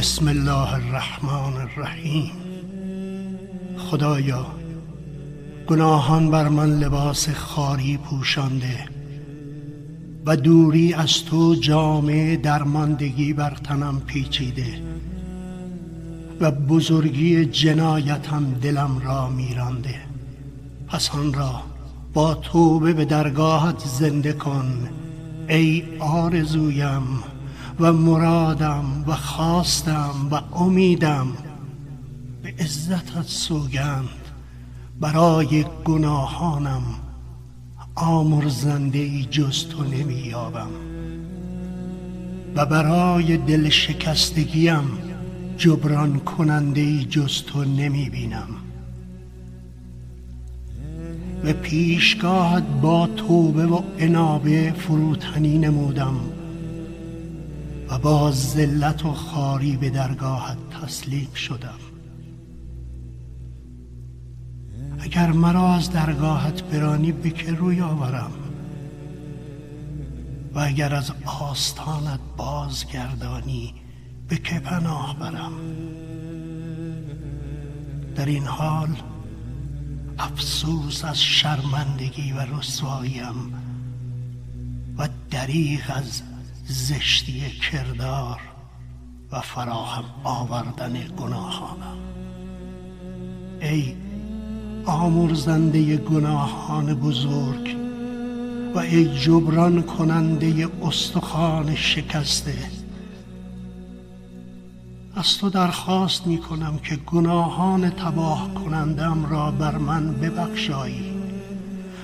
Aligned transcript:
بسم 0.00 0.28
الله 0.28 0.74
الرحمن 0.74 1.56
الرحیم. 1.60 2.30
خدایا 3.78 4.46
گناهان 5.66 6.30
بر 6.30 6.48
من 6.48 6.78
لباس 6.78 7.28
خاری 7.28 7.96
پوشانده 7.96 8.88
و 10.26 10.36
دوری 10.36 10.94
از 10.94 11.24
تو 11.24 11.54
جامعه 11.54 12.36
درماندگی 12.36 13.32
بر 13.32 13.50
تنم 13.64 14.00
پیچیده 14.06 14.82
و 16.40 16.50
بزرگی 16.50 17.44
جنایتم 17.44 18.54
دلم 18.62 18.98
را 19.04 19.28
میرانده. 19.28 20.00
پس 20.88 21.10
آن 21.10 21.32
را 21.32 21.62
با 22.12 22.34
توبه 22.34 22.92
به 22.92 23.04
درگاهت 23.04 23.78
زنده 23.78 24.32
کن 24.32 24.88
ای 25.48 25.84
آرزویم. 25.98 27.22
و 27.80 27.92
مرادم 27.92 29.04
و 29.06 29.14
خواستم 29.14 30.28
و 30.30 30.40
امیدم 30.54 31.26
به 32.42 32.54
عزتت 32.58 33.26
سوگند 33.26 34.08
برای 35.00 35.64
گناهانم 35.84 36.82
آمرزنده 37.94 38.98
ای 38.98 39.26
جز 39.30 39.66
تو 39.66 39.84
نمییابم. 39.84 40.70
و 42.56 42.66
برای 42.66 43.36
دل 43.36 43.68
شکستگیم 43.68 44.84
جبران 45.56 46.18
کننده 46.18 46.80
ای 46.80 47.04
جز 47.04 47.42
تو 47.42 47.64
نمی 47.64 48.10
بینم 48.10 48.48
به 51.42 51.52
پیشگاهت 51.52 52.62
با 52.82 53.06
توبه 53.06 53.66
و 53.66 53.82
انابه 53.98 54.72
فروتنی 54.78 55.58
نمودم. 55.58 56.16
و 57.90 57.98
با 57.98 58.30
ذلت 58.32 59.04
و 59.04 59.12
خاری 59.12 59.76
به 59.76 59.90
درگاهت 59.90 60.58
تسلیم 60.70 61.34
شدم. 61.34 61.78
اگر 64.98 65.32
مرا 65.32 65.74
از 65.74 65.90
درگاهت 65.90 66.62
برانی 66.62 67.12
به 67.12 67.30
که 67.30 67.52
روی 67.52 67.80
آورم؟ 67.80 68.32
و 70.54 70.58
اگر 70.58 70.94
از 70.94 71.12
آستانت 71.40 72.20
بازگردانی 72.36 73.74
به 74.28 74.36
که 74.36 74.60
پناه 74.60 75.18
برم؟ 75.18 75.52
در 78.14 78.26
این 78.26 78.44
حال 78.44 78.96
افسوس 80.18 81.04
از 81.04 81.22
شرمندگی 81.22 82.32
و 82.32 82.58
رسواییم 82.58 83.54
و 84.98 85.08
دریغ 85.30 85.80
از 85.88 86.22
زشتی 86.70 87.50
کردار 87.50 88.40
و 89.32 89.40
فراهم 89.40 90.04
آوردن 90.24 90.92
گناهانم. 90.92 91.98
ای 93.60 93.94
آمرزنده 94.86 95.96
گناهان 95.96 96.94
بزرگ 96.94 97.76
و 98.74 98.78
ای 98.78 99.18
جبران 99.18 99.82
کننده 99.82 100.68
استخوان 100.82 101.74
شکسته 101.74 102.54
از 105.14 105.38
تو 105.38 105.50
درخواست 105.50 106.26
می 106.26 106.38
کنم 106.38 106.78
که 106.78 106.96
گناهان 106.96 107.90
تباه 107.90 108.54
کنندم 108.54 109.26
را 109.26 109.50
بر 109.50 109.78
من 109.78 110.12
ببخشایی. 110.12 111.09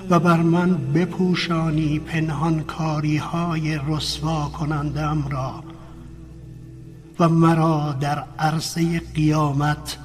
و 0.09 0.19
بر 0.19 0.37
من 0.37 0.93
بپوشانی 0.93 1.99
پنهانکاری 1.99 3.17
های 3.17 3.79
رسوا 3.87 4.49
کنندم 4.49 5.27
را 5.29 5.63
و 7.19 7.29
مرا 7.29 7.95
در 7.99 8.23
عرصه 8.39 8.99
قیامت 8.99 9.97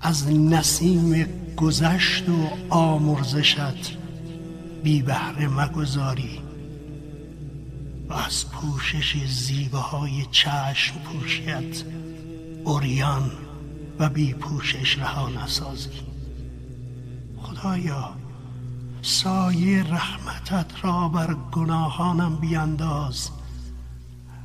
از 0.00 0.32
نسیم 0.32 1.26
گذشت 1.56 2.28
و 2.28 2.48
آمرزشت 2.70 3.96
بی 4.82 5.02
بهره 5.02 5.48
مگذاری 5.48 6.40
و 8.08 8.12
از 8.14 8.50
پوشش 8.50 9.26
زیباهای 9.26 10.26
چشم 10.30 10.94
پوشیت 10.98 11.84
اوریان 12.64 13.30
و 13.98 14.08
بی 14.08 14.34
پوشش 14.34 14.98
رها 14.98 15.28
نسازی. 15.28 15.90
خدایا 17.36 18.21
سایه 19.02 19.82
رحمتت 19.82 20.66
را 20.82 21.08
بر 21.08 21.36
گناهانم 21.52 22.36
بیانداز 22.36 23.30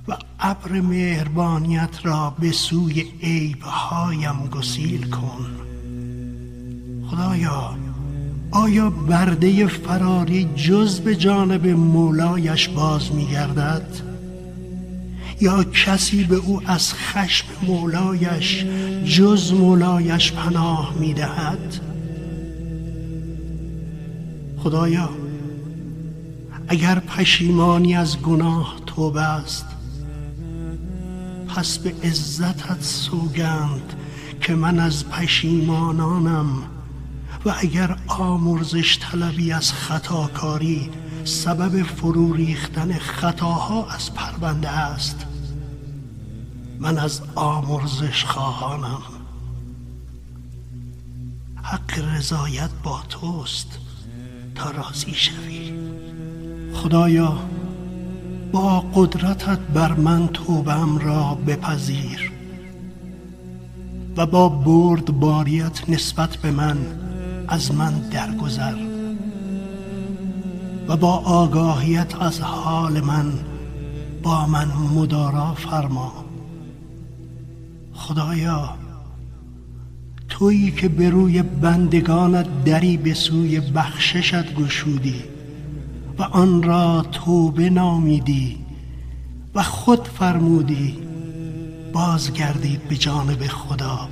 و 0.08 0.18
ابر 0.40 0.82
مهربانیت 0.82 2.00
را 2.04 2.36
به 2.40 2.52
سوی 2.52 3.06
عیبهایم 3.24 4.48
گسیل 4.52 5.10
کن. 5.10 5.46
خدایا 7.10 7.76
آیا 8.52 8.90
برده 8.90 9.68
فراری 9.68 10.44
جز 10.56 11.00
به 11.00 11.16
جانب 11.16 11.68
مولایش 11.68 12.68
باز 12.70 13.12
میگردد؟ 13.12 14.02
یا 15.42 15.64
کسی 15.64 16.24
به 16.24 16.36
او 16.36 16.62
از 16.66 16.94
خشم 16.94 17.48
مولایش 17.68 18.66
جز 19.06 19.54
مولایش 19.54 20.32
پناه 20.32 20.94
می‌دهد؟ 21.00 21.87
خدایا 24.68 25.10
اگر 26.68 27.00
پشیمانی 27.00 27.96
از 27.96 28.22
گناه 28.22 28.76
توبه 28.86 29.22
است 29.22 29.66
پس 31.48 31.78
به 31.78 31.94
عزتت 32.04 32.82
سوگند 32.82 33.94
که 34.42 34.56
من 34.56 34.80
از 34.80 35.10
پشیمانانم. 35.10 36.64
و 37.46 37.54
اگر 37.58 37.98
آمرزش 38.08 39.00
طلبی 39.00 39.52
از 39.52 39.74
خطاکاری 39.74 40.90
سبب 41.24 41.84
فرو 41.84 42.34
ریختن 42.34 42.94
خطاها 42.94 43.90
از 43.90 44.14
پرونده 44.14 44.70
است. 44.70 45.26
من 46.80 46.98
از 46.98 47.22
آمرزش 47.36 48.24
خواهانم. 48.24 49.02
حق 51.64 52.00
رضایت 52.16 52.70
با 52.84 53.02
توست. 53.10 53.87
تا 54.58 54.72
راضی 54.72 55.14
شوی. 55.14 55.74
خدایا 56.74 57.38
با 58.52 58.80
قدرتت 58.80 59.60
بر 59.60 59.94
من 59.94 60.28
توبم 60.28 60.98
را 60.98 61.38
بپذیر 61.48 62.32
و 64.18 64.26
با 64.26 64.50
برد 64.50 65.20
باریت 65.20 65.90
نسبت 65.90 66.38
به 66.38 66.52
من 66.52 66.78
از 67.48 67.76
من 67.76 67.94
درگذر 68.00 68.76
و 70.88 70.98
با 70.98 71.14
آگاهیت 71.14 72.22
از 72.22 72.42
حال 72.42 73.02
من 73.02 73.34
با 74.24 74.46
من 74.46 74.68
مدارا 74.96 75.54
فرما. 75.54 76.26
خدایا 77.94 78.87
تویی 80.38 80.72
که 80.72 80.88
به 80.90 81.10
روی 81.10 81.42
بندگانت 81.42 82.64
دری 82.66 82.98
به 82.98 83.14
سوی 83.14 83.60
بخششت 83.60 84.56
گشودی 84.56 85.24
و 86.18 86.24
آن 86.24 86.64
را 86.64 87.02
توبه 87.12 87.70
نامیدی 87.70 88.58
و 89.56 89.64
خود 89.64 90.08
فرمودی 90.08 90.98
بازگردید 91.94 92.88
به 92.88 92.96
جانب 92.96 93.48
خدا 93.48 94.10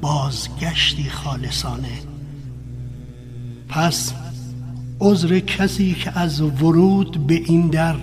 بازگشتی 0.00 1.10
خالصانه. 1.10 1.98
پس 3.68 4.12
عذر 5.00 5.38
کسی 5.38 5.94
که 5.94 6.18
از 6.18 6.40
ورود 6.40 7.26
به 7.26 7.34
این 7.34 7.68
در 7.68 7.96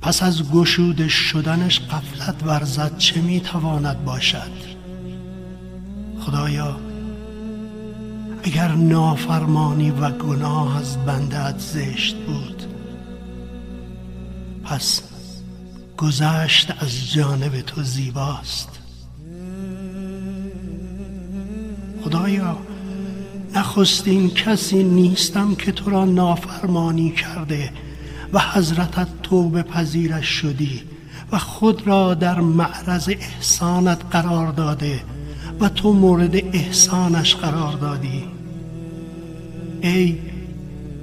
پس 0.00 0.22
از 0.22 0.50
گشوده 0.50 1.08
شدنش 1.08 1.80
قفلت 1.80 2.42
ورزد 2.46 2.98
چه 2.98 3.20
می‌تواند 3.20 4.04
باشد؟ 4.04 4.73
خدایا 6.26 6.76
اگر 8.42 8.68
نافرمانی 8.68 9.90
و 9.90 10.10
گناه 10.10 10.78
از 10.78 11.04
بندت 11.04 11.58
زشت 11.58 12.16
بود 12.16 12.62
پس 14.64 15.02
گذشت 15.96 16.72
از 16.80 17.12
جانب 17.12 17.60
تو 17.60 17.82
زیباست. 17.82 18.68
خدایا 22.04 22.58
نخستین 23.54 24.30
کسی 24.30 24.82
نیستم 24.82 25.54
که 25.54 25.72
تو 25.72 25.90
را 25.90 26.04
نافرمانی 26.04 27.10
کرده 27.10 27.72
و 28.32 28.40
حضرتت 28.40 29.08
توبه 29.22 29.62
پذیرش 29.62 30.26
شدی 30.26 30.82
و 31.32 31.38
خود 31.38 31.86
را 31.86 32.14
در 32.14 32.40
معرض 32.40 33.08
احسانت 33.08 33.98
قرار 34.10 34.52
داده 34.52 35.13
و 35.60 35.68
تو 35.68 35.92
مورد 35.92 36.36
احسانش 36.36 37.34
قرار 37.34 37.72
دادی. 37.72 38.24
ای 39.82 40.18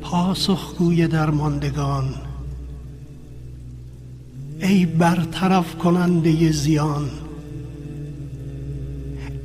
پاسخگوی 0.02 1.08
درماندگان 1.08 2.14
ای 4.62 4.86
برطرف 4.86 5.76
کننده 5.76 6.52
زیان 6.52 7.10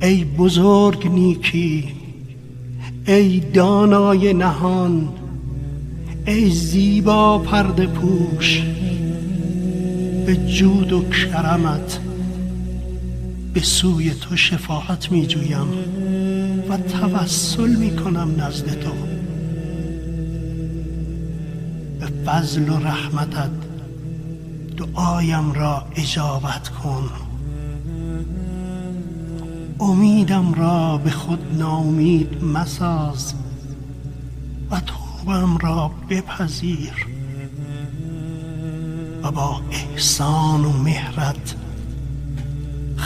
ای 0.01 0.23
بزرگ 0.23 1.07
نیکی 1.07 1.91
ای 3.07 3.39
دانای 3.39 4.33
نهان 4.33 5.09
ای 6.25 6.49
زیبا 6.49 7.39
پرده 7.39 7.87
پوش 7.87 8.63
به 10.25 10.35
جود 10.35 10.93
و 10.93 11.09
کرمت 11.09 11.99
به 13.53 13.61
سوی 13.61 14.13
تو 14.13 14.35
شفاعت 14.35 15.11
می 15.11 15.27
جویم 15.27 15.67
و 16.69 16.77
توسل 16.77 17.75
می 17.75 17.95
کنم 17.95 18.35
نزد 18.37 18.79
تو. 18.79 18.91
به 21.99 22.05
فضل 22.25 22.69
و 22.69 22.77
رحمتت 22.77 23.49
دعایم 24.77 25.53
را 25.53 25.87
اجابت 25.95 26.69
کن. 26.69 27.09
امیدم 29.79 30.53
را 30.53 30.97
به 30.97 31.11
خود 31.11 31.39
ناامید 31.57 32.43
مساز 32.43 33.33
و 34.71 34.79
توبم 34.79 35.57
را 35.57 35.91
بپذیر 36.09 37.07
و 39.23 39.31
با 39.31 39.61
احسان 39.71 40.65
و 40.65 40.71
مهرت 40.71 41.55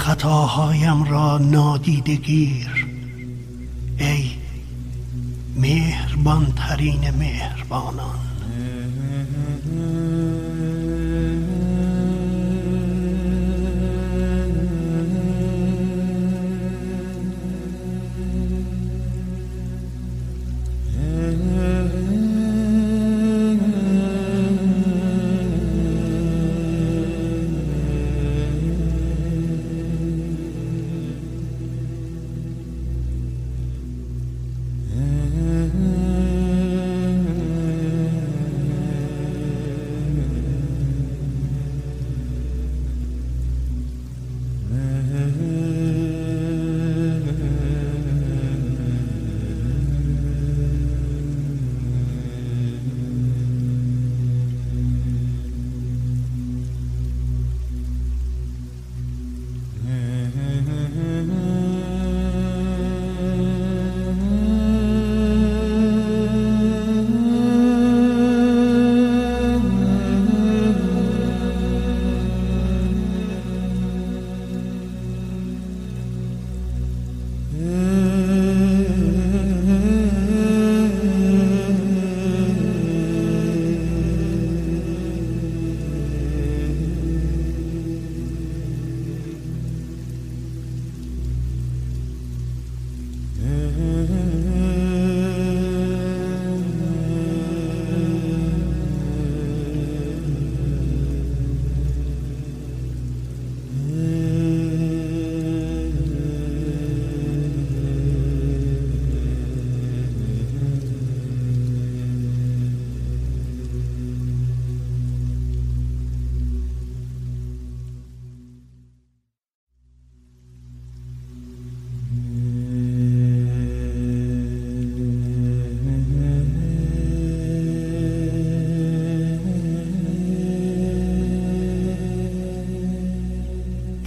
خطاهایم 0.02 1.04
را 1.04 1.38
نادیده 1.38 2.16
گیر. 2.16 2.88
ای 3.98 4.32
مهربان 5.56 6.54
ترین 6.56 7.12
مهربانان. 7.12 8.31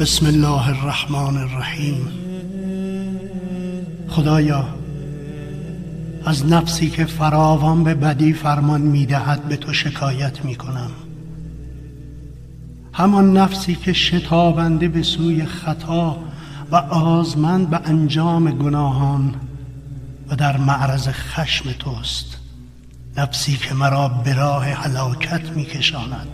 بسم 0.05 0.27
الله 0.27 0.69
الرحمن 0.69 1.37
الرحیم. 1.37 2.09
خدایا 4.09 4.65
از 6.25 6.47
نفسی 6.47 6.91
که 6.91 7.05
فراوان 7.05 7.85
به 7.85 7.95
بدی 7.95 8.33
فرمان 8.33 8.81
می‌دهد 8.81 9.43
به 9.45 9.57
تو 9.57 9.73
شکایت 9.73 10.45
می‌کنم. 10.45 10.91
همان 12.93 13.37
نفسی 13.37 13.75
که 13.75 13.93
شتابنده 13.93 14.89
به 14.89 15.03
سوی 15.03 15.45
خطا 15.45 16.19
و 16.71 16.77
آزمند 16.77 17.71
به 17.71 17.81
انجام 17.85 18.51
گناهان 18.51 19.35
و 20.29 20.37
در 20.37 20.57
معرض 20.57 21.09
خشم 21.09 21.73
توست. 21.73 22.39
نفسی 23.17 23.57
که 23.57 23.75
مرا 23.75 24.09
به 24.09 24.35
راه 24.35 24.67
هلاکت 24.67 25.51
میکشاند 25.51 26.29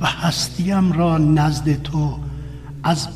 و 0.00 0.06
هستیم 0.06 0.92
را 0.92 1.18
نزد 1.18 1.82
تو 1.82 2.18
از 2.82 3.08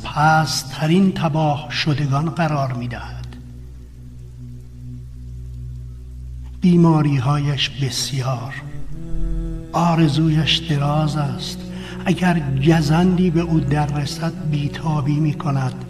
ترین 0.71 1.11
تباه 1.11 1.67
شدگان 1.71 2.29
قرار 2.29 2.73
می 2.73 2.87
دهد 2.87 3.27
بیماری 6.61 7.17
هایش 7.17 7.69
بسیار. 7.69 8.53
آرزویش 9.73 10.57
دراز 10.57 11.15
است. 11.15 11.59
اگر 12.05 12.41
گزندی 12.67 13.29
به 13.29 13.41
او 13.41 13.59
در 13.59 13.85
رسد 13.85 14.33
بیتابی 14.51 15.19
می 15.19 15.33
کند 15.33 15.85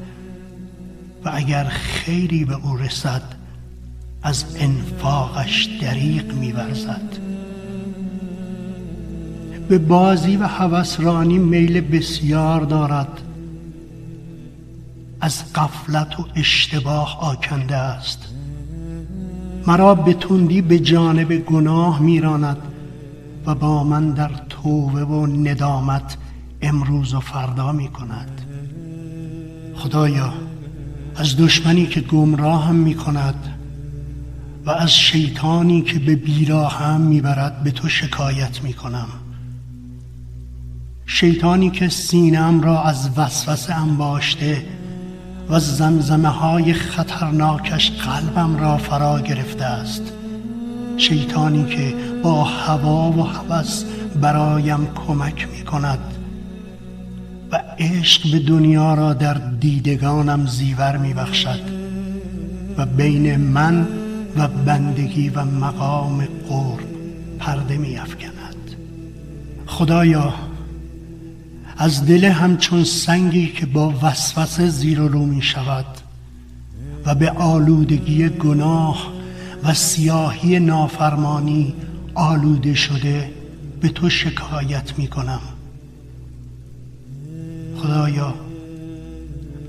و 1.25 1.31
اگر 1.34 1.63
خیری 1.63 2.46
به 2.46 2.55
او 2.55 2.77
رسد 2.77 3.22
از 4.24 4.46
انفاقش 4.60 5.69
دریق 5.81 6.34
می 6.34 6.51
ورزد 6.51 7.17
به 9.69 9.77
بازی 9.77 10.38
و 10.38 10.43
هوسرانی 10.48 11.38
میل 11.38 11.81
بسیار 11.81 12.62
دارد. 12.62 13.22
از 15.21 15.53
قفلت 15.53 16.19
و 16.19 16.25
اشتباه 16.36 17.17
آکنده 17.21 17.75
است. 17.75 18.27
مرا 19.67 19.95
به 19.95 20.13
تندی 20.13 20.62
به 20.62 20.79
جانب 20.79 21.36
گناه 21.38 22.01
میراند 22.01 22.57
و 23.45 23.55
با 23.55 23.83
من 23.83 24.12
در 24.12 24.31
توبه 24.50 25.05
و 25.05 25.25
ندامت 25.25 26.17
امروز 26.62 27.13
و 27.13 27.19
فردا 27.19 27.71
می 27.71 27.88
کند 27.88 28.41
خدایا 29.75 30.33
از 31.15 31.38
دشمنی 31.38 31.86
که 31.86 32.01
گمراهم 32.01 32.75
می 32.75 32.95
کند 32.95 33.53
و 34.65 34.69
از 34.69 34.95
شیطانی 34.95 35.81
که 35.81 36.00
به 36.00 36.15
بیراهم 36.15 37.01
می‌برد 37.01 37.63
به 37.63 37.71
تو 37.71 37.89
شکایت 37.89 38.63
می 38.63 38.74
کنم 38.74 39.07
شیطانی 41.05 41.69
که 41.69 41.89
سینم 41.89 42.62
را 42.62 42.83
از 42.83 43.09
وسوسه 43.17 43.75
انباشته 43.75 44.65
و 45.50 45.60
زمزمه 45.60 46.27
های 46.27 46.74
خطرناکش 46.74 47.92
قلبم 47.92 48.58
را 48.58 48.77
فرا 48.77 49.22
گرفته 49.22 49.66
است. 49.66 50.13
شیطانی 50.98 51.66
که 51.66 51.94
با 52.24 52.44
هوا 52.44 53.12
و 53.12 53.22
هوس 53.22 53.84
برایم 54.22 54.88
کمک 54.96 55.48
می 55.51 55.66
کند 55.66 56.00
و 57.51 57.63
عشق 57.80 58.32
به 58.32 58.39
دنیا 58.39 58.94
را 58.94 59.13
در 59.13 59.34
دیدگانم 59.34 60.46
زیور 60.46 60.98
می 60.98 61.13
بخشد 61.13 61.60
و 62.77 62.86
بین 62.86 63.36
من 63.36 63.88
و 64.38 64.48
بندگی 64.48 65.30
و 65.30 65.46
مقام 65.46 66.27
قرب 66.50 66.88
پرده 67.39 67.77
می 67.77 67.98
افکند 67.98 68.56
خدایا 69.66 70.34
از 71.77 72.05
دل 72.05 72.25
همچون 72.25 72.84
سنگی 72.84 73.48
که 73.48 73.65
با 73.65 73.93
وسوسه 74.01 74.69
زیر 74.69 75.01
و 75.01 75.07
رو 75.07 75.25
می 75.25 75.41
شود 75.41 75.86
و 77.05 77.15
به 77.15 77.29
آلودگی 77.29 78.29
گناه 78.29 79.12
و 79.63 79.74
سیاهی 79.74 80.60
نافرمانی 80.60 81.74
آلوده 82.13 82.74
شده 82.74 83.31
به 83.81 83.89
تو 83.89 84.10
شکایت 84.10 84.93
می 84.98 85.07
کنم. 85.07 85.41
خدایا 87.77 88.34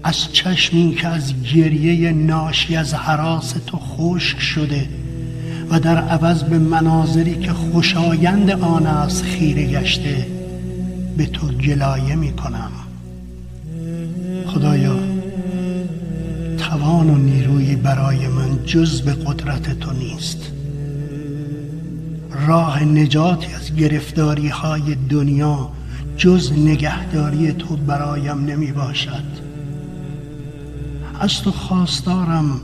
از 0.02 0.32
چشمی 0.32 0.94
که 0.94 1.08
از 1.08 1.42
گریه 1.42 2.12
ناشی 2.12 2.76
از 2.76 2.94
حراس 2.94 3.54
تو 3.66 3.78
خشک 3.78 4.40
شده 4.40 4.88
و 5.70 5.80
در 5.80 5.98
عوض 5.98 6.42
به 6.42 6.58
مناظری 6.58 7.34
که 7.34 7.52
خوشایند 7.52 8.50
آن 8.50 8.86
است 8.86 9.22
خیره 9.22 9.66
گشته 9.66 10.37
به 11.18 11.26
تو 11.26 11.46
گلایه 11.46 12.14
می 12.14 12.32
کنم 12.32 12.70
خدایا 14.46 14.96
توان 16.58 17.10
و 17.10 17.18
نیرویی 17.18 17.76
برای 17.76 18.28
من 18.28 18.64
جز 18.64 19.02
به 19.02 19.12
قدرت 19.12 19.80
تو 19.80 19.92
نیست. 19.92 20.52
راه 22.46 22.84
نجاتی 22.84 23.54
از 23.54 23.74
گرفتاری 23.76 24.48
های 24.48 24.94
دنیا 24.94 25.70
جز 26.16 26.52
نگهداری 26.52 27.52
تو 27.52 27.76
برایم 27.76 28.44
نمی 28.44 28.72
باشد 28.72 29.24
از 31.20 31.42
تو 31.42 31.50
خواستارم 31.50 32.60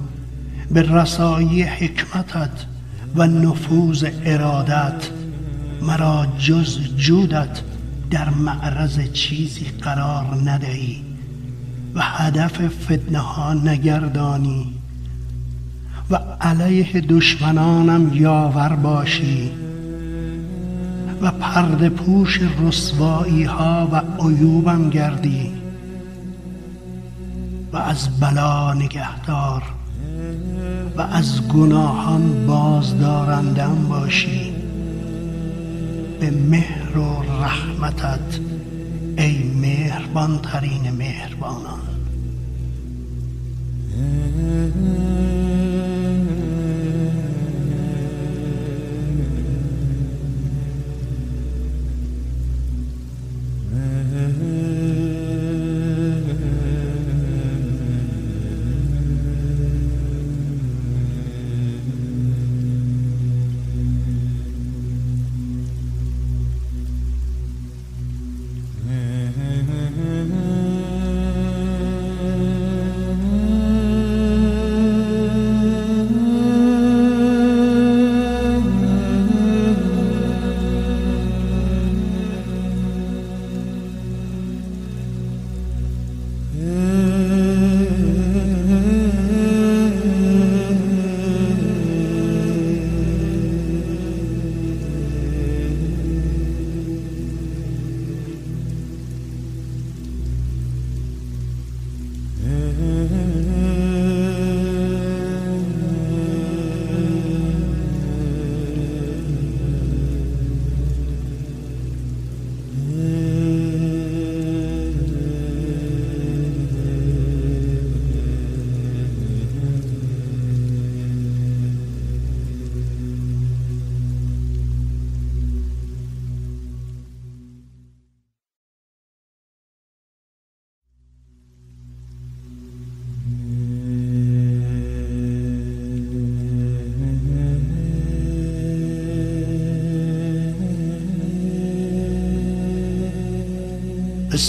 به 0.70 0.82
رسایی 0.82 1.62
حکمتت 1.62 2.66
و 3.16 3.26
نفوذ 3.26 4.04
ارادت 4.24 5.10
مرا 5.82 6.26
جز 6.38 6.78
جودت 6.96 7.60
در 8.14 8.30
معرض 8.30 9.12
چیزی 9.12 9.64
قرار 9.82 10.24
ندهی 10.44 11.02
و 11.94 12.00
هدف 12.02 12.60
فتنه 12.84 13.18
ها 13.18 13.54
نگردانی 13.54 14.74
و 16.10 16.18
علیه 16.40 17.00
دشمنانم 17.00 18.10
یاور 18.14 18.68
باشی 18.68 19.50
و 21.22 21.30
پرده 21.30 21.88
پوش 21.88 22.40
رسوایی 22.62 23.44
ها 23.44 23.88
و 23.92 24.02
عیوبم 24.28 24.90
گردی 24.90 25.52
و 27.72 27.76
از 27.76 28.20
بلا 28.20 28.74
نگهدار 28.74 29.62
و 30.96 31.00
از 31.00 31.48
گناهان 31.48 32.46
بازدارندم 32.46 33.86
باشی. 33.88 34.63
به 36.24 36.30
مهر 36.30 36.98
و 36.98 37.22
رحمتت 37.22 38.40
ای 39.18 39.42
مهربان 39.42 40.38
ترین 40.38 40.90
مهربانان. 40.90 41.80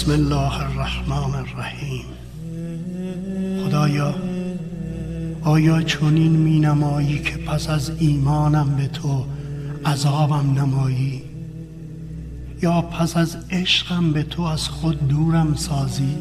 بسم 0.05 0.13
الله 0.13 0.61
الرحمن 0.61 1.35
الرحیم. 1.35 2.05
خدایا 3.65 4.15
آیا 5.41 5.81
چنین 5.81 6.31
می 6.31 6.59
نمایی 6.59 7.19
که 7.19 7.37
پس 7.37 7.69
از 7.69 7.91
ایمانم 7.99 8.75
به 8.75 8.87
تو 8.87 9.25
عذابم 9.85 10.53
نمایی؟ 10.57 11.23
یا 12.61 12.81
پس 12.81 13.17
از 13.17 13.37
عشقم 13.51 14.11
به 14.11 14.23
تو 14.23 14.41
از 14.41 14.67
خود 14.67 15.07
دورم 15.07 15.55
سازی؟ 15.55 16.17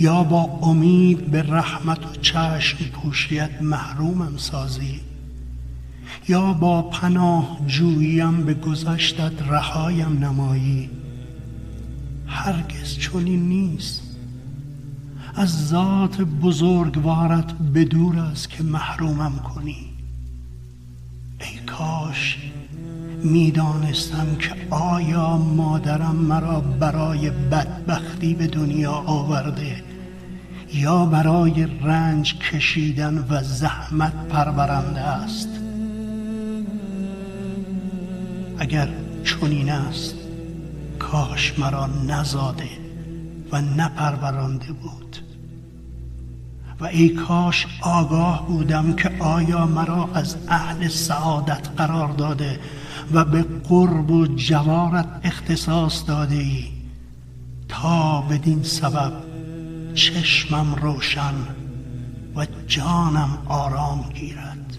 یا 0.00 0.22
با 0.22 0.42
امید 0.62 1.30
به 1.30 1.42
رحمت 1.42 2.06
و 2.06 2.20
چشم 2.22 2.84
پوشیت 2.84 3.50
محرومم 3.62 4.36
سازی؟ 4.36 5.00
یا 6.28 6.52
با 6.52 6.82
پناه 6.82 7.58
جوییم 7.66 8.44
به 8.44 8.54
گذشتت 8.54 9.42
رهایم 9.48 10.18
نمایی؟ 10.20 10.90
هرگز 12.46 12.98
چنین 12.98 13.48
نیست. 13.48 14.02
از 15.34 15.68
ذات 15.68 16.20
بزرگوارت 16.20 17.52
بدور 17.74 18.18
است 18.18 18.50
که 18.50 18.62
محرومم 18.62 19.38
کنی. 19.38 19.92
ای 21.40 21.58
کاش 21.66 22.38
می‌دانستم 23.24 24.36
که 24.38 24.54
آیا 24.70 25.36
مادرم 25.36 26.16
مرا 26.16 26.60
برای 26.60 27.30
بدبختی 27.30 28.34
به 28.34 28.46
دنیا 28.46 28.92
آورده 28.92 29.82
یا 30.72 31.06
برای 31.06 31.66
رنج 31.82 32.38
کشیدن 32.38 33.26
و 33.30 33.42
زحمت 33.42 34.28
پرورنده 34.28 35.00
است. 35.00 35.48
اگر 38.58 38.88
چنین 39.24 39.70
است 39.70 40.15
کاش 41.16 41.58
مرا 41.58 41.86
نزاده 41.86 42.68
و 43.52 43.60
نپرورانده 43.60 44.72
بود. 44.72 45.16
و 46.80 46.84
ای 46.84 47.08
کاش 47.08 47.66
آگاه 47.82 48.46
بودم 48.46 48.96
که 48.96 49.10
آیا 49.18 49.66
مرا 49.66 50.08
از 50.14 50.36
اهل 50.48 50.88
سعادت 50.88 51.68
قرار 51.76 52.08
داده 52.08 52.60
و 53.12 53.24
به 53.24 53.42
قرب 53.42 54.10
و 54.10 54.26
جوارت 54.26 55.20
اختصاص 55.22 56.04
داده 56.06 56.36
ای 56.36 56.64
تا 57.68 58.20
بدین 58.20 58.62
سبب 58.62 59.12
چشمم 59.94 60.74
روشن 60.74 61.34
و 62.36 62.46
جانم 62.66 63.38
آرام 63.46 64.10
گیرد. 64.14 64.76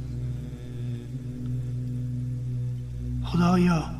خدایا 3.23 3.96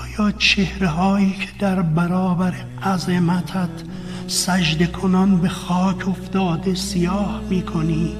آیا 0.00 0.32
چهره 0.32 0.88
هایی 0.88 1.30
که 1.30 1.48
در 1.58 1.82
برابر 1.82 2.54
عظمتت 2.82 3.68
سجده 4.26 4.86
کنان 4.86 5.36
به 5.36 5.48
خاک 5.48 6.08
افتاده 6.08 6.74
سیاه 6.74 7.42
می 7.50 7.62
کنی 7.62 8.12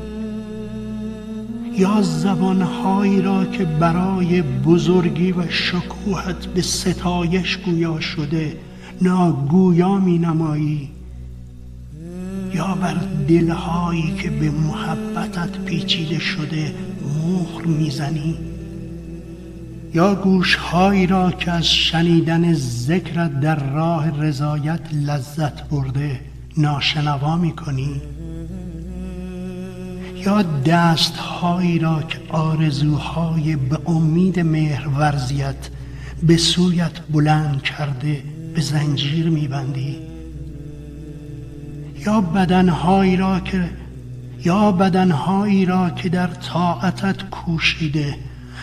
یا 1.79 2.03
زبانهایی 2.03 3.23
را 3.23 3.45
که 3.45 3.65
برای 3.65 4.43
بزرگی 4.43 5.33
و 5.33 5.51
شکوهت 5.51 6.47
به 6.47 6.63
ستایش 6.63 7.57
گویا 7.57 8.01
شده 8.01 8.57
ناگویا 9.03 9.99
می 9.99 10.19
نمایی 10.19 10.91
یا 12.55 12.75
بر 12.75 12.97
دلهایی 13.29 14.15
که 14.23 14.31
به 14.31 14.51
محبتت 14.51 15.59
پیچیده 15.65 16.19
شده 16.19 16.75
مهر 17.03 17.67
می‌زنی؟ 17.67 18.50
یا 19.95 20.15
گوشهایی 20.15 21.07
را 21.07 21.31
که 21.31 21.51
از 21.51 21.67
شنیدن 21.67 22.55
ذکرت 22.55 23.41
در 23.41 23.71
راه 23.71 24.23
رضایت 24.23 24.81
لذت 24.93 25.69
برده 25.69 26.21
ناشنوا 26.57 27.37
می‌کنی؟ 27.37 28.01
یا 30.27 30.43
دستهایی 30.43 31.79
را 31.79 32.03
که 32.03 32.19
آرزوهای 32.29 33.57
به 33.57 33.79
امید 33.87 34.41
مهرورزیت 34.41 35.69
به 36.23 36.37
سویت 36.37 37.01
بلند 37.13 37.63
کرده 37.63 38.23
به 38.55 38.61
زنجیر 38.61 39.29
میبندی؟ 39.29 39.97
یا 42.07 42.21
بدنهایی 42.21 43.17
را 43.17 43.41
که 43.41 43.71
یا 44.45 44.73
بدنهایی 44.73 45.65
را 45.65 45.91
که 45.91 46.09
در 46.09 46.27
طاعتت 46.27 47.31
کوشیده 47.31 48.17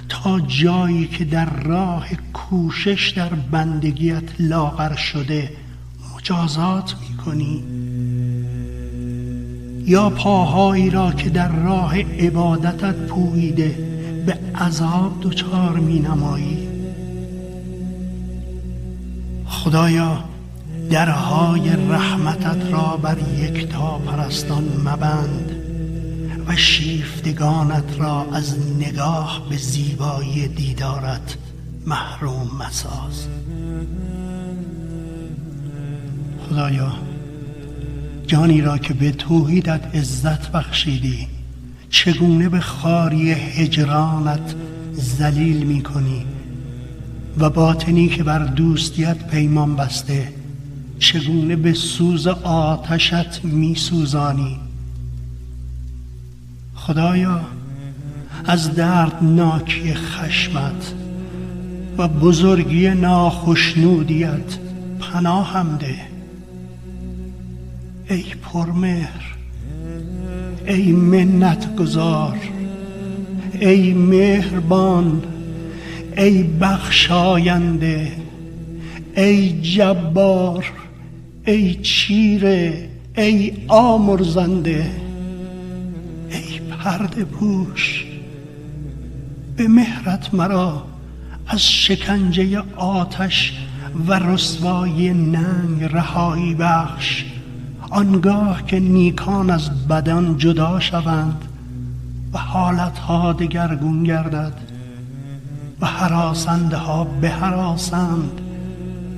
تا 0.10 0.40
جایی 0.40 1.08
که 1.08 1.26
در 1.26 1.50
راه 1.64 2.08
کوشش 2.34 3.14
در 3.16 3.30
بندگیت 3.30 4.24
لاغر 4.40 4.96
شده 4.96 5.52
مجازات 6.16 6.96
می‌کنی؟ 7.10 7.64
یا 9.86 10.10
پاهایی 10.10 10.90
را 10.90 11.12
که 11.12 11.30
در 11.30 11.52
راه 11.52 12.02
عبادتت 12.02 12.96
پویده 12.96 13.76
به 14.26 14.38
عذاب 14.56 15.18
دچار 15.22 15.80
می 15.80 16.00
نمایی 16.00 16.68
خدایا 19.46 20.24
درهای 20.90 21.70
رحمتت 21.70 22.72
را 22.72 22.98
بر 22.98 23.18
تا 23.72 23.98
پرستان 23.98 24.64
مبند. 24.86 25.57
و 26.48 26.56
شیفتگانت 26.56 28.00
را 28.00 28.28
از 28.34 28.56
نگاه 28.80 29.46
به 29.50 29.58
زیبایی 29.58 30.48
دیدارت 30.48 31.38
محروم 31.86 32.52
مساز. 32.60 33.28
خدایا 36.50 36.92
جانی 38.28 38.62
را 38.62 38.78
که 38.78 38.94
به 38.94 39.12
توحیدت 39.12 39.96
عزت 39.96 40.52
بخشیدی 40.52 41.28
چگونه 41.90 42.50
به 42.50 42.60
خاری 42.60 43.32
هجرانت 43.32 44.56
زلیل 44.94 45.64
می 45.64 45.84
کنی 45.84 46.26
و 47.38 47.50
باطنی 47.50 48.08
که 48.08 48.24
بر 48.24 48.40
دوستیت 48.40 49.28
پیمان 49.28 49.76
بسته 49.76 50.34
چگونه 51.00 51.56
به 51.56 51.74
سوز 51.74 52.28
آتشت 52.28 53.46
می 53.46 53.76
سوزانی 53.76 54.67
خدایا 56.88 57.42
از 58.46 58.76
دردناکی 58.76 59.94
خشمت 59.94 60.94
و 61.98 62.08
بزرگی 62.08 62.90
ناخشنودیت 62.90 64.58
پناهم 65.00 65.78
ده. 65.78 65.96
ای 68.10 68.26
پرمهر 68.42 69.36
ای 70.68 70.92
منت 70.92 71.76
گذار 71.76 72.38
ای 73.60 73.94
مهربان 73.94 75.24
ای 76.18 76.44
بخشاینده 76.44 78.12
ای 79.18 79.62
جبار 79.62 80.66
ای 81.46 81.76
چیره 81.76 82.90
ای 83.18 83.54
آمرزنده. 83.68 85.07
پرده 86.80 87.26
پوش. 87.26 88.06
به 89.56 89.68
مهرت 89.68 90.34
مرا 90.34 90.84
از 91.48 91.62
شکنجه 91.68 92.64
آتش 92.76 93.54
و 94.08 94.14
رسوای 94.20 95.14
ننگ 95.14 95.84
رهایی 95.84 96.56
بخش. 96.56 97.26
آنگاه 97.90 98.66
که 98.66 98.80
نیکان 98.80 99.50
از 99.50 99.88
بدن 99.88 100.38
جدا 100.38 100.80
شوند 100.80 101.42
و 102.34 102.38
حالتها 102.38 103.34
دگرگون 103.34 104.04
گردد 104.04 104.54
و 105.82 105.86
حراسنده 105.86 106.78
ها 106.78 107.04
بهراسند 107.04 108.42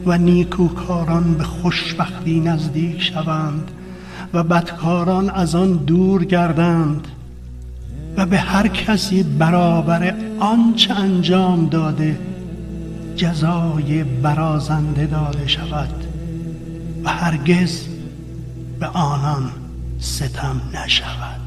و 0.06 0.18
نیکوکاران 0.18 1.34
به 1.34 1.44
خوشبختی 1.44 2.40
نزدیک 2.40 3.02
شوند 3.02 3.72
و 4.34 4.44
بدکاران 4.44 5.30
از 5.30 5.56
آن 5.56 5.74
دور 5.74 6.26
گردند. 6.26 7.08
و 8.18 8.26
به 8.26 8.38
هر 8.38 8.68
کسی 8.68 9.24
برابر 9.24 10.16
آنچه 10.40 10.94
انجام 10.94 11.70
داده 11.70 12.20
جزای 13.16 14.04
برازنده 14.04 15.06
داده 15.06 15.48
شود 15.48 16.04
و 17.04 17.10
هرگز 17.10 17.88
به 18.80 18.88
آنان 18.88 19.52
ستم 20.00 20.62
نشود. 20.74 21.40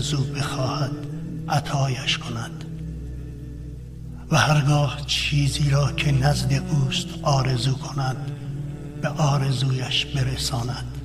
از 0.00 0.14
او 0.14 0.24
بخواهد 0.24 0.90
عطایش 1.48 2.18
کند. 2.18 2.64
و 4.30 4.36
هرگاه 4.36 5.02
چیزی 5.06 5.70
را 5.70 5.92
که 5.92 6.12
نزد 6.12 6.52
اوست 6.52 7.06
آرزو 7.22 7.74
کند 7.74 8.16
به 9.02 9.08
آرزویش 9.08 10.06
برساند. 10.06 10.98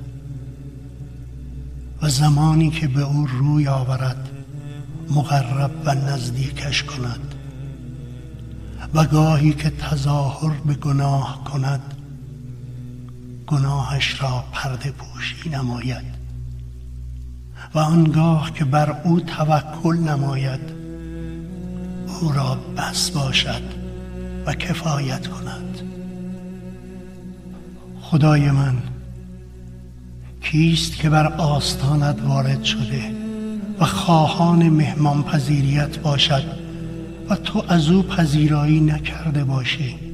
و 2.02 2.08
زمانی 2.08 2.70
که 2.70 2.88
به 2.88 3.02
او 3.02 3.26
روی 3.26 3.68
آورد 3.68 4.28
مقرب 5.10 5.70
و 5.84 5.94
نزدیکش 5.94 6.82
کند. 6.82 7.34
و 8.94 9.04
گاهی 9.04 9.52
که 9.52 9.70
تظاهر 9.70 10.60
به 10.66 10.74
گناه 10.74 11.44
کند 11.44 11.94
گناهش 13.46 14.22
را 14.22 14.44
پرده 14.52 14.90
پوشی 14.90 15.48
نماید. 15.48 16.15
و 17.74 17.78
آنگاه 17.78 18.52
که 18.54 18.64
بر 18.64 18.96
او 19.04 19.20
توکل 19.20 19.96
نماید 19.96 20.60
او 22.20 22.32
را 22.32 22.58
بس 22.76 23.10
باشد 23.10 23.62
و 24.46 24.54
کفایت 24.54 25.26
کند. 25.26 25.80
خدای 28.00 28.50
من 28.50 28.76
کیست 30.40 30.96
که 30.96 31.10
بر 31.10 31.26
آستانت 31.26 32.22
وارد 32.22 32.64
شده 32.64 33.02
و 33.80 33.84
خواهان 33.84 34.68
مهمان 34.68 35.22
پذیریت 35.22 35.98
باشد 35.98 36.44
و 37.28 37.36
تو 37.36 37.64
از 37.68 37.90
او 37.90 38.02
پذیرایی 38.02 38.80
نکرده 38.80 39.44
باشی؟ 39.44 40.05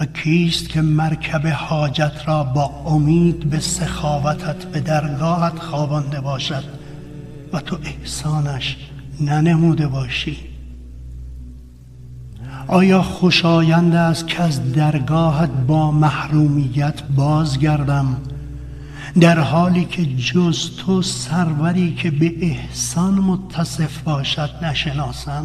و 0.00 0.06
کیست 0.06 0.68
که 0.68 0.80
مرکب 0.80 1.46
حاجت 1.46 2.12
را 2.26 2.44
با 2.44 2.64
امید 2.86 3.50
به 3.50 3.60
سخاوتت 3.60 4.64
به 4.64 4.80
درگاهت 4.80 5.58
خوابانده 5.58 6.20
باشد 6.20 6.64
و 7.52 7.60
تو 7.60 7.78
احسانش 7.84 8.76
ننموده 9.20 9.86
باشی. 9.86 10.36
آیا 12.66 13.02
خوشایند 13.02 13.94
است 13.94 14.26
که 14.26 14.42
از 14.42 14.72
درگاهت 14.72 15.50
با 15.66 15.90
محرومیت 15.90 17.02
بازگردم؟ 17.02 18.16
در 19.20 19.38
حالی 19.38 19.84
که 19.84 20.04
جز 20.16 20.76
تو 20.76 21.02
سروری 21.02 21.94
که 21.94 22.10
به 22.10 22.34
احسان 22.40 23.14
متصف 23.14 23.98
باشد 23.98 24.50
نشناسم. 24.62 25.44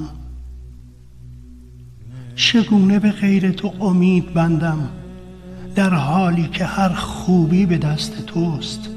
چگونه 2.40 3.00
به 3.00 3.12
غیر 3.12 3.52
تو 3.52 3.74
امید 3.82 4.34
بندم؟ 4.34 4.90
در 5.76 5.94
حالی 5.94 6.48
که 6.48 6.66
هر 6.66 6.90
خوبی 6.90 7.66
به 7.66 7.78
دست 7.78 8.26
توست. 8.26 8.90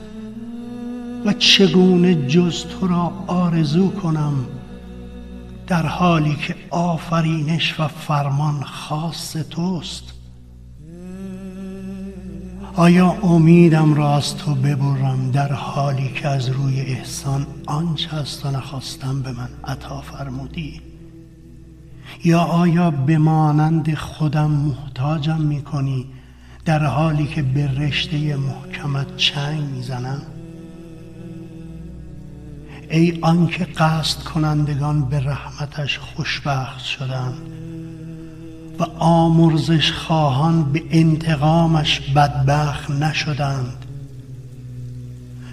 و 1.25 1.33
چگونه 1.33 2.15
جز 2.15 2.65
تو 2.65 2.87
را 2.87 3.13
آرزو 3.27 3.91
کنم؟ 3.91 4.35
در 5.67 5.87
حالی 5.87 6.35
که 6.35 6.55
آفرینش 6.71 7.81
و 7.81 7.89
فرمان 7.89 8.63
خاص 8.63 9.37
توست. 9.51 10.05
آیا 12.77 13.11
امیدم 13.23 13.95
را 13.95 14.17
از 14.17 14.37
تو 14.37 14.55
ببرم 14.55 15.31
در 15.31 15.53
حالی 15.53 16.09
که 16.15 16.29
از 16.29 16.49
روی 16.49 16.81
احسان 16.81 17.47
آنچه 17.67 18.17
از 18.17 18.41
تو 18.41 18.51
نخواستم 18.51 19.23
به 19.23 19.33
من 19.33 19.49
عطا 19.65 20.01
فرمودی؟ 20.01 20.92
یا 22.25 22.41
آیا 22.41 22.91
به 22.91 23.19
مانند 23.19 23.95
خودم 23.95 24.51
محتاجم 24.51 25.41
می 25.41 25.63
کنی 25.63 26.07
در 26.65 26.85
حالی 26.85 27.27
که 27.27 27.43
به 27.43 27.67
رشته 27.67 28.37
محکمت 28.37 29.17
چنگ 29.17 29.61
می‌زنم؟ 29.61 30.23
ای 32.91 33.19
آنکه 33.23 33.65
قصد 33.65 34.23
کنندگان 34.23 35.05
به 35.05 35.21
رحمتش 35.21 35.99
خوشبخت 35.99 36.85
شدند 36.85 37.43
و 38.79 38.83
آمرزش 38.99 39.93
خواهان 39.93 40.73
به 40.73 40.83
انتقامش 40.91 42.01
بدبخت 42.01 42.91
نشدند 42.91 43.87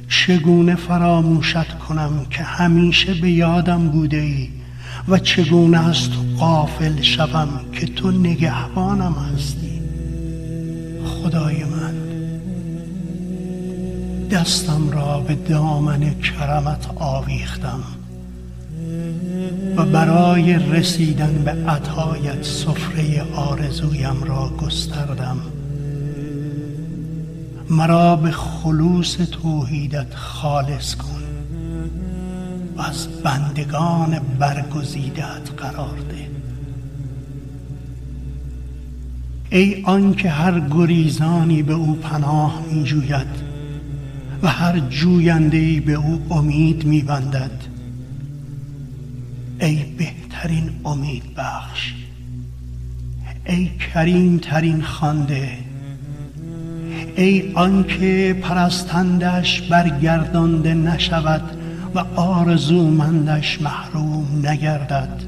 چگونه 0.09 0.75
فراموشت 0.75 1.77
کنم 1.77 2.25
که 2.29 2.43
همیشه 2.43 3.13
به 3.13 3.31
یادم 3.31 3.87
بوده 3.87 4.17
ای 4.17 4.58
و 5.07 5.19
چگونه 5.19 5.89
از 5.89 6.09
تو 6.09 6.19
قافل 6.39 7.01
شوم 7.01 7.49
که 7.73 7.85
تو 7.85 8.11
نگهبانم 8.11 9.13
هستی؟ 9.13 9.81
خدای 11.05 11.63
من 11.63 11.93
دستم 14.31 14.89
را 14.89 15.19
به 15.19 15.35
دامن 15.35 16.19
کرمت 16.19 16.87
آویختم 16.95 17.83
و 19.77 19.85
برای 19.85 20.53
رسیدن 20.53 21.41
به 21.45 21.51
عطایت 21.51 22.43
سفره 22.43 23.23
آرزویم 23.35 24.23
را 24.23 24.49
گستردم. 24.49 25.37
مرا 27.69 28.15
به 28.15 28.31
خلوص 28.31 29.15
توحیدت 29.15 30.15
خالص 30.15 30.95
کن. 30.95 31.18
از 32.79 33.21
بندگان 33.23 34.19
برگزیدت 34.39 35.51
قرار 35.57 35.97
ده. 36.09 36.29
ای 39.49 39.83
آنکه 39.83 40.29
هر 40.29 40.59
گریزانی 40.59 41.63
به 41.63 41.73
او 41.73 41.95
پناه 41.95 42.63
می 42.71 42.83
جوید 42.83 43.49
و 44.43 44.47
هر 44.47 44.79
جوینده 44.79 45.79
به 45.79 45.93
او 45.93 46.25
امید 46.31 46.85
می 46.85 47.01
بندد 47.01 47.51
ای 49.59 49.83
بهترین 49.97 50.69
امید 50.85 51.23
بخش 51.37 51.93
ای 53.45 53.69
کریم 53.93 54.37
ترین 54.37 54.81
خانده 54.81 55.57
ای 57.15 57.51
آنکه 57.53 58.39
پرستندش 58.41 59.61
برگردانده 59.61 60.73
نشود 60.73 61.58
و 61.95 61.99
آرزومندش 62.15 63.61
محروم 63.61 64.25
نگردد. 64.43 65.21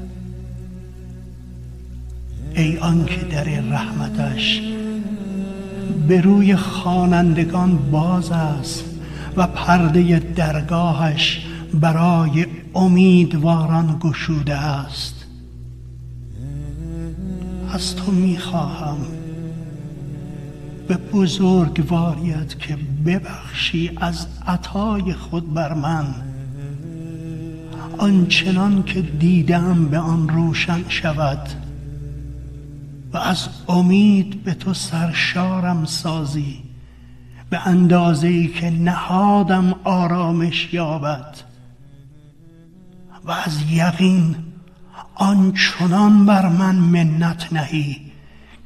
ای 2.54 2.78
آنکه 2.78 3.24
در 3.24 3.44
رحمتش 3.44 4.62
به 6.08 6.20
روی 6.20 6.56
خوانندگان 6.56 7.90
باز 7.90 8.30
است 8.30 8.84
و 9.36 9.46
پرده 9.46 10.18
درگاهش 10.18 11.46
برای 11.74 12.46
امیدواران 12.74 13.96
گشوده 14.00 14.54
است. 14.54 15.14
از 17.72 17.96
تو 17.96 18.12
می‌خواهم 18.12 18.98
به 20.88 20.96
بزرگواریت 20.96 22.58
که 22.58 22.78
ببخشی 23.06 23.90
از 23.96 24.26
عطای 24.46 25.12
خود 25.12 25.54
بر 25.54 25.74
من. 25.74 26.14
آنچنان 28.02 28.82
که 28.82 29.02
دیدم 29.02 29.84
به 29.84 29.98
آن 29.98 30.28
روشن 30.28 30.88
شود 30.88 31.48
و 33.12 33.16
از 33.16 33.48
امید 33.68 34.44
به 34.44 34.54
تو 34.54 34.74
سرشارم 34.74 35.84
سازی 35.84 36.62
به 37.50 37.66
اندازه 37.66 38.28
ای 38.28 38.48
که 38.48 38.70
نهادم 38.70 39.74
آرامش 39.84 40.74
یابد 40.74 41.36
و 43.24 43.30
از 43.30 43.58
یقین 43.70 44.36
آنچنان 45.14 46.26
بر 46.26 46.48
من 46.48 46.76
منت 46.76 47.52
نهی 47.52 48.12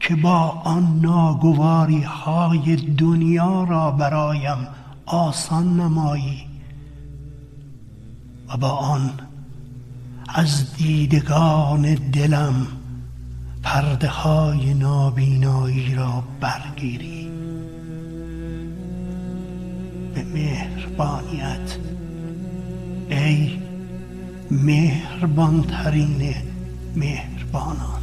که 0.00 0.16
با 0.16 0.40
آن 0.64 1.00
ناگواری 1.02 2.02
های 2.02 2.76
دنیا 2.76 3.64
را 3.64 3.90
برایم 3.90 4.68
آسان 5.06 5.80
نمایی 5.80 6.46
و 8.48 8.56
با 8.56 8.70
آن 8.70 9.10
از 10.28 10.76
دیدگان 10.76 11.94
دلم 11.94 12.66
پرده 13.62 14.08
های 14.08 14.74
نابینایی 14.74 15.94
را 15.94 16.24
برگیری. 16.40 17.30
به 20.14 20.24
مهربانیت. 20.24 21.76
ای 23.10 23.58
مهربان 24.50 25.62
ترین 25.62 26.34
مهربانان. 26.96 28.02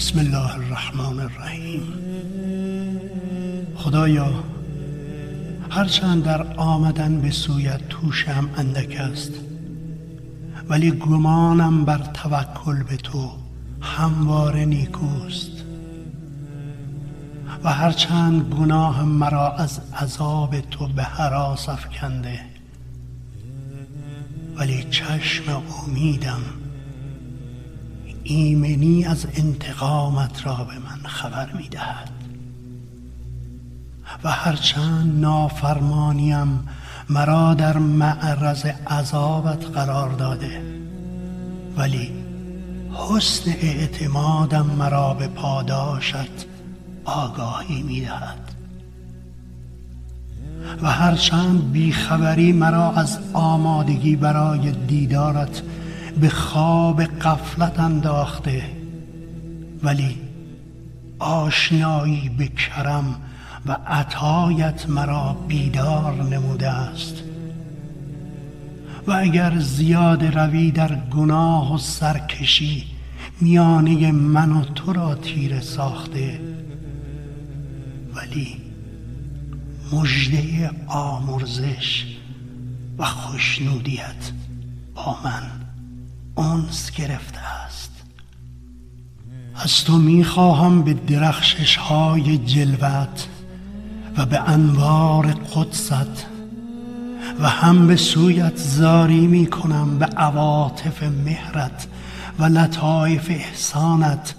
بسم 0.00 0.18
الله 0.18 0.54
الرحمن 0.54 1.20
الرحیم. 1.20 1.82
خدایا 3.74 4.44
هرچند 5.70 6.24
در 6.24 6.42
آمدن 6.56 7.20
به 7.20 7.30
سویت 7.30 7.88
توشم 7.88 8.50
اندک 8.56 8.96
است 9.00 9.32
ولی 10.68 10.90
گمانم 10.90 11.84
بر 11.84 11.98
توکل 11.98 12.82
به 12.82 12.96
تو 12.96 13.30
همواره 13.80 14.64
نیکوست. 14.64 15.64
و 17.64 17.72
هرچند 17.72 18.54
گناه 18.54 19.04
مرا 19.04 19.52
از 19.52 19.80
عذاب 20.02 20.60
تو 20.60 20.88
به 20.88 21.02
حراس 21.02 21.68
افکنده 21.68 22.40
ولی 24.56 24.86
چشم 24.90 25.62
امیدم 25.86 26.59
ایمنی 28.30 29.04
از 29.04 29.26
انتقامت 29.34 30.46
را 30.46 30.54
به 30.54 30.74
من 30.74 31.08
خبر 31.08 31.52
می 31.52 31.68
دهد 31.68 32.10
و 34.24 34.30
هرچند 34.30 35.20
نافرمانیم 35.20 36.68
مرا 37.08 37.54
در 37.54 37.78
معرض 37.78 38.66
عذابت 38.86 39.64
قرار 39.64 40.10
داده. 40.10 40.62
ولی 41.76 42.10
حسن 42.92 43.50
اعتمادم 43.50 44.66
مرا 44.66 45.14
به 45.14 45.28
پاداشت 45.28 46.46
آگاهی 47.04 47.82
می 47.82 48.00
دهد 48.00 48.54
و 50.82 50.90
هرچند 50.90 51.72
بیخبری 51.72 52.52
مرا 52.52 52.92
از 52.92 53.18
آمادگی 53.32 54.16
برای 54.16 54.72
دیدارت 54.72 55.62
به 56.20 56.28
خواب 56.28 57.02
قفلت 57.02 57.80
انداخته. 57.80 58.62
ولی 59.82 60.16
آشنایی 61.18 62.28
به 62.28 62.48
کرم 62.48 63.20
و 63.66 63.76
عطایت 63.86 64.88
مرا 64.88 65.36
بیدار 65.48 66.22
نموده 66.22 66.68
است. 66.68 67.14
و 69.06 69.12
اگر 69.12 69.58
زیاد 69.58 70.24
روی 70.24 70.70
در 70.70 70.94
گناه 70.94 71.74
و 71.74 71.78
سرکشی 71.78 72.84
میانه 73.40 74.12
من 74.12 74.52
و 74.52 74.64
تو 74.64 74.92
را 74.92 75.14
تیره 75.14 75.60
ساخته. 75.60 76.40
ولی 78.14 78.56
مژده 79.92 80.70
آمرزش 80.86 82.06
و 82.98 83.04
خوشنودیت 83.04 84.32
با 84.94 85.18
من. 85.24 85.59
اونس 86.34 86.90
گرفته 86.90 87.38
است. 87.38 87.90
از 89.54 89.84
تو 89.84 89.98
می‌خواهم 89.98 90.82
به 90.82 90.94
درخشش 90.94 91.76
های 91.76 92.38
جلوت 92.38 93.28
و 94.16 94.26
به 94.26 94.40
انوار 94.50 95.26
قدست 95.26 96.26
و 97.40 97.48
هم 97.48 97.86
به 97.86 97.96
سویت 97.96 98.56
زاری 98.56 99.26
می 99.26 99.46
کنم 99.46 99.98
به 99.98 100.06
عواطف 100.06 101.02
مهرت 101.02 101.86
و 102.38 102.44
لطایف 102.44 103.30
احسانت 103.30 104.34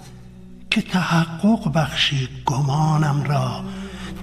که 0.72 0.82
تحقق 0.82 1.74
بخشی 1.74 2.30
گمانم 2.46 3.24
را 3.24 3.64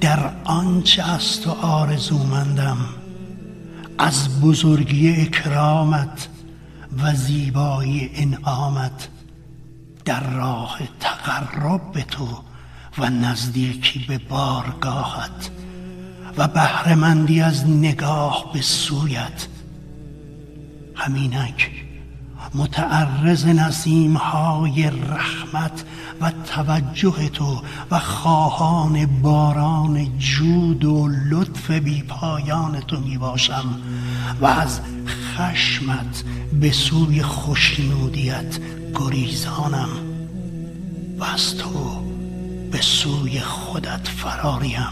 در 0.01 0.31
آنچه 0.45 1.03
از 1.03 1.41
تو 1.41 1.51
آرزومندم. 1.51 2.77
از 3.99 4.41
بزرگی 4.41 5.11
اکرامت 5.11 6.29
و 7.03 7.15
زیبایی 7.15 8.11
انعامت 8.15 9.09
در 10.05 10.31
راه 10.31 10.79
تقرب 11.01 11.93
به 11.93 12.03
تو 12.03 12.29
و 12.99 13.11
نزدیکی 13.11 13.99
به 14.09 14.19
بارگاهت 14.19 15.51
و 16.37 16.49
بهرهمندی 16.49 17.41
از 17.41 17.69
نگاه 17.69 18.51
به 18.53 18.61
سویت. 18.61 19.47
همینک 20.95 21.71
متعرض 22.55 23.47
نسیم 23.47 24.17
های 24.17 24.91
رحمت 24.91 25.85
و 26.21 26.33
توجه 26.55 27.29
تو 27.29 27.63
و 27.91 27.99
خواهان 27.99 29.07
باران 29.07 30.19
جود 30.19 30.85
و 30.85 31.09
لطف 31.31 31.71
بی 31.71 32.03
پایان 32.03 32.81
تو 32.81 33.01
می 33.01 33.19
باشم 33.19 33.81
و 34.41 34.47
از 34.47 34.81
خشمت 35.39 36.25
به 36.61 36.71
سوی 36.71 37.23
خوشنودیت 37.23 38.59
گریزانم 38.95 39.89
و 41.19 41.25
از 41.25 41.57
تو 41.57 42.03
به 42.71 42.81
سوی 42.81 43.41
خودت 43.41 44.09
فراریم. 44.09 44.91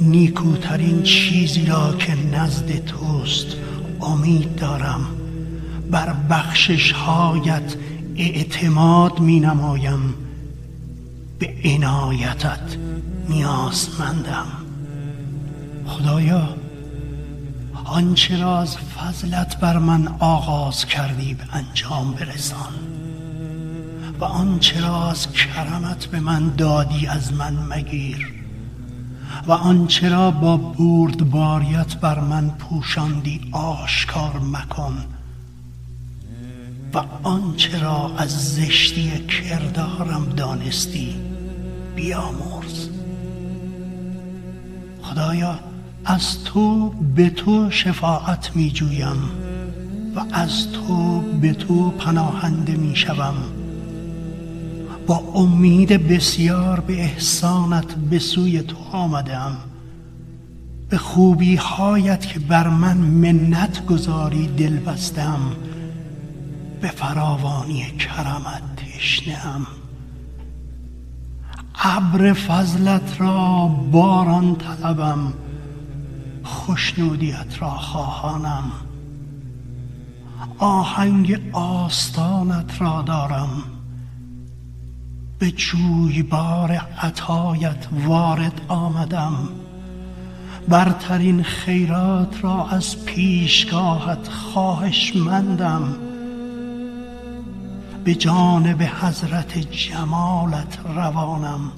نیکوترین 0.00 1.02
چیزی 1.02 1.66
را 1.66 1.94
که 1.94 2.14
نزد 2.14 2.84
توست 2.84 3.46
امید 4.00 4.56
دارم. 4.56 5.06
بر 5.90 6.12
بخشش 6.30 6.92
هایت 6.92 7.76
اعتماد 8.16 9.20
می 9.20 9.40
نمایم. 9.40 10.14
به 11.38 11.54
عنایتت 11.64 12.76
نیازمندم. 13.28 14.46
خدایا 15.86 16.61
آنچه 17.84 18.40
را 18.40 18.58
از 18.58 18.76
فضلت 18.76 19.60
بر 19.60 19.78
من 19.78 20.08
آغاز 20.18 20.86
کردی 20.86 21.34
به 21.34 21.44
انجام 21.52 22.12
برسان. 22.12 22.72
و 24.20 24.24
آنچه 24.24 24.80
را 24.80 25.10
از 25.10 25.32
کرمت 25.32 26.06
به 26.06 26.20
من 26.20 26.56
دادی 26.56 27.06
از 27.06 27.32
من 27.32 27.54
مگیر. 27.54 28.32
و 29.46 29.52
آنچه 29.52 30.08
را 30.08 30.30
با 30.30 30.56
بردباریت 30.56 31.96
بر 31.96 32.20
من 32.20 32.50
پوشاندی 32.50 33.40
آشکار 33.52 34.40
مکن. 34.52 35.04
و 36.94 37.02
آنچه 37.22 37.78
را 37.80 38.12
از 38.18 38.54
زشتی 38.54 39.26
کردارم 39.26 40.24
دانستی 40.36 41.16
بیامرز. 41.96 42.88
خدایا 45.02 45.71
از 46.04 46.44
تو 46.44 46.88
به 46.88 47.30
تو 47.30 47.70
شفاعت 47.70 48.56
می 48.56 48.70
جویم 48.70 49.30
و 50.16 50.20
از 50.32 50.72
تو 50.72 51.20
به 51.20 51.52
تو 51.52 51.90
پناهنده 51.90 52.76
می 52.76 52.96
شوم 52.96 53.34
با 55.06 55.16
امید 55.34 56.08
بسیار 56.08 56.80
به 56.80 57.00
احسانت 57.02 57.94
به 57.94 58.18
سوی 58.18 58.62
تو 58.62 58.76
آمدم. 58.92 59.56
به 60.88 60.98
خوبی 60.98 61.56
هایت 61.56 62.26
که 62.26 62.38
بر 62.38 62.68
من 62.68 62.96
منت 62.96 63.86
گذاری 63.86 64.46
دل 64.46 64.76
بستم. 64.76 65.40
به 66.80 66.88
فراوانی 66.88 67.82
کرمت 67.82 68.62
تشنم. 68.76 69.66
ابر 71.84 72.32
فضلت 72.32 73.16
را 73.18 73.66
باران 73.92 74.56
طلبم. 74.56 75.32
خوشنودیت 76.42 77.62
را 77.62 77.70
خواهانم. 77.70 78.72
آهنگ 80.58 81.40
آستانت 81.52 82.80
را 82.80 83.02
دارم. 83.02 83.62
به 85.38 85.50
جویبار 85.50 86.72
عطایت 87.02 87.86
وارد 88.06 88.60
آمدم. 88.68 89.34
برترین 90.68 91.42
خیرات 91.42 92.44
را 92.44 92.68
از 92.68 93.04
پیشگاهت 93.04 94.28
خواهشمندم. 94.28 95.96
به 98.04 98.14
جانب 98.14 98.82
حضرت 98.82 99.58
جمالت 99.58 100.78
روانم. 100.94 101.72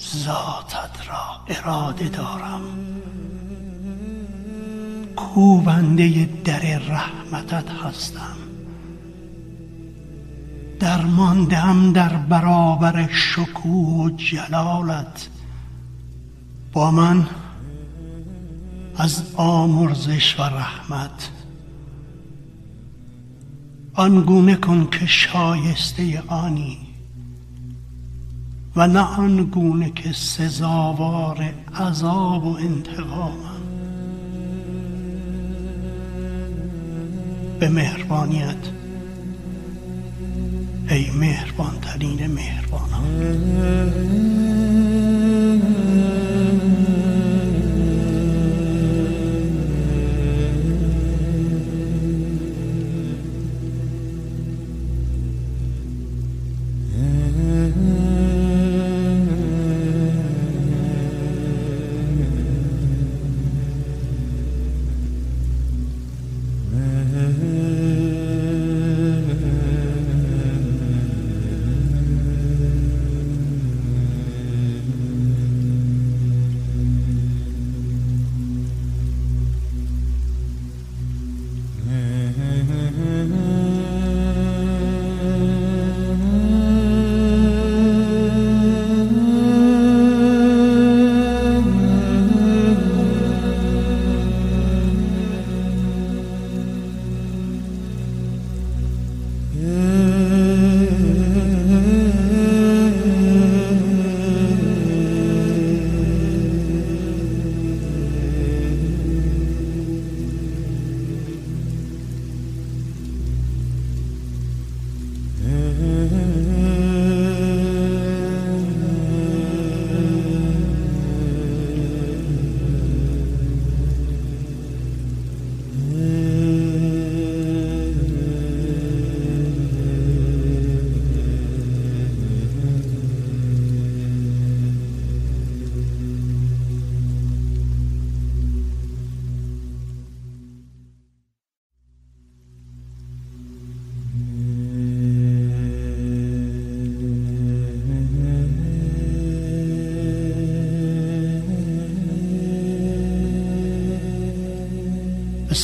ذاتت 0.00 1.08
را 1.08 1.40
اراده 1.48 2.08
دارم. 2.08 2.60
کوبنده 5.16 6.28
در 6.44 6.78
رحمتت 6.78 7.70
هستم. 7.70 8.36
درماندم 10.80 11.92
در 11.92 12.16
برابر 12.16 13.08
شکوه 13.12 14.04
و 14.04 14.10
جلالت. 14.10 15.28
با 16.72 16.90
من 16.90 17.26
از 18.96 19.22
آمرزش 19.36 20.40
و 20.40 20.42
رحمت. 20.42 21.30
آنگونه 23.94 24.56
کن 24.56 24.88
که 24.90 25.06
شایسته 25.06 26.22
آنی 26.26 26.85
و 28.76 28.86
نه 28.86 29.00
آنگونه 29.00 29.90
که 29.90 30.12
سزاوار 30.12 31.54
عذاب 31.74 32.44
و 32.44 32.56
انتقامم 32.56 33.56
به 37.60 37.68
مهربانیت. 37.68 38.56
ای 40.90 41.10
مهربان 41.10 41.80
ترین 41.82 42.26
مهربانان. 42.26 43.06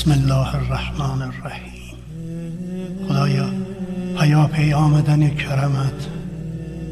بسم 0.03 0.11
الله 0.11 0.55
الرحمن 0.55 1.23
الرحیم. 1.23 1.97
خدایا 3.09 3.51
پیاپی 4.19 4.73
آمدن 4.73 5.29
کرمت 5.29 6.09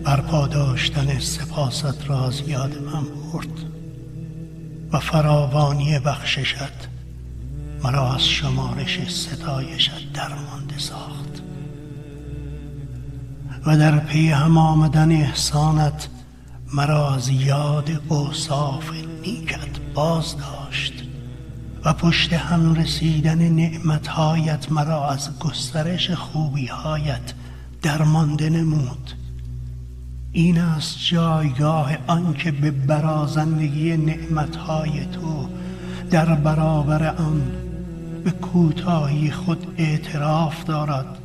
برپا 0.05 0.47
داشتن 0.47 1.19
سپاست 1.19 2.07
را 2.07 2.27
از 2.27 2.41
یاد 2.49 2.79
من 2.83 3.03
برد 3.33 3.65
و 4.93 4.99
فراوانی 4.99 5.99
بخششت 5.99 6.89
مرا 7.83 8.15
از 8.15 8.29
شمارش 8.29 9.11
ستایشت 9.11 10.13
درمانده 10.13 10.79
ساخت. 10.79 11.43
و 13.67 13.77
در 13.77 13.99
پی 13.99 14.31
هم 14.31 14.59
آمدن 14.59 15.13
احسانت 15.13 16.09
مرا 16.75 17.15
از 17.15 17.29
یاد 17.29 17.91
اوصاف 18.09 18.91
نیکت 19.23 19.81
باز 19.95 20.37
داشت 20.37 20.60
و 21.85 21.93
پشت 21.93 22.33
هم 22.33 22.75
رسیدن 22.75 23.49
نعمتهایت 23.49 24.73
مرا 24.73 25.09
از 25.09 25.39
گسترش 25.39 26.11
خوبیهایت 26.11 27.33
درمانده 27.83 28.51
نمود. 28.51 29.11
این 30.33 30.59
است 30.59 30.99
جایگاه 30.99 31.97
آنکه 32.07 32.51
به 32.51 32.71
برازندگی 32.71 33.97
نعمتهای 33.97 35.07
تو 35.07 35.49
در 36.11 36.35
برابر 36.35 37.15
آن 37.17 37.43
به 38.25 38.31
کوتاهی 38.31 39.31
خود 39.31 39.67
اعتراف 39.77 40.65
دارد 40.65 41.19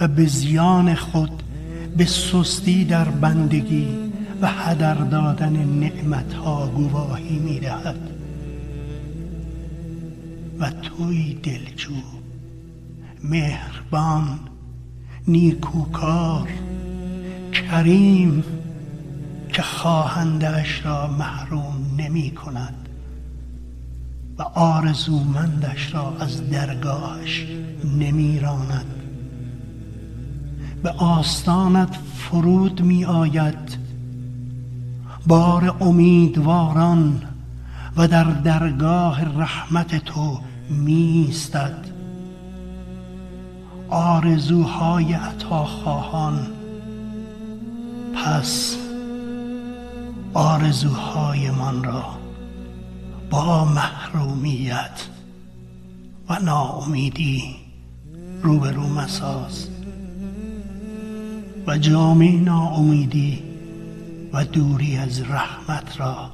و 0.00 0.08
به 0.08 0.26
زیان 0.26 0.94
خود 0.94 1.42
به 1.96 2.04
سستی 2.04 2.84
در 2.84 3.04
بندگی 3.04 3.88
و 4.42 4.48
هدر 4.48 4.94
دادن 4.94 5.52
نعمتها 5.52 6.66
گواهی 6.66 7.38
می 7.38 7.60
دهد 7.60 8.15
و 10.60 10.70
توی 10.70 11.34
دلجو. 11.34 11.94
مهربان 13.24 14.38
نیکوکار 15.28 16.48
کریم 17.52 18.44
که 19.52 19.62
خواهندش 19.62 20.86
را 20.86 21.06
محروم 21.06 21.94
نمی 21.98 22.30
کند 22.30 22.88
و 24.38 24.42
آرزومندش 24.42 25.94
را 25.94 26.16
از 26.20 26.50
درگاهش 26.50 27.46
نمی 27.98 28.40
راند. 28.40 28.86
به 30.82 30.90
آستانت 30.90 31.94
فرود 32.14 32.82
می 32.82 33.04
آید. 33.04 33.78
بار 35.26 35.76
امیدواران 35.80 37.22
و 37.96 38.08
در 38.08 38.24
درگاه 38.24 39.24
رحمت 39.24 40.04
تو 40.04 40.40
میستد. 40.70 41.84
آرزوهای 43.88 45.12
عطاخواهان. 45.12 46.46
پس 48.14 48.76
آرزوهایمان 50.34 51.84
را 51.84 52.04
با 53.30 53.64
محرومیت 53.64 55.08
و 56.28 56.38
ناامیدی 56.38 57.56
روبرو 58.42 58.88
مساز 58.88 59.68
و 61.66 61.78
جامعه 61.78 62.40
ناامیدی 62.40 63.42
و 64.32 64.44
دوری 64.44 64.96
از 64.96 65.22
رحمت 65.22 66.00
را 66.00 66.30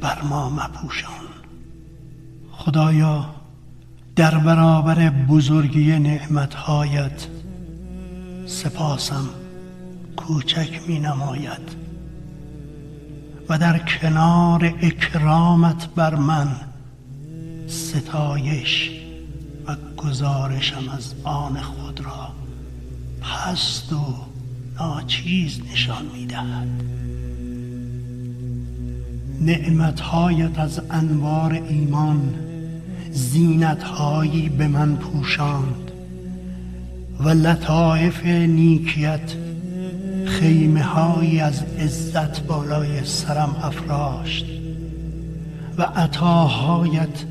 بر 0.00 0.22
ما 0.22 0.50
مپوشان. 0.50 1.12
خدایا 2.52 3.37
در 4.18 4.38
برابر 4.38 5.10
بزرگی 5.10 5.98
نعمتهایت 5.98 7.26
سپاسم 8.46 9.28
کوچک 10.16 10.80
می 10.88 11.00
نماید 11.00 11.76
و 13.48 13.58
در 13.58 13.78
کنار 13.78 14.74
اکرامت 14.82 15.88
بر 15.94 16.14
من 16.14 16.48
ستایش 17.66 18.90
و 19.66 19.76
گزارشم 19.96 20.88
از 20.88 21.14
آن 21.24 21.60
خود 21.60 22.00
را 22.00 22.28
پست 23.20 23.92
و 23.92 24.14
ناچیز 24.78 25.60
نشان 25.72 26.06
می 26.14 26.26
دهد 26.26 26.68
نعمتهایت 29.40 30.58
از 30.58 30.80
انوار 30.90 31.52
ایمان 31.52 32.47
زینتهایی 33.18 34.48
به 34.48 34.68
من 34.68 34.96
پوشاند 34.96 35.90
و 37.20 37.28
لطایف 37.28 38.26
نیکیت 38.26 39.34
خیمه 40.26 40.82
هایی 40.82 41.40
از 41.40 41.62
عزت 41.62 42.40
بالای 42.40 43.04
سرم 43.04 43.56
افراشت 43.62 44.46
و 45.78 45.82
عطاهایت 45.82 47.24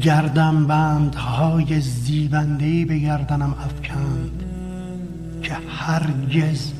گردم 0.00 0.66
بندهای 0.66 1.80
زیبندهی 1.80 2.84
به 2.84 2.98
گردنم 2.98 3.54
افکند 3.64 4.42
که 5.42 5.56
هرگز 5.68 6.72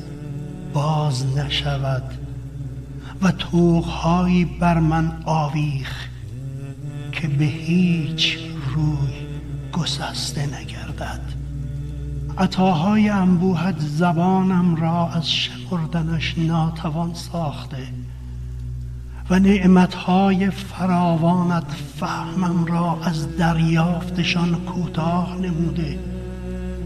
باز 0.73 1.37
نشود 1.37 2.03
و 3.21 3.31
توغهایی 3.31 4.45
بر 4.45 4.79
من 4.79 5.11
آویخ 5.25 6.06
که 7.27 7.33
به 7.33 7.45
هیچ 7.45 8.37
روی 8.73 9.13
گسسته 9.71 10.45
نگردد. 10.45 11.21
عطاهای 12.37 13.09
انبوهت 13.09 13.79
زبانم 13.79 14.75
را 14.75 15.09
از 15.09 15.31
شمردنش 15.31 16.37
ناتوان 16.37 17.13
ساخته 17.13 17.87
و 19.29 19.39
نعمتهای 19.39 20.49
فراوانت 20.49 21.71
فهمم 21.99 22.65
را 22.65 22.99
از 23.03 23.37
دریافتشان 23.37 24.55
کوتاه 24.55 25.35
نموده 25.35 25.99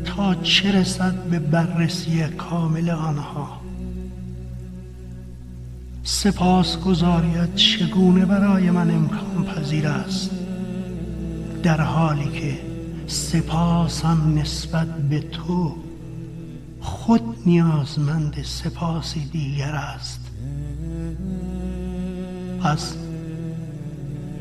تا 0.05 0.35
چه 0.35 0.71
رسد 0.71 1.23
به 1.23 1.39
بررسی 1.39 2.23
کامل 2.23 2.89
آنها. 2.89 3.60
سپاس 6.03 6.77
گذاریت 6.77 7.55
چگونه 7.55 8.25
برای 8.25 8.71
من 8.71 8.91
امکان 8.91 9.45
پذیر 9.45 9.87
است؟ 9.87 10.31
در 11.63 11.81
حالی 11.81 12.39
که 12.39 12.59
سپاسم 13.07 14.33
نسبت 14.35 14.87
به 14.87 15.19
تو 15.19 15.75
خود 16.81 17.37
نیازمند 17.45 18.43
سپاسی 18.43 19.25
دیگر 19.25 19.75
است. 19.75 20.19
پس 22.63 22.95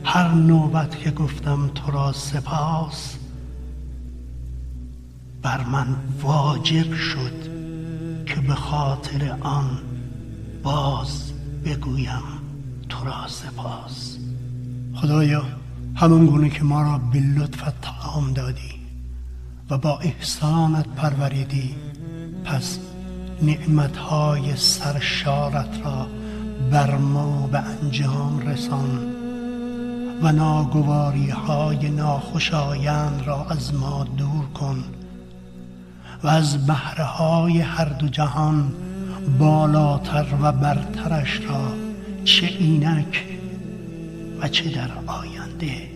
هر 0.04 0.28
نوبت 0.28 0.98
که 0.98 1.10
گفتم 1.10 1.70
تو 1.74 1.92
را 1.92 2.12
سپاس 2.12 3.16
بر 5.42 5.64
من 5.64 5.96
واجب 6.22 6.94
شد 6.94 7.50
که 8.26 8.40
به 8.40 8.54
خاطر 8.54 9.36
آن 9.40 9.78
باز 10.62 11.29
بگویم 11.64 12.22
تو 12.88 13.04
را 13.04 13.28
سپاس. 13.28 14.16
خدایا 14.94 15.44
همون 15.94 16.26
گونه 16.26 16.50
که 16.50 16.64
ما 16.64 16.82
را 16.82 16.98
به 16.98 17.20
لطفت 17.20 17.80
تعام 17.80 18.32
دادی 18.32 18.80
و 19.70 19.78
با 19.78 19.98
احسانت 19.98 20.86
پروریدی 20.86 21.74
پس 22.44 22.78
نعمتهای 23.42 24.56
سرشارت 24.56 25.80
را 25.84 26.06
بر 26.70 26.96
ما 26.96 27.46
به 27.46 27.58
انجام 27.58 28.38
رسان 28.38 29.20
و 30.22 30.32
ناگواری 30.32 31.30
های 31.30 31.90
ناخوشایند 31.90 33.22
را 33.26 33.46
از 33.50 33.74
ما 33.74 34.04
دور 34.04 34.44
کن 34.54 34.84
و 36.22 36.28
از 36.28 36.66
بهره 36.66 37.04
های 37.04 37.60
هر 37.60 37.84
دو 37.88 38.08
جهان 38.08 38.72
بالاتر 39.38 40.26
و 40.42 40.52
برترش 40.52 41.40
را 41.48 41.72
چه 42.24 42.46
اینک 42.46 43.24
و 44.40 44.48
چه 44.48 44.70
در 44.70 44.90
آینده 45.06 45.90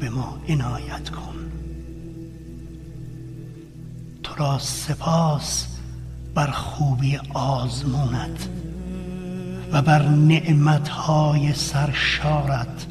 به 0.00 0.10
ما 0.10 0.38
عنایت 0.48 1.10
کن. 1.10 1.36
تو 4.22 4.34
را 4.34 4.58
سپاس 4.58 5.66
بر 6.34 6.50
خوبی 6.50 7.18
آزمونت 7.34 8.48
و 9.72 9.82
بر 9.82 10.08
نعمتهای 10.08 11.52
سرشارت. 11.52 12.86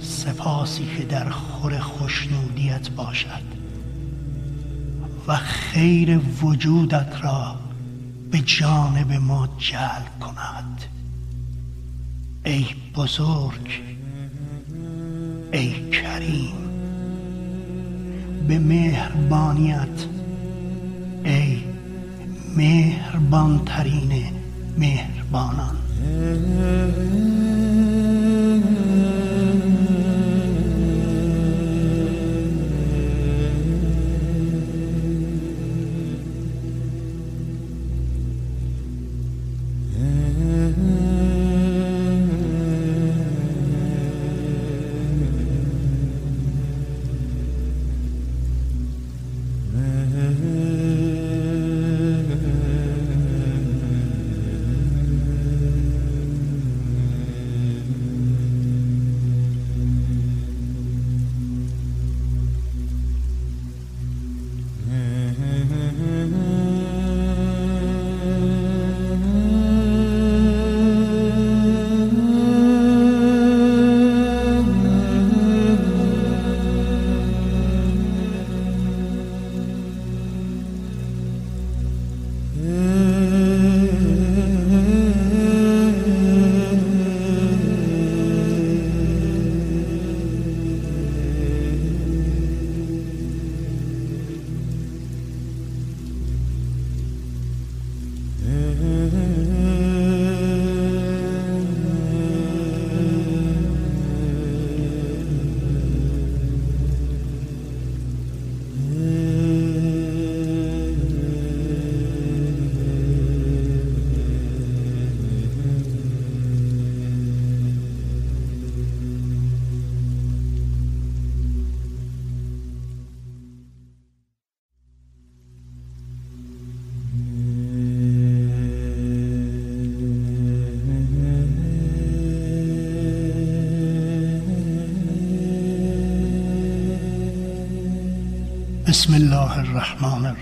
سپاسی 0.00 0.86
که 0.96 1.04
در 1.04 1.28
خور 1.28 1.78
خوشنودیت 1.78 2.90
باشد. 2.90 3.59
و 5.30 5.36
خیر 5.36 6.18
وجودت 6.42 7.12
را 7.22 7.56
به 8.30 8.38
جانب 8.38 9.12
ما 9.12 9.48
جلب 9.58 10.18
کند. 10.20 10.84
ای 12.44 12.66
بزرگ 12.94 13.82
ای 15.52 15.90
کریم 15.90 16.54
به 18.48 18.58
مهربانیت 18.58 20.06
ای 21.24 21.64
مهربانترین 22.56 24.24
مهربانان. 24.78 25.76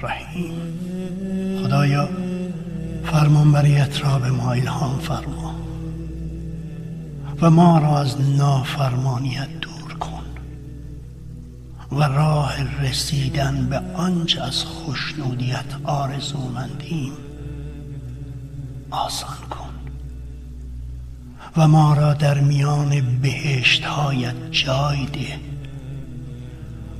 الرحیم 0.03 0.53
خدایا 1.63 2.09
فرمانبریت 3.05 4.01
را 4.01 4.19
به 4.19 4.31
ما 4.31 4.53
الهام 4.53 4.99
فرما 4.99 5.55
و 7.43 7.51
ما 7.51 7.79
را 7.79 8.01
از 8.01 8.21
نافرمانیت 8.21 9.61
دور 9.61 9.95
کن 9.95 10.25
و 11.93 12.03
راه 12.03 12.83
رسیدن 12.83 13.67
به 13.67 13.79
آنچه 13.95 14.43
از 14.43 14.65
خوشنودیت 14.65 15.75
آرزومندیم 15.85 17.13
آسان 18.91 19.49
کن 19.51 19.71
و 21.57 21.69
ما 21.69 21.95
را 21.95 22.15
در 22.15 22.41
میان 22.41 23.19
بهشت 23.23 23.85
هایت 23.85 24.51
جای 24.51 25.07
ده 25.07 25.48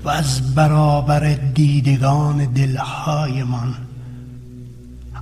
و 0.05 0.09
از 0.09 0.55
برابر 0.55 1.35
دیدگان 1.35 2.45
دلهایمان 2.45 3.75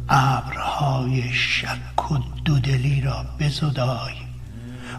ابرهای 0.09 1.23
شک 1.33 2.13
و 2.13 2.19
دودلی 2.45 3.01
را 3.01 3.25
بزدای 3.41 4.13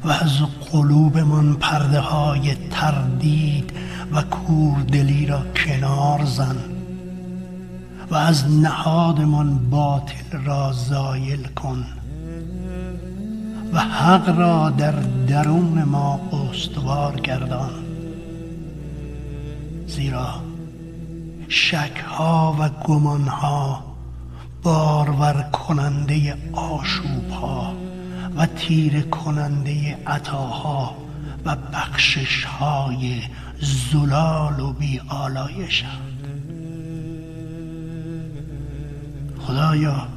و 0.03 0.11
از 0.11 0.41
قلوبمان 0.71 1.53
پرده 1.55 1.99
های 1.99 2.55
تردید 2.55 3.71
و 4.11 4.21
کوردلی 4.21 5.25
را 5.25 5.41
کنار 5.55 6.25
زن 6.25 6.57
و 8.11 8.15
از 8.15 8.51
نهادمان 8.51 9.69
باطل 9.69 10.43
را 10.45 10.71
زایل 10.73 11.47
کن 11.47 11.85
و 13.73 13.79
حق 13.79 14.37
را 14.37 14.69
در 14.69 14.91
درون 15.27 15.83
ما 15.83 16.19
استوار 16.31 17.19
گردان. 17.19 17.86
زیرا 19.87 20.41
شکها 21.47 22.55
و 22.59 22.69
گمانها 22.69 23.83
بارور 24.63 25.41
کننده 25.41 26.37
آشوبها 26.53 27.73
و 28.37 28.45
تیر 28.45 29.01
کننده 29.01 29.97
عطاها 30.07 30.95
و 31.45 31.55
بخشش 31.55 32.43
های 32.43 33.21
زلال 33.91 34.59
و 34.59 34.73
بی 34.73 35.01
آلایشند 35.09 36.27
خدایا 39.39 40.07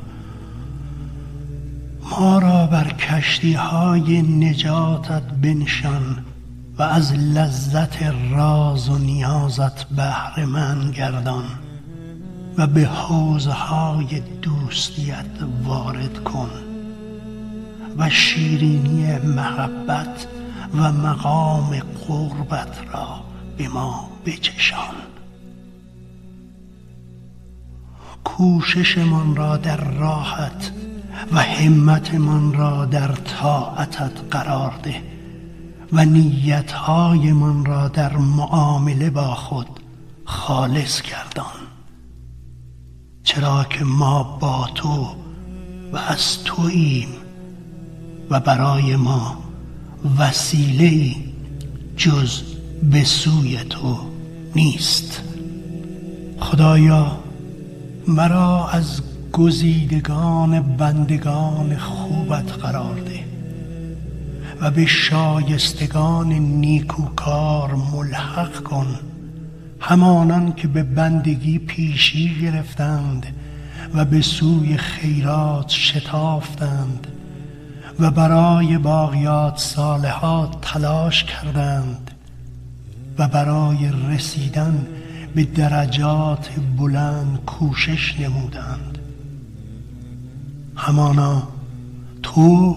ما 2.11 2.39
را 2.39 2.67
بر 2.67 2.89
کشتی 2.93 3.53
های 3.53 4.23
نجاتت 4.23 5.23
بنشان 5.23 6.25
و 6.81 6.83
از 6.83 7.13
لذت 7.13 8.03
راز 8.31 8.89
و 8.89 8.99
نیازت 8.99 9.85
بهره 9.85 10.47
من 10.47 10.91
گردان 10.91 11.45
و 12.59 12.67
به 12.67 12.87
حوزهای 12.87 14.21
دوستیت 14.43 15.27
وارد 15.65 16.25
کن 16.25 16.51
و 17.99 18.11
شیرینی 18.11 19.19
محبت 19.19 20.27
و 20.75 20.93
مقام 20.93 21.83
قربت 22.09 22.79
را 22.93 23.21
به 23.57 23.69
ما 23.69 24.11
بچشان. 24.27 24.95
کوششمان 28.25 29.37
را 29.37 29.57
در 29.57 29.85
راحت 29.95 30.71
و 31.33 31.41
همتمان 31.41 32.55
را 32.55 32.85
در 32.85 33.13
طاعتت 33.13 34.13
قرار 34.31 34.75
ده. 34.83 35.20
و 35.93 36.05
نیتهایمان 36.05 37.65
را 37.65 37.89
در 37.89 38.17
معامله 38.17 39.11
با 39.11 39.35
خود 39.35 39.67
خالص 40.25 41.03
گردان. 41.03 41.61
چرا 43.23 43.65
که 43.65 43.85
ما 43.85 44.23
با 44.23 44.69
تو 44.75 45.17
و 45.93 45.97
از 45.97 46.45
توییم 46.45 47.09
و 48.31 48.41
برای 48.41 48.97
ما 48.97 49.39
وسیله 50.19 51.17
جز 51.97 52.43
به 52.83 53.05
سوی 53.05 53.57
تو 53.57 53.99
نیست. 54.57 55.23
خدایا 56.41 57.19
مرا 58.09 58.69
از 58.69 59.03
گزیدگان 59.33 60.77
بندگان 60.77 61.77
خوبت 61.77 62.53
قرار 62.53 63.01
ده. 63.01 63.30
و 64.61 64.71
به 64.71 64.87
شایستگان 64.87 66.33
نیکوکار 66.33 67.75
ملحق 67.75 68.63
کن 68.63 68.99
همانان 69.81 70.53
که 70.53 70.69
به 70.69 70.83
بندگی 70.83 71.59
پیشی 71.59 72.41
گرفتند 72.43 73.27
و 73.95 74.05
به 74.05 74.23
سوی 74.23 74.77
خیرات 74.77 75.69
شتافتند 75.69 77.07
و 78.01 78.11
برای 78.11 78.79
باقیات 78.79 79.59
صالحات 79.59 80.61
تلاش 80.61 81.25
کردند 81.25 82.11
و 83.19 83.29
برای 83.29 83.91
رسیدن 84.11 84.87
به 85.35 85.45
درجات 85.45 86.51
بلند 86.79 87.45
کوشش 87.47 88.21
نمودند. 88.21 88.99
همانا 90.77 91.49
تو 92.23 92.77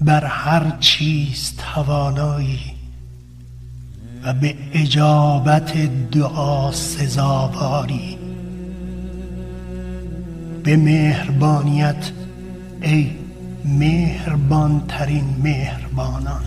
بر 0.00 0.24
هر 0.24 0.76
چیز 0.80 1.52
توانایی 1.56 2.60
و 4.24 4.32
به 4.32 4.54
اجابت 4.72 5.76
دعا 6.10 6.72
سزاواری. 6.72 8.18
به 10.64 10.76
مهربانیت 10.76 12.10
ای 12.82 13.10
مهربان 13.64 14.84
ترین 14.88 15.24
مهربانان. 15.42 16.44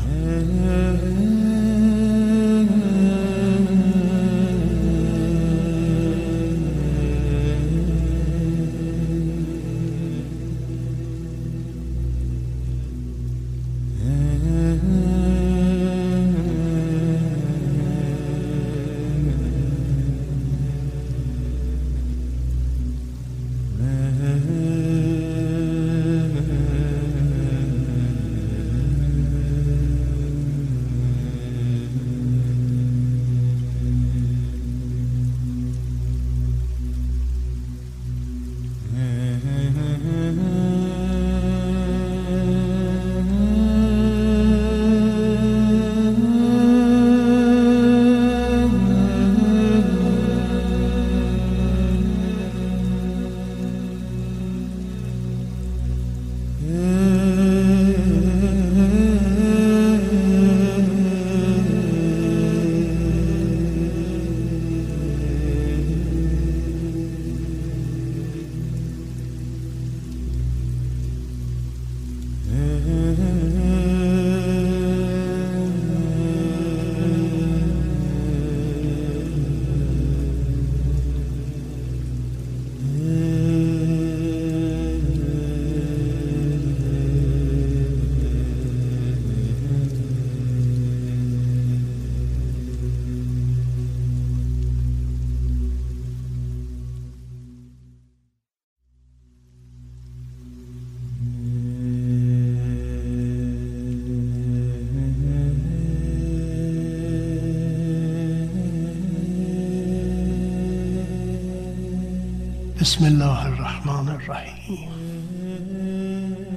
بسم 112.94 113.06
الله 113.06 113.46
الرحمن 113.46 114.10
الرحیم. 114.10 114.89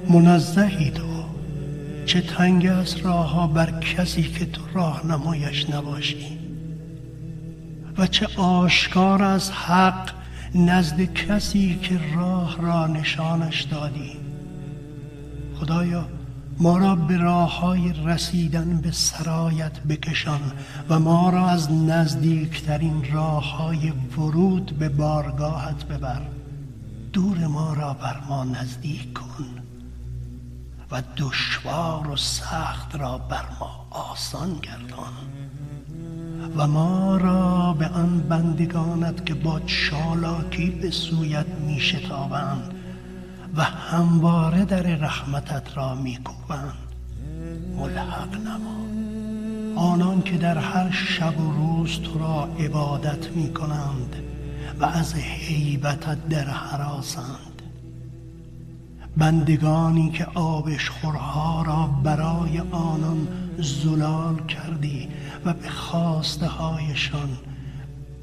منزهی 0.09 0.91
تو. 0.91 1.23
چه 2.05 2.21
تنگ 2.21 2.65
از 2.65 2.97
راه 2.97 3.29
ها 3.29 3.47
بر 3.47 3.79
کسی 3.79 4.23
که 4.23 4.45
تو 4.45 4.61
راهنمایش 4.73 5.69
نباشی. 5.69 6.39
و 7.97 8.07
چه 8.07 8.27
آشکار 8.37 9.23
از 9.23 9.51
حق 9.51 10.09
نزد 10.55 11.01
کسی 11.01 11.79
که 11.81 11.99
راه 12.15 12.61
را 12.61 12.87
نشانش 12.87 13.61
دادی. 13.61 14.11
خدایا 15.59 16.05
ما 16.59 16.77
را 16.77 16.95
به 16.95 17.17
راه 17.17 17.59
های 17.59 17.93
رسیدن 18.05 18.81
به 18.81 18.91
سرایت 18.91 19.79
بکشان 19.79 20.41
و 20.89 20.99
ما 20.99 21.29
را 21.29 21.49
از 21.49 21.71
نزدیکترین 21.71 23.03
راه 23.13 23.57
های 23.57 23.93
ورود 24.17 24.71
به 24.79 24.89
بارگاهت 24.89 25.85
ببر. 25.85 26.21
بر 27.93 28.19
ما 28.29 28.43
نزدیک 28.43 29.13
کن 29.13 29.45
و 30.91 31.03
دشوار 31.17 32.07
و 32.07 32.15
سخت 32.15 32.95
را 32.95 33.17
بر 33.17 33.45
ما 33.59 33.87
آسان 33.91 34.59
گردان 34.59 35.13
و 36.57 36.67
ما 36.67 37.17
را 37.17 37.73
به 37.73 37.87
آن 37.87 38.19
بندگانت 38.19 39.25
که 39.25 39.33
با 39.33 39.59
چالاکی 39.59 40.69
به 40.69 40.91
سویت 40.91 41.47
می 41.47 41.79
شتابند 41.79 42.73
و 43.55 43.63
همواره 43.63 44.65
در 44.65 44.81
رحمتت 44.81 45.77
را 45.77 45.95
میکوبند 45.95 46.73
ملحق 47.77 48.35
نما. 48.35 48.77
آنان 49.75 50.21
که 50.21 50.37
در 50.37 50.57
هر 50.57 50.91
شب 50.91 51.39
و 51.39 51.51
روز 51.51 51.99
تو 51.99 52.19
را 52.19 52.49
عبادت 52.59 53.31
می 53.31 53.53
کنند 53.53 54.15
و 54.79 54.85
از 54.85 55.15
حیبتت 55.15 56.29
در 56.29 56.49
حراسند. 56.49 57.56
بندگانی 59.17 60.11
که 60.11 60.25
آبشخورها 60.25 61.61
را 61.61 61.87
برای 61.87 62.59
آنان 62.59 63.27
زلال 63.57 64.45
کردی 64.45 65.07
و 65.45 65.53
به 65.53 65.69
خواسته 65.69 66.47
هایشان 66.47 67.29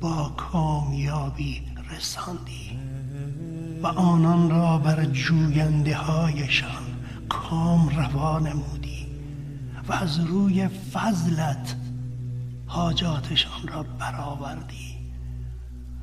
با 0.01 0.33
کامیابی 0.37 1.63
رساندی 1.91 2.79
و 3.83 3.87
آنان 3.87 4.51
را 4.51 4.79
بر 4.79 5.05
جوینده 5.05 5.97
هایشان 5.97 6.83
کام 7.29 7.89
روا 7.89 8.39
نمودی 8.39 9.07
و 9.89 9.93
از 9.93 10.21
روی 10.21 10.69
فضلت 10.69 11.77
حاجاتشان 12.67 13.69
را 13.69 13.83
برآوردی 13.83 14.95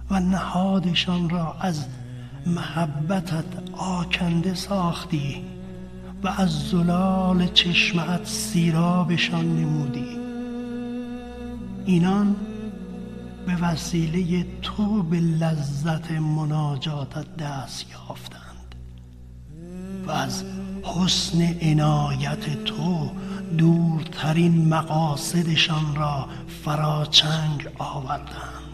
و 0.10 0.20
نهادشان 0.20 1.30
را 1.30 1.56
از 1.60 1.86
محبتت 2.46 3.46
آکنده 3.78 4.54
ساختی 4.54 5.46
و 6.24 6.28
از 6.28 6.70
زلال 6.70 7.48
چشمت 7.48 8.26
سیرابشان 8.26 9.56
نمودی. 9.56 10.18
اینان 11.86 12.36
به 13.46 13.56
وسیله 13.56 14.46
تو 14.62 15.04
به 15.04 15.20
لذت 15.20 16.12
مناجاتت 16.12 17.38
دست 17.38 17.86
یافتند 17.92 18.76
و 20.08 20.12
از 20.12 20.44
حسن 20.84 21.42
عنایت 21.62 22.64
تو 22.64 23.12
دورترین 23.58 24.70
مقاصدشان 24.70 25.96
را 25.96 26.28
فراچنگ 26.64 27.70
آوردند. 27.78 28.71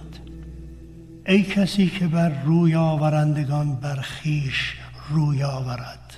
ای 1.28 1.44
کسی 1.44 1.90
که 1.90 2.08
بر 2.08 2.44
روی 2.44 2.76
آورندگان 2.76 3.76
بر 3.76 3.96
خیش 3.96 4.76
روی 5.10 5.44
آورد 5.44 6.14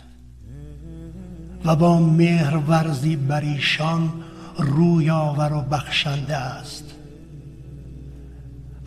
و 1.66 1.76
با 1.76 1.99
مهر 1.99 2.57
ورزی 2.57 3.16
بر 3.16 3.41
ایشان 3.41 4.14
روی 4.57 5.10
آور 5.10 5.53
و 5.53 5.62
بخشنده 5.62 6.36
است 6.36 6.84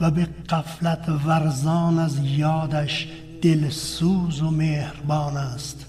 و 0.01 0.11
به 0.11 0.29
قفلت 0.49 1.09
ورزان 1.09 1.99
از 1.99 2.19
یادش 2.19 3.09
دلسوز 3.43 4.43
و 4.43 4.51
مهربان 4.51 5.37
است 5.37 5.87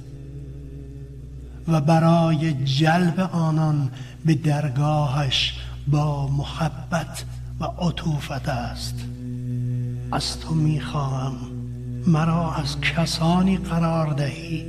و 1.68 1.82
برای 1.82 2.54
جلب 2.54 3.20
آنان 3.20 3.92
به 4.26 4.36
درگاهش 4.36 5.60
با 5.88 6.28
محبت 6.28 7.26
و 7.60 7.66
عطوفت 7.66 8.50
است. 8.50 9.13
از 10.14 10.40
تو 10.40 10.54
می‌خواهم. 10.54 11.36
مرا 12.08 12.54
از 12.54 12.82
کسانی 12.82 13.58
قرار 13.58 14.14
دهی 14.14 14.66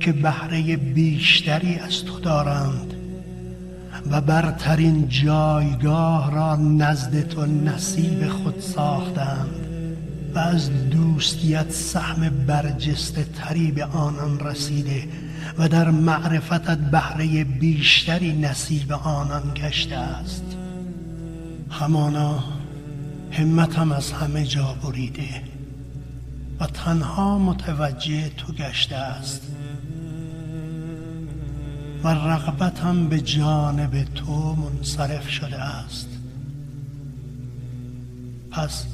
که 0.00 0.12
بهره 0.12 0.76
بیشتری 0.76 1.78
از 1.78 2.04
تو 2.04 2.20
دارند 2.20 2.94
و 4.10 4.20
برترین 4.20 5.08
جایگاه 5.08 6.34
را 6.34 6.56
نزد 6.56 7.28
تو 7.28 7.46
نصیب 7.46 8.28
خود 8.28 8.60
ساختند 8.60 9.54
و 10.34 10.38
از 10.38 10.90
دوستیت 10.90 11.70
سهم 11.70 12.28
برجسته 12.46 13.24
تری 13.24 13.72
به 13.72 13.84
آنان 13.84 14.40
رسیده 14.40 15.08
و 15.58 15.68
در 15.68 15.90
معرفتت 15.90 16.78
بهره 16.78 17.44
بیشتری 17.44 18.32
نصیب 18.32 18.92
آنان 18.92 19.42
گشته 19.54 19.96
است. 19.96 20.44
همانا 21.70 22.59
همتم 23.30 23.92
از 23.92 24.12
همه 24.12 24.44
جا 24.44 24.76
بریده 24.82 25.42
و 26.60 26.66
تنها 26.66 27.38
متوجه 27.38 28.28
تو 28.28 28.52
گشته 28.52 28.96
است 28.96 29.42
و 32.04 32.08
رغبتم 32.08 33.08
به 33.08 33.20
جانب 33.20 34.04
تو 34.04 34.54
منصرف 34.54 35.28
شده 35.28 35.62
است. 35.62 36.08
پس 38.50 38.86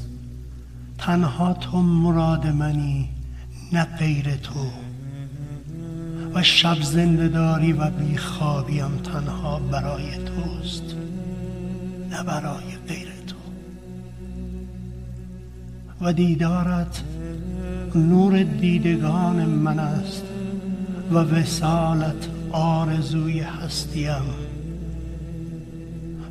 تنها 0.99 1.53
تو 1.53 1.82
مراد 1.82 2.47
منی 2.47 3.09
نه 3.72 3.84
غیر 3.84 4.37
تو. 4.37 4.70
و 6.34 6.43
شب 6.43 6.82
زنده 6.82 7.28
داری 7.28 7.72
و 7.72 7.91
بیخوابیم 7.91 8.97
تنها 8.97 9.59
برای 9.59 10.16
توست 10.16 10.82
نه 12.11 12.22
برای 12.22 12.76
غیر 12.89 13.05
و 16.01 16.12
دیدارت 16.12 17.03
نور 17.94 18.42
دیدگان 18.42 19.44
من 19.44 19.78
است 19.78 20.24
و 21.11 21.14
وسالت 21.14 22.28
آرزوی 22.53 23.40
هستیم. 23.40 24.22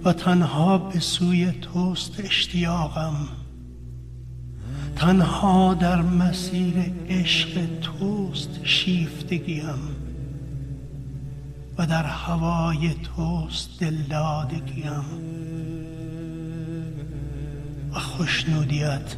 و 0.05 0.13
تنها 0.13 0.78
به 0.78 0.99
سوی 0.99 1.51
توست 1.51 2.20
اشتیاقم. 2.20 3.16
تنها 4.95 5.74
در 5.74 6.01
مسیر 6.01 6.93
عشق 7.09 7.66
توست 7.82 8.49
شیفتگیم. 8.63 9.80
و 11.78 11.86
در 11.86 12.03
هوای 12.03 12.93
توست 13.16 13.80
دلدادگیم. 13.80 15.05
و 17.93 17.99
خوشنودیت 17.99 19.16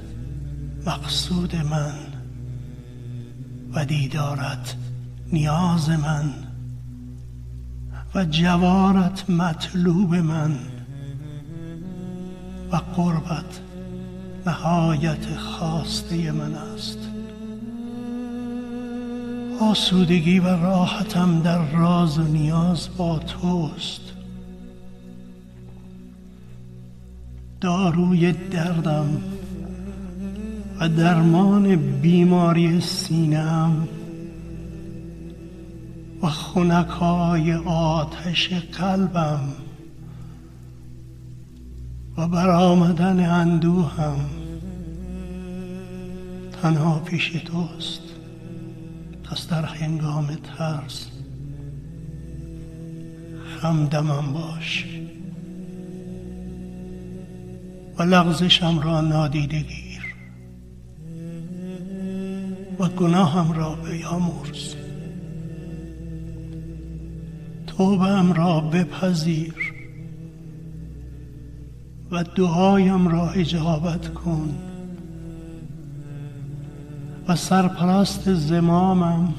مقصود 0.87 1.55
من 1.55 1.93
و 3.73 3.85
دیدارت 3.85 4.75
نیاز 5.33 5.89
من 5.89 6.33
و 8.15 8.25
جوارت 8.25 9.29
مطلوب 9.29 10.15
من 10.15 10.55
و 12.71 12.75
قربت 12.75 13.61
نهایت 14.45 15.35
خواسته 15.37 16.31
من 16.31 16.53
است. 16.53 16.99
آسودگی 19.61 20.39
و 20.39 20.47
راحتم 20.47 21.41
در 21.41 21.71
راز 21.71 22.17
و 22.17 22.23
نیاز 22.23 22.89
با 22.97 23.19
توست. 23.19 24.01
داروی 27.61 28.31
دردم 28.31 29.21
و 30.79 30.89
درمان 30.89 31.75
بیماری 31.75 32.81
سینم 32.81 33.87
و 36.23 36.27
خونکای 36.27 37.53
آتش 37.65 38.53
قلبم 38.53 39.53
و 42.17 42.27
برآمدن 42.27 43.29
اندوهم 43.29 44.19
تنها 46.61 46.99
پیش 46.99 47.29
توست 47.29 48.01
پس 49.23 49.47
در 49.47 49.65
هنگام 49.65 50.27
ترس 50.57 51.07
همدمم 53.61 54.33
باش 54.33 54.85
و 57.97 58.03
لغزشم 58.03 58.79
را 58.79 59.01
نادیده 59.01 59.59
گیر 59.59 59.86
و 62.79 62.87
گناهم 62.87 63.51
را 63.51 63.75
بیامرز 63.75 64.75
توبم 67.67 68.33
را 68.33 68.59
بپذیر 68.59 69.73
و 72.11 72.23
دعایم 72.23 73.07
را 73.07 73.31
اجابت 73.31 74.13
کن 74.13 74.55
و 77.27 77.35
سرپرست 77.35 78.33
زمامم 78.33 79.33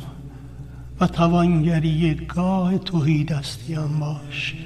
و 1.01 1.07
توانگری 1.07 2.15
گاه 2.15 2.79
توهی 2.79 3.25
دستیم 3.25 3.99
باش. 4.01 4.57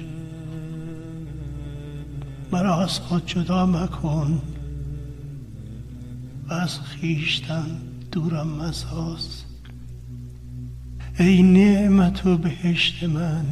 مرا 2.51 2.83
از 2.83 2.99
خود 2.99 3.25
جدا 3.25 3.65
مکن 3.65 4.41
و 6.49 6.53
از 6.53 6.79
خیشتن 6.79 7.92
دورم 8.13 8.47
مساز 8.47 9.43
ای 11.19 11.43
نعمت 11.43 12.25
و 12.25 12.37
بهشت 12.37 13.03
من. 13.03 13.45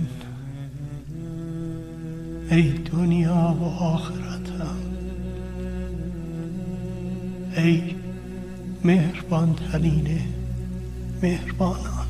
ای 2.52 2.72
دنیا 2.72 3.58
و 3.60 3.64
آخرتم. 3.64 4.78
ای 7.58 7.96
مهربان 8.84 9.56
ترین 9.56 10.20
مهربانان. 11.22 12.08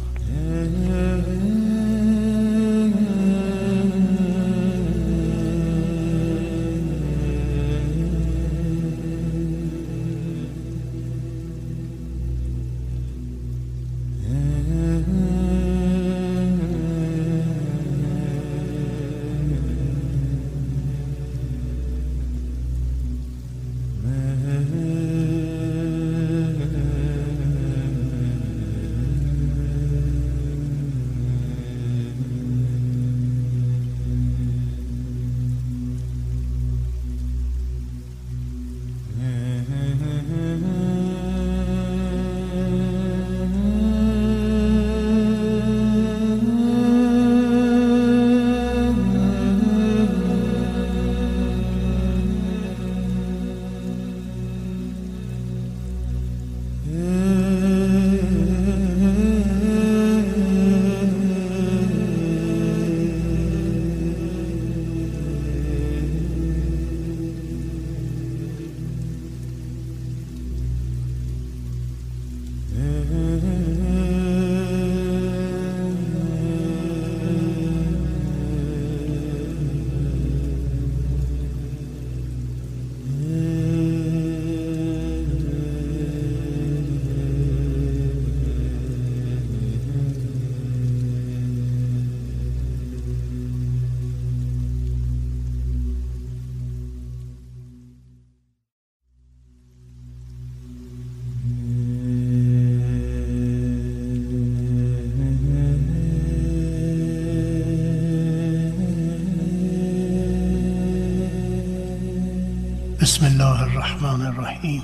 الرحمن 113.23 114.25
الرحیم. 114.25 114.81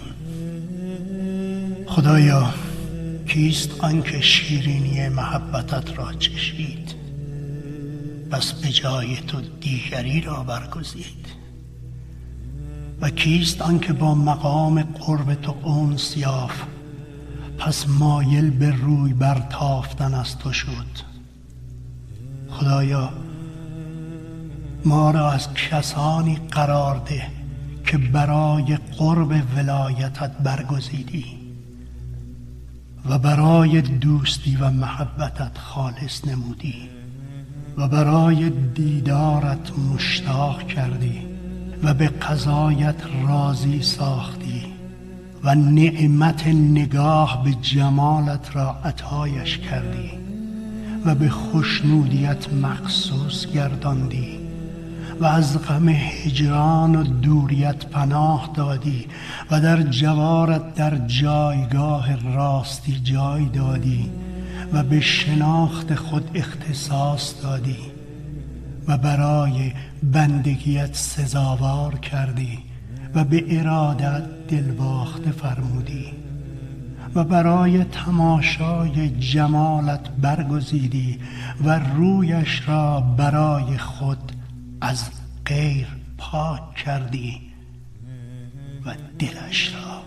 خدایا 1.88 2.54
کیست 3.28 3.80
آنکه 3.80 4.22
شیرینی 4.22 5.10
محبتت 5.10 5.98
را 5.98 6.14
چشید 6.14 6.96
پس 8.32 8.52
به 8.52 8.70
جای 8.70 9.16
تو 9.16 9.42
دیگری 9.42 10.22
را 10.22 10.44
برگزید. 10.44 11.26
و 13.02 13.10
کیست 13.10 13.62
آنکه 13.62 13.94
با 13.94 14.16
مقام 14.16 14.82
قرب 14.82 15.34
تو 15.34 15.56
اونس 15.64 16.18
یافت؟ 16.18 16.68
پس 17.58 17.88
مایل 17.88 18.50
به 18.50 18.72
روی 18.72 19.14
برتافتن 19.14 20.14
از 20.14 20.38
تو 20.38 20.54
شد. 20.54 21.18
خدایا 22.50 23.14
ما 24.86 25.12
را 25.12 25.32
از 25.32 25.54
کسانی 25.54 26.36
قرار 26.52 26.98
ده 26.98 27.37
که 27.88 27.98
برای 27.98 28.78
قرب 28.98 29.42
ولایتت 29.56 30.32
برگزیدی 30.44 31.26
و 33.10 33.18
برای 33.18 33.82
دوستی 33.82 34.56
و 34.56 34.70
محبتت 34.70 35.58
خالص 35.58 36.28
نمودی 36.28 36.90
و 37.78 37.88
برای 37.88 38.50
دیدارت 38.50 39.72
مشتاق 39.94 40.68
کردی 40.68 41.22
و 41.84 41.94
به 41.94 42.08
قضایت 42.08 42.96
راضی 43.28 43.82
ساختی 43.82 44.64
و 45.44 45.56
نعمت 45.56 46.48
نگاه 46.48 47.44
به 47.44 47.54
جمالت 47.54 48.56
را 48.56 48.76
عطایش 48.86 49.58
کردی 49.58 50.12
و 51.06 51.16
به 51.16 51.30
خوشنودیت 51.30 52.54
مخصوص 52.54 53.46
گرداندی. 53.46 54.37
و 55.20 55.26
از 55.26 55.61
غم 55.61 55.89
هجران 55.89 56.95
و 56.95 57.03
دوریت 57.03 57.86
پناه 57.86 58.51
دادی 58.53 59.05
و 59.51 59.61
در 59.61 59.82
جوارت 59.82 60.76
در 60.76 60.97
جایگاه 60.97 62.34
راستی 62.34 62.99
جای 63.03 63.45
دادی 63.45 64.11
و 64.74 64.84
به 64.84 64.99
شناخت 64.99 65.95
خود 65.95 66.32
اختصاص 66.34 67.43
دادی 67.43 67.78
و 68.88 68.97
برای 68.97 69.74
بندگیت 70.03 70.95
سزاوار 70.95 71.95
کردی 71.95 72.59
و 73.15 73.24
به 73.24 73.59
ارادت 73.59 74.47
دلباخته 74.47 75.32
فرمودی 75.32 76.05
و 77.15 77.24
برای 77.24 77.84
تماشای 77.84 79.09
جمالت 79.09 80.09
برگزیدی 80.22 81.20
و 81.63 81.80
رویش 81.80 82.63
را 82.68 83.01
برای 83.01 83.78
خود 83.78 84.27
از 84.82 85.10
غیر 85.46 85.88
پاک 86.18 86.76
کردی 86.76 87.42
و 88.86 88.96
دلش 89.20 89.76
را 89.76 90.02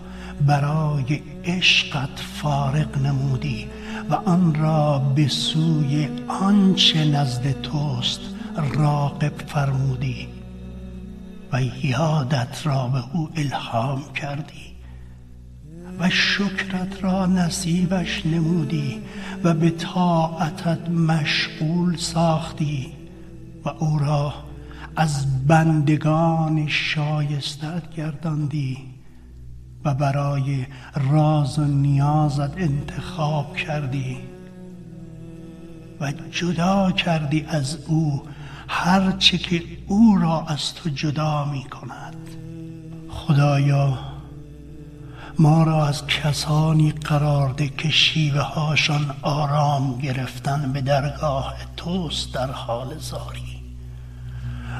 برای 0.46 1.22
عشقت 1.44 2.18
فارغ 2.18 2.98
نمودی 2.98 3.66
و 4.10 4.14
آن 4.14 4.54
را 4.54 4.98
به 4.98 5.28
سوی 5.28 6.08
آنچه 6.28 7.04
نزد 7.04 7.60
توست 7.60 8.20
راقب 8.56 9.32
فرمودی 9.46 10.28
و 11.52 11.62
یادت 11.82 12.66
را 12.66 12.88
به 12.88 13.04
او 13.12 13.28
الهام 13.36 14.12
کردی 14.12 14.70
و 15.98 16.10
شکرت 16.10 17.04
را 17.04 17.26
نصیبش 17.26 18.26
نمودی 18.26 19.02
و 19.44 19.54
به 19.54 19.70
طاعتت 19.70 20.88
مشغول 20.88 21.96
ساختی 21.96 22.92
و 23.64 23.68
او 23.68 23.98
را 23.98 24.34
از 25.00 25.46
بندگان 25.46 26.68
شایستت 26.68 27.90
گرداندی 27.90 28.78
و 29.84 29.94
برای 29.94 30.66
راز 31.10 31.58
و 31.58 31.64
نیازت 31.64 32.58
انتخاب 32.58 33.56
کردی 33.56 34.18
و 36.00 36.12
جدا 36.30 36.92
کردی 36.92 37.46
از 37.48 37.78
او 37.86 38.22
هرچه 38.68 39.38
که 39.38 39.62
او 39.86 40.18
را 40.18 40.44
از 40.48 40.74
تو 40.74 40.90
جدا 40.90 41.44
می 41.44 41.64
کند. 41.64 42.16
خدایا 43.08 43.98
ما 45.38 45.62
را 45.62 45.86
از 45.86 46.06
کسانی 46.06 46.92
قرار 46.92 47.52
ده 47.52 47.68
که 47.68 47.90
شیوه 47.90 48.40
هاشان 48.40 49.14
آرام 49.22 49.98
گرفتن 49.98 50.72
به 50.72 50.80
درگاه 50.80 51.54
توست 51.76 52.34
در 52.34 52.50
حال 52.50 52.98
زاری. 52.98 53.49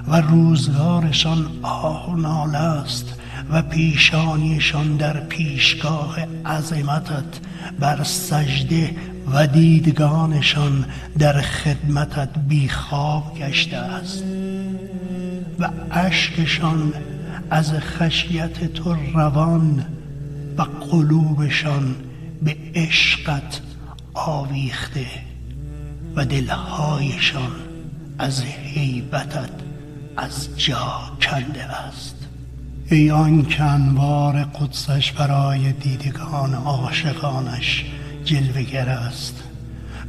و 0.09 0.21
روزگارشان 0.21 1.47
آه 1.63 2.13
و 2.13 2.17
ناله 2.17 2.59
است 2.59 3.15
و 3.51 3.63
پیشانیشان 3.63 4.97
در 4.97 5.21
پیشگاه 5.21 6.17
عظمتت 6.47 7.41
بر 7.81 8.03
سجده 8.03 8.97
و 9.33 9.47
دیدگانشان 9.47 10.85
در 11.19 11.41
خدمتت 11.41 12.29
بیخواب 12.49 13.39
گشته 13.39 13.77
است. 13.77 14.25
و 15.59 15.69
اشکشان 15.91 16.93
از 17.51 17.73
خشیت 17.73 18.73
تو 18.73 18.97
روان 19.15 19.87
و 20.59 20.63
قلوبشان 20.63 21.97
به 22.43 22.57
عشقت 22.75 23.61
آویخته 24.15 25.07
و 26.17 26.25
دلهایشان 26.25 27.53
از 28.19 28.43
حیبتت 28.45 29.70
از 30.21 30.49
جا 30.57 31.01
کنده 31.23 31.65
است. 31.65 32.17
ای 32.91 33.11
آن 33.11 33.45
که 33.47 33.63
انوار 33.63 34.43
قدسش 34.45 35.13
برای 35.13 35.73
دیدگان 35.73 36.55
عاشقانش 36.55 37.85
جلوگر 38.25 38.89
است 38.89 39.43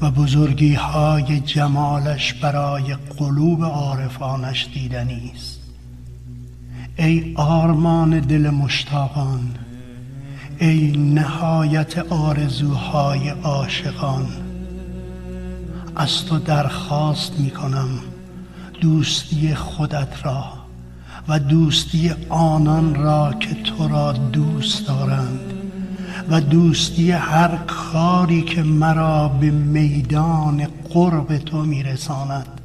و 0.02 0.12
بزرگی 0.12 0.74
های 0.74 1.40
جمالش 1.40 2.34
برای 2.34 2.96
قلوب 3.18 3.64
عارفانش 3.64 4.68
دیدنی 4.74 5.32
است. 5.36 5.62
ای 6.98 7.34
آرمان 7.36 8.20
دل 8.20 8.50
مشتاقان 8.50 9.56
ای 10.60 10.92
نهایت 10.98 11.98
آرزوهای 11.98 13.30
عاشقان 13.30 14.28
از 15.96 16.26
تو 16.26 16.40
درخواست 16.40 17.40
می 17.40 17.50
کنم 17.50 17.90
دوستی 18.82 19.56
خودت 19.56 20.26
را 20.26 20.44
و 21.28 21.40
دوستی 21.40 22.12
آنان 22.30 22.96
را 22.96 23.34
که 23.40 23.56
تو 23.64 23.88
را 23.88 24.14
دوست 24.14 24.88
دارند 24.88 25.54
و 26.30 26.42
دوستی 26.42 27.12
هر 27.12 27.56
کاری 27.58 28.42
که 28.42 28.64
مرا 28.64 29.28
به 29.28 29.52
میدان 29.52 30.68
قرب 30.90 31.38
تو 31.38 31.62
میرساند 31.64 32.62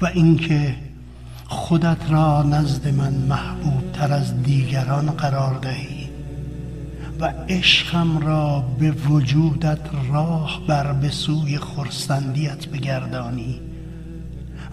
و 0.00 0.06
اینکه 0.06 0.74
خودت 1.46 2.10
را 2.10 2.42
نزد 2.42 2.88
من 2.88 3.14
محبوب 3.14 3.92
تر 3.92 4.12
از 4.12 4.42
دیگران 4.42 5.10
قرار 5.10 5.58
دهی 5.58 6.08
و 7.20 7.32
عشقم 7.48 8.18
را 8.18 8.64
به 8.78 8.90
وجودت 8.90 9.80
راه 10.12 10.60
بر 10.68 10.92
به 10.92 11.08
سوی 11.08 11.58
خرسندیت 11.58 12.66
بگردانی. 12.66 13.67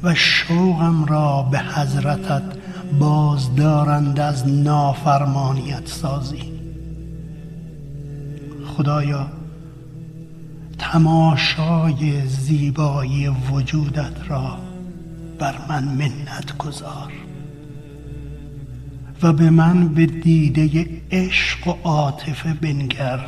و 0.03 0.15
شوقم 0.15 1.05
را 1.05 1.41
به 1.41 1.59
حضرتت 1.59 2.43
بازدارند 2.99 4.19
از 4.19 4.47
نافرمانیت 4.47 5.87
سازی. 5.87 6.51
خدایا 8.65 9.27
تماشای 10.79 12.27
زیبایی 12.27 13.27
وجودت 13.27 14.29
را 14.29 14.57
بر 15.39 15.55
من 15.69 15.83
منت 15.83 16.57
گذار 16.57 17.11
و 19.23 19.33
به 19.33 19.49
من 19.49 19.87
به 19.87 20.05
دیده 20.05 21.01
عشق 21.11 21.67
و 21.67 21.73
عاطفه 21.83 22.53
بنگر 22.53 23.19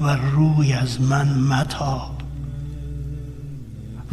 و 0.00 0.16
روی 0.16 0.72
از 0.72 1.00
من 1.00 1.28
متاب. 1.38 2.13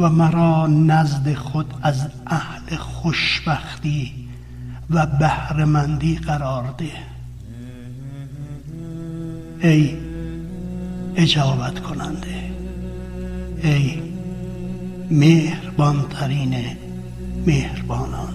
و 0.02 0.10
مرا 0.10 0.68
نزد 0.68 1.34
خود 1.34 1.74
از 1.82 2.08
اهل 2.28 2.76
خوشبختی 2.76 4.12
و 4.90 5.06
بهرهمندی 5.06 6.16
قرار 6.16 6.76
ده. 6.78 6.92
ای 9.68 9.98
اجابت 11.16 11.80
کننده. 11.80 12.52
ای 13.64 14.02
مهربانترین 15.12 16.56
مهربانان. 17.46 18.34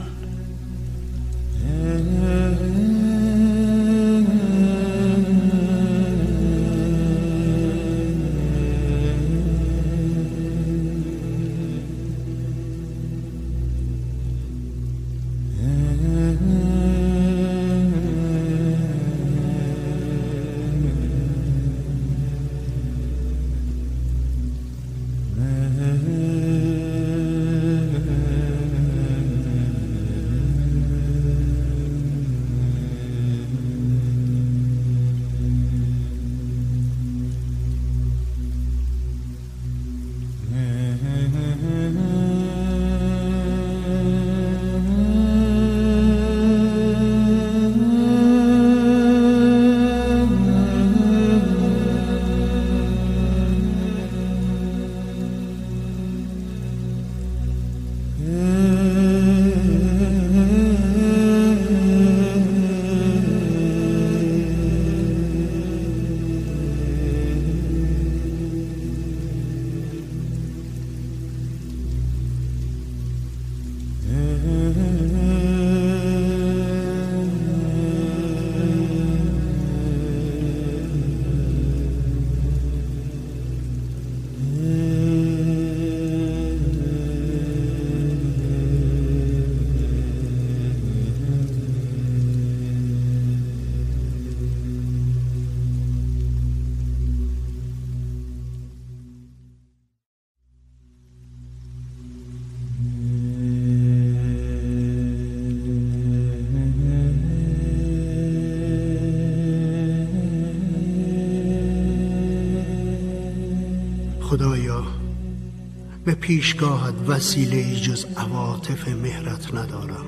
پیشگاهت 116.26 116.94
وسیله 117.06 117.56
ای 117.56 117.80
جز 117.80 118.06
عواطف 118.16 118.88
مهرت 118.88 119.54
ندارم 119.54 120.06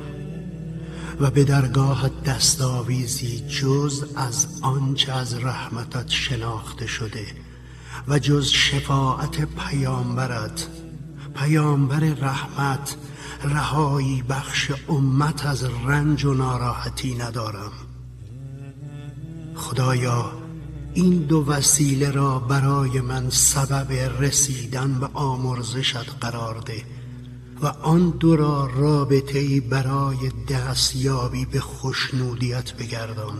و 1.20 1.30
به 1.30 1.44
درگاهت 1.44 2.22
دستاویزی 2.22 3.44
جز 3.48 4.04
از 4.16 4.60
آنچه 4.62 5.12
از 5.12 5.44
رحمتت 5.44 6.08
شناخته 6.08 6.86
شده 6.86 7.26
و 8.08 8.18
جز 8.18 8.46
شفاعت 8.48 9.44
پیامبرت 9.44 10.66
پیامبر 11.34 12.00
رحمت 12.00 12.96
رهایی 13.44 14.22
بخش 14.22 14.72
امت 14.88 15.46
از 15.46 15.64
رنج 15.64 16.24
و 16.24 16.34
ناراحتی 16.34 17.14
ندارم. 17.14 17.72
خدایا 19.54 20.37
این 20.98 21.18
دو 21.18 21.44
وسیله 21.46 22.10
را 22.10 22.38
برای 22.38 23.00
من 23.00 23.30
سبب 23.30 23.92
رسیدن 24.20 24.94
به 24.94 25.08
آمرزشت 25.14 26.10
قرار 26.20 26.60
ده 26.60 26.82
و 27.62 27.66
آن 27.66 28.10
دو 28.10 28.36
را 28.36 28.70
رابطه 28.76 29.60
برای 29.60 30.16
دستیابی 30.48 31.44
به 31.44 31.60
خوشنودیت 31.60 32.72
بگردان. 32.72 33.34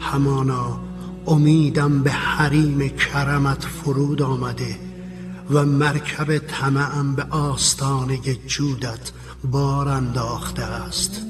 همانا 0.00 0.80
امیدم 1.26 2.02
به 2.02 2.10
حریم 2.10 2.88
کرمت 2.88 3.64
فرود 3.64 4.22
آمده 4.22 4.78
و 5.50 5.64
مرکب 5.64 6.38
طمعم 6.38 7.14
به 7.14 7.22
آستانه 7.22 8.18
جودت 8.46 9.12
بار 9.44 9.88
انداخته 9.88 10.62
است. 10.62 11.22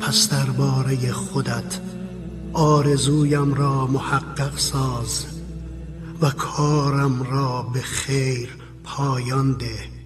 پس 0.00 0.28
درباره 0.28 1.12
خودت 1.12 1.80
آرزویم 2.52 3.54
را 3.54 3.86
محقق 3.86 4.58
ساز 4.58 5.26
و 6.22 6.30
کارم 6.30 7.22
را 7.22 7.62
به 7.62 7.80
خیر 7.80 8.48
پایان 8.84 9.52
ده 9.52 9.98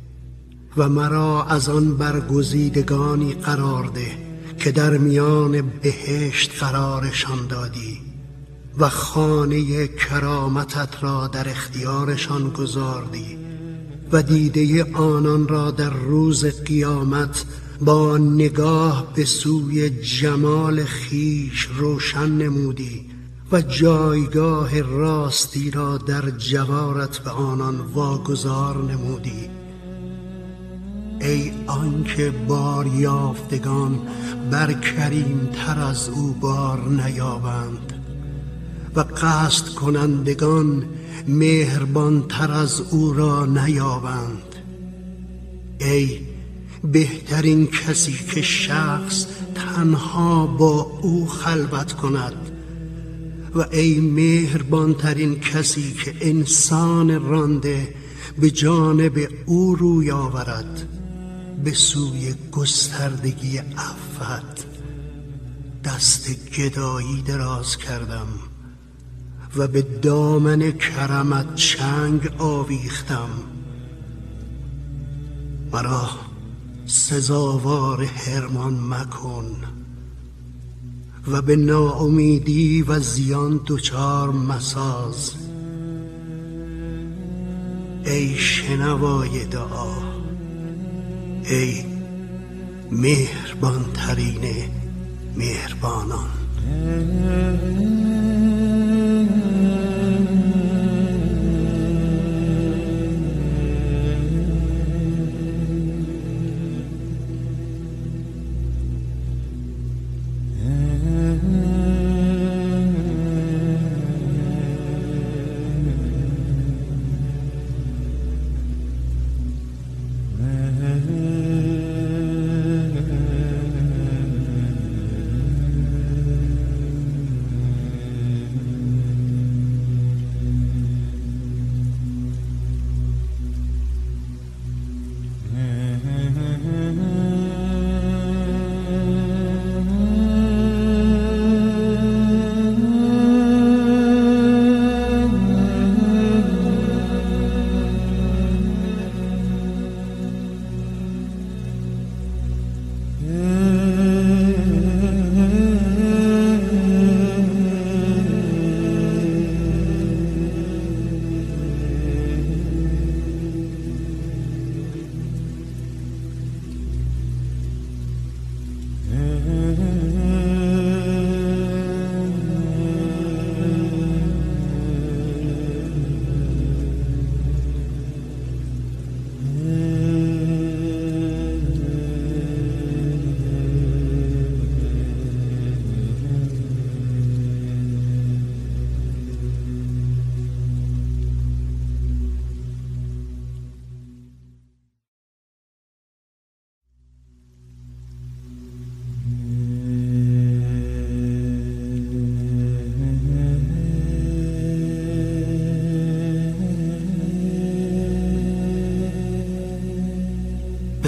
و 0.76 0.88
مرا 0.88 1.44
از 1.44 1.68
آن 1.68 1.96
برگزیدگانی 1.96 3.32
قرار 3.34 3.86
ده 3.86 4.16
که 4.58 4.72
در 4.72 4.98
میان 4.98 5.62
بهشت 5.82 6.58
قرارشان 6.60 7.46
دادی 7.46 8.00
و 8.78 8.88
خانه 8.88 9.88
کرامتت 9.88 10.88
را 11.02 11.26
در 11.26 11.48
اختیارشان 11.48 12.50
گذاردی 12.50 13.38
و 14.12 14.22
دیده 14.22 14.92
آنان 14.94 15.48
را 15.48 15.70
در 15.70 15.90
روز 15.90 16.44
قیامت 16.44 17.44
با 17.84 18.18
نگاه 18.18 19.12
به 19.14 19.24
سوی 19.24 19.90
جمال 19.90 20.84
خیش 20.84 21.68
روشن 21.78 22.28
نمودی 22.28 23.10
و 23.52 23.60
جایگاه 23.60 24.80
راستی 24.80 25.70
را 25.70 25.98
در 25.98 26.30
جوارت 26.30 27.18
به 27.18 27.30
آنان 27.30 27.80
واگذار 27.80 28.76
نمودی. 28.76 29.50
ای 31.20 31.52
آنکه 31.66 32.30
بار 32.30 32.86
یافتگان 32.86 34.00
بر 34.50 34.72
کریم 34.72 35.48
تر 35.52 35.78
از 35.78 36.08
او 36.08 36.32
بار 36.40 36.88
نیابند. 36.88 37.92
و 38.96 39.00
قصد 39.00 39.74
کنندگان 39.74 40.84
مهربان 41.28 42.22
تر 42.28 42.52
از 42.52 42.80
او 42.80 43.12
را 43.12 43.46
نیابند. 43.46 44.54
ای 45.80 46.31
بهترین 46.84 47.66
کسی 47.66 48.18
که 48.34 48.42
شخص 48.42 49.26
تنها 49.54 50.46
با 50.46 50.98
او 51.02 51.26
خلوت 51.26 51.92
کند 51.92 52.50
و 53.54 53.66
ای 53.72 54.00
مهربانترین 54.00 55.40
کسی 55.40 55.92
که 55.92 56.14
انسان 56.20 57.28
رانده 57.28 57.94
به 58.38 58.50
جانب 58.50 59.28
او 59.46 59.74
روی 59.74 60.10
آورد 60.10 60.88
به 61.64 61.72
سوی 61.72 62.34
گستردگی 62.52 63.58
عفت 63.58 64.66
دست 65.84 66.30
گدایی 66.58 67.22
دراز 67.22 67.76
کردم 67.76 68.26
و 69.56 69.66
به 69.68 69.82
دامن 69.82 70.72
کرمت 70.72 71.54
چنگ 71.54 72.30
آویختم. 72.38 73.28
مرا 75.72 76.10
سزاوار 76.92 78.04
هرمان 78.04 78.80
مکن 78.80 79.56
و 81.28 81.42
به 81.42 81.56
ناامیدی 81.56 82.82
و 82.82 83.00
زیان 83.00 83.60
دچار 83.66 84.30
مساز. 84.30 85.32
ای 88.04 88.34
شنوای 88.38 89.44
دعا 89.44 89.94
ای 91.44 91.84
مهربان 92.90 93.84
ترین 93.94 94.70
مهربانان. 95.36 96.30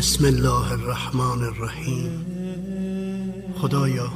بسم 0.04 0.24
الله 0.24 0.72
الرحمن 0.72 1.42
الرحیم. 1.42 2.26
خدایا 3.58 4.12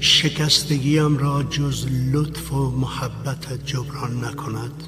شکستگیم 0.00 1.18
را 1.18 1.42
جز 1.42 1.86
لطف 2.12 2.52
و 2.52 2.70
محبت 2.70 3.64
جبران 3.66 4.24
نکند 4.24 4.82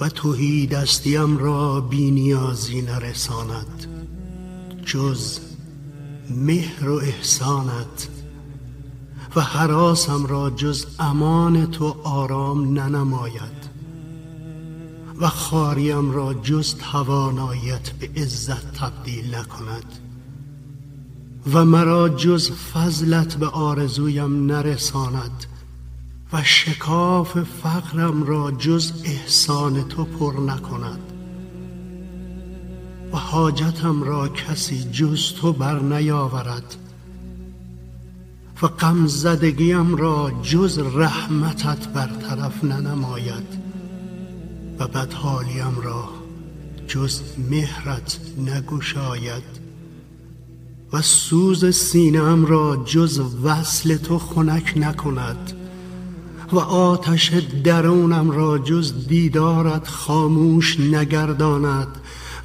و 0.00 0.08
توهی 0.08 0.66
دستیم 0.66 1.38
را 1.38 1.80
بینیازی 1.80 2.82
نرساند. 2.82 3.86
جز 4.86 5.38
مهر 6.30 6.88
و 6.88 6.94
احسانت 6.94 8.08
و 9.36 9.40
حراسم 9.40 10.26
را 10.26 10.50
جز 10.50 10.86
امان 10.98 11.70
تو 11.70 11.96
آرام 12.04 12.78
ننماید. 12.78 13.55
و 15.20 15.28
خاریم 15.28 16.10
را 16.10 16.34
جز 16.34 16.74
توانایت 16.74 17.90
به 17.90 18.22
عزت 18.22 18.72
تبدیل 18.72 19.34
نکند 19.34 19.98
و 21.52 21.64
مرا 21.64 22.08
جز 22.08 22.50
فضلت 22.50 23.34
به 23.34 23.46
آرزویم 23.46 24.46
نرساند 24.46 25.44
و 26.32 26.42
شکاف 26.42 27.38
فقرم 27.38 28.22
را 28.24 28.50
جز 28.50 28.92
احسان 29.04 29.88
تو 29.88 30.04
پر 30.04 30.32
نکند 30.32 31.00
و 33.12 33.16
حاجتم 33.16 34.02
را 34.02 34.28
کسی 34.28 34.84
جز 34.92 35.32
تو 35.32 35.52
بر 35.52 35.78
نیاورد 35.78 36.76
و 38.62 38.66
غم 38.66 39.06
زدگیم 39.06 39.96
را 39.96 40.32
جز 40.42 40.78
رحمتت 40.78 41.88
برطرف 41.88 42.64
ننماید. 42.64 43.65
و 44.78 44.86
بدحالیم 44.86 45.80
را 45.82 46.08
جز 46.88 47.20
مهرت 47.50 48.18
نگشاید 48.38 49.66
و 50.92 51.02
سوز 51.02 51.74
سینم 51.74 52.46
را 52.46 52.82
جز 52.84 53.20
وصل 53.44 53.96
تو 53.96 54.18
خنک 54.18 54.72
نکند 54.76 55.52
و 56.52 56.58
آتش 56.58 57.32
درونم 57.64 58.30
را 58.30 58.58
جز 58.58 59.06
دیدارت 59.08 59.88
خاموش 59.88 60.80
نگرداند 60.80 61.88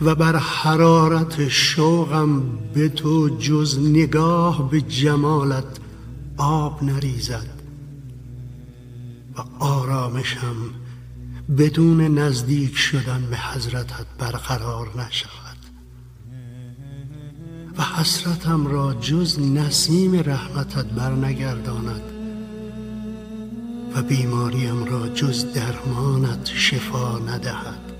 و 0.01 0.15
بر 0.15 0.35
حرارت 0.35 1.47
شوقم 1.49 2.41
به 2.73 2.89
تو 2.89 3.29
جز 3.39 3.79
نگاه 3.79 4.69
به 4.69 4.81
جمالت 4.81 5.79
آب 6.37 6.83
نریزد 6.83 7.61
و 9.37 9.63
آرامشم 9.63 10.55
بدون 11.57 12.19
نزدیک 12.19 12.77
شدن 12.77 13.27
به 13.29 13.37
حضرتت 13.37 14.05
برقرار 14.17 14.87
نشود. 14.87 15.57
و 17.77 17.83
حسرتم 17.83 18.67
را 18.67 18.93
جز 18.93 19.39
نسیم 19.39 20.15
رحمتت 20.15 20.85
برنگرداند 20.85 22.01
و 23.95 24.01
بیماریم 24.01 24.83
را 24.85 25.09
جز 25.09 25.53
درمانت 25.53 26.45
شفا 26.45 27.19
ندهد. 27.19 27.91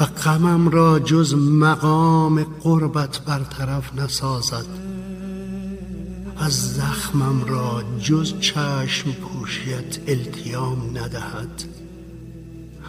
و 0.00 0.04
غمم 0.04 0.68
را 0.68 0.98
جز 0.98 1.34
مقام 1.34 2.44
قربت 2.44 3.20
برطرف 3.20 3.94
نسازد. 3.94 4.66
و 6.40 6.50
زخمم 6.50 7.44
را 7.44 7.82
جز 7.98 8.40
چشم 8.40 9.12
پوشیت 9.12 9.98
التیام 10.08 10.98
ندهد. 10.98 11.79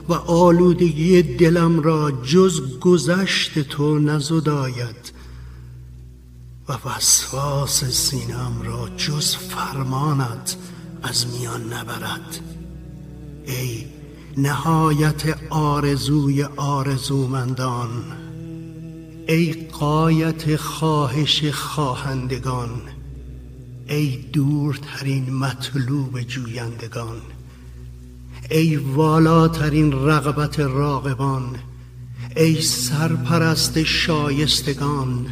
و 0.10 0.14
آلودگی 0.14 1.22
دلم 1.22 1.80
را 1.80 2.12
جز 2.12 2.80
گذشت 2.80 3.60
تو 3.60 4.00
نزداید 4.00 5.12
و 6.70 6.90
وسواس 6.90 7.84
سینم 7.84 8.62
را 8.64 8.90
جز 8.98 9.36
فرمانت 9.36 10.58
از 11.04 11.28
میان 11.28 11.74
نبرد. 11.74 12.40
ای 13.46 13.86
نهایت 14.38 15.38
آرزوی 15.50 16.44
آرزومندان 16.44 17.90
ای 19.28 19.54
قایت 19.54 20.56
خواهش 20.56 21.46
خواهندگان 21.46 22.82
ای 23.88 24.18
دورترین 24.34 25.34
مطلوب 25.34 26.22
جویندگان. 26.22 27.22
ای 28.52 28.76
والاترین 28.76 29.92
رغبت 29.92 30.60
راغبان 30.60 31.56
ای 32.38 32.62
سرپرست 32.62 33.84
شایستگان 33.84 35.26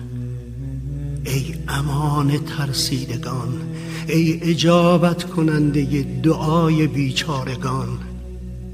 ای 1.25 1.55
امان 1.67 2.37
ترسیدگان 2.37 3.61
ای 4.07 4.39
اجابت 4.41 5.23
کننده 5.23 6.05
دعای 6.23 6.87
بیچارگان 6.87 7.99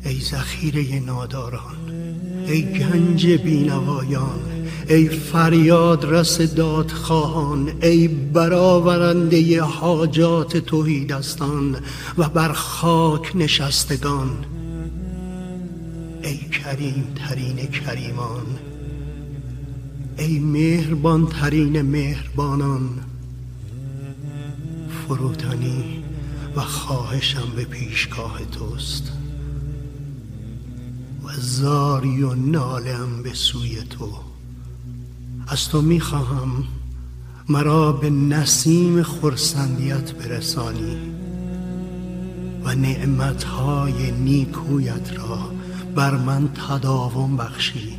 ای 0.06 0.20
ذخیره 0.20 1.00
ناداران 1.00 1.78
ای 2.48 2.62
گنج 2.62 3.28
بینوایان 3.28 4.55
ای 4.88 5.10
فریاد 5.10 6.06
رس 6.06 6.42
دادخواهان 6.42 7.72
ای 7.82 8.08
برآورنده 8.08 9.62
حاجات 9.62 10.58
توحیدستان 10.58 11.76
و 12.18 12.30
بر 12.30 12.52
خاک 12.52 13.32
نشستگان. 13.36 14.30
ای 16.24 16.38
کریم 16.38 17.08
ترین 17.16 17.56
کریمان 17.56 18.46
ای 20.18 20.40
مهربان 20.40 21.28
ترین 21.28 21.82
مهربانان. 21.82 22.90
فروتنی 25.08 26.04
و 26.56 26.62
خواهشم 26.62 27.52
به 27.56 27.64
پیشگاه 27.64 28.42
توست 28.52 29.12
و 31.24 31.30
زاری 31.40 32.24
و 32.24 32.36
نالم 32.36 33.24
به 33.24 33.34
سوی 33.34 33.76
تو. 33.76 34.25
از 35.48 35.70
تو 35.70 35.82
می‌خواهم 35.82 36.64
مرا 37.50 37.92
به 37.92 38.10
نسیم 38.10 39.04
خرسندیت 39.04 40.14
برسانی 40.14 40.98
و 42.64 42.76
نعمتهای 42.76 44.12
نیکویت 44.12 45.14
را 45.18 45.52
بر 45.96 46.18
من 46.18 46.50
تداوم 46.68 47.38
بخشی. 47.38 47.98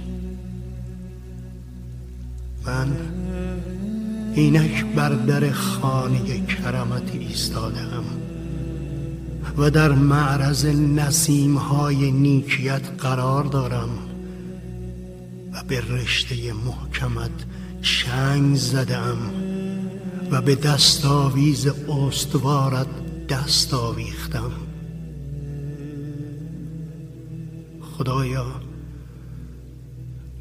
من 2.66 2.97
اینک 4.34 4.84
بر 4.84 5.09
در 5.09 5.53
خانه 5.53 6.47
کرمت 6.47 7.14
ایستادم 7.14 8.05
و 9.59 9.70
در 9.70 9.92
معرض 9.92 10.66
نسیم 10.66 11.59
های 11.59 12.11
نیکیت 12.11 12.82
قرار 12.99 13.44
دارم. 13.44 13.88
و 15.57 15.62
به 15.62 15.80
رشته 15.80 16.52
محکمت 16.52 17.30
چنگ 17.82 18.57
زدم 18.57 19.18
و 20.30 20.42
به 20.42 20.54
دستاویز 20.54 21.66
استوارت 21.88 22.86
دست 23.28 23.74
آویختم. 23.74 24.50
خدایا 27.80 28.46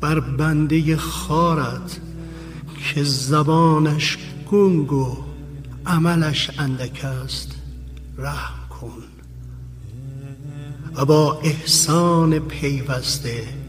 بر 0.02 0.20
بنده 0.20 0.98
خارت 0.98 2.00
که 2.78 3.04
زبانش 3.04 4.18
گنگ 4.52 4.94
و 4.94 5.18
عملش 5.86 6.52
اندک 6.60 7.06
است 7.06 7.56
رحم 8.18 8.70
کن 8.70 9.04
و 10.96 11.06
با 11.06 11.40
احسان 11.40 12.40
پیوسته 12.40 13.65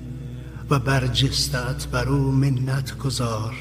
و 0.70 0.78
برجستت 0.78 1.86
بر 1.86 2.08
او 2.08 2.32
منت 2.32 2.98
گذار 2.98 3.54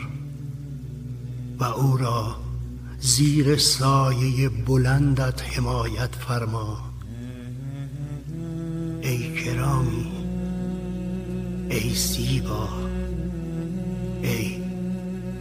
و 1.59 1.63
او 1.63 1.97
را 1.97 2.35
زیر 2.99 3.57
سایه 3.57 4.49
بلندت 4.49 5.41
حمایت 5.41 6.15
فرما. 6.15 6.77
ای 9.01 9.33
کرامی 9.33 10.11
ای 11.69 11.93
زیبا 11.93 12.69
ای 14.21 14.57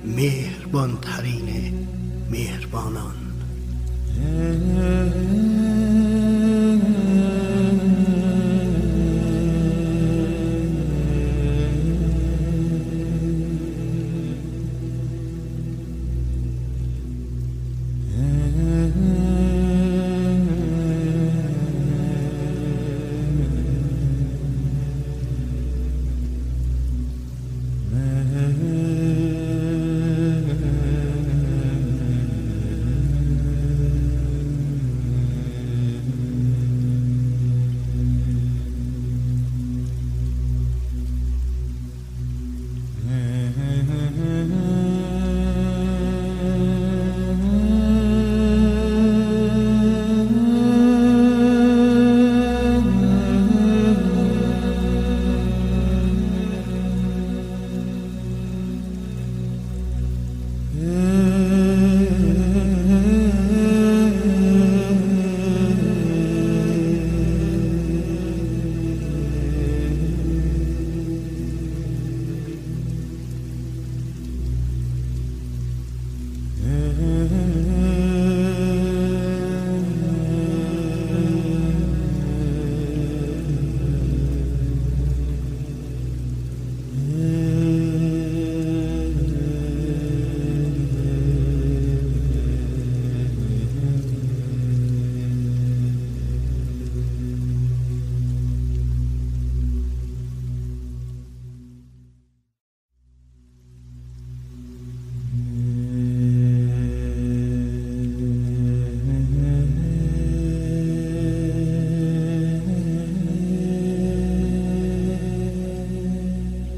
مهربان 0.05 0.99
ترین 1.01 1.89
مهربانان. 2.31 3.15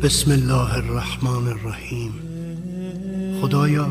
بسم 0.07 0.31
الله 0.31 0.75
الرحمن 0.75 1.49
الرحیم. 1.49 2.13
خدایا 3.41 3.89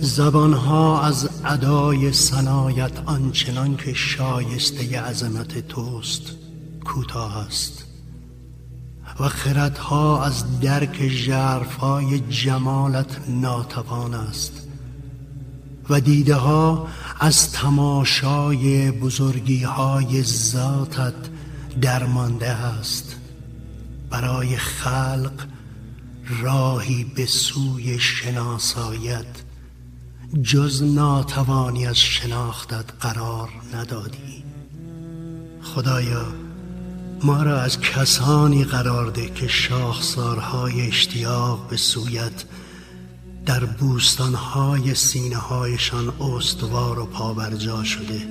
زبانها 0.00 1.02
از 1.02 1.28
ادای 1.44 2.12
سنایت 2.12 2.92
آنچنان 3.06 3.76
که 3.76 3.94
شایسته 3.94 5.00
عظمت 5.00 5.68
توست 5.68 6.22
کوتاه 6.84 7.46
است. 7.46 7.84
و 9.20 9.28
خردها 9.28 10.24
از 10.24 10.60
درک 10.60 11.08
ژرفای 11.08 12.20
جمالت 12.20 13.20
ناتوان 13.28 14.14
است. 14.14 14.68
و 15.90 16.00
دیده 16.00 16.34
ها 16.34 16.88
از 17.20 17.52
تماشای 17.52 18.90
بزرگی 18.90 19.62
های 19.62 20.22
ذاتت 20.22 21.14
درمانده 21.80 22.50
است. 22.50 23.09
برای 24.20 24.56
خلق 24.56 25.32
راهی 26.42 27.04
به 27.04 27.26
سوی 27.26 27.98
شناسایت 27.98 29.26
جز 30.42 30.82
ناتوانی 30.82 31.86
از 31.86 31.96
شناختت 31.96 32.84
قرار 33.00 33.48
ندادی. 33.74 34.44
خدایا 35.62 36.26
ما 37.22 37.42
را 37.42 37.60
از 37.60 37.80
کسانی 37.80 38.64
قرار 38.64 39.10
ده 39.10 39.28
که 39.28 39.48
شاخسارهای 39.48 40.88
اشتیاق 40.88 41.68
به 41.68 41.76
سویت 41.76 42.44
در 43.46 43.64
بوستانهای 43.64 44.94
سینه 44.94 45.36
هایشان 45.36 46.08
استوار 46.20 46.98
و 46.98 47.06
پابرجا 47.06 47.84
شده 47.84 48.28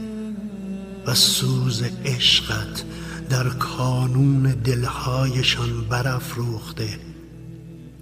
و 1.06 1.16
سوز 1.16 1.84
عشقت 2.06 2.84
در 3.30 3.49
کانون 3.49 4.43
دلهایشان 4.43 5.81
برافروخته. 5.89 6.99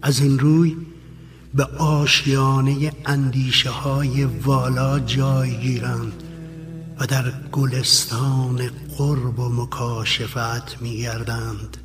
از 0.02 0.20
این 0.20 0.40
روی 0.40 0.78
به 1.54 1.64
آشیانه 1.78 2.92
اندیشه 3.06 3.70
های 3.70 4.26
والا 4.26 5.00
جای 5.00 5.58
گیرند 5.58 6.24
و 7.00 7.06
در 7.06 7.32
گلستان 7.52 8.70
قرب 8.98 9.40
و 9.40 9.50
مکاشفت 9.50 10.82
می 10.82 10.98
گردند 10.98 11.78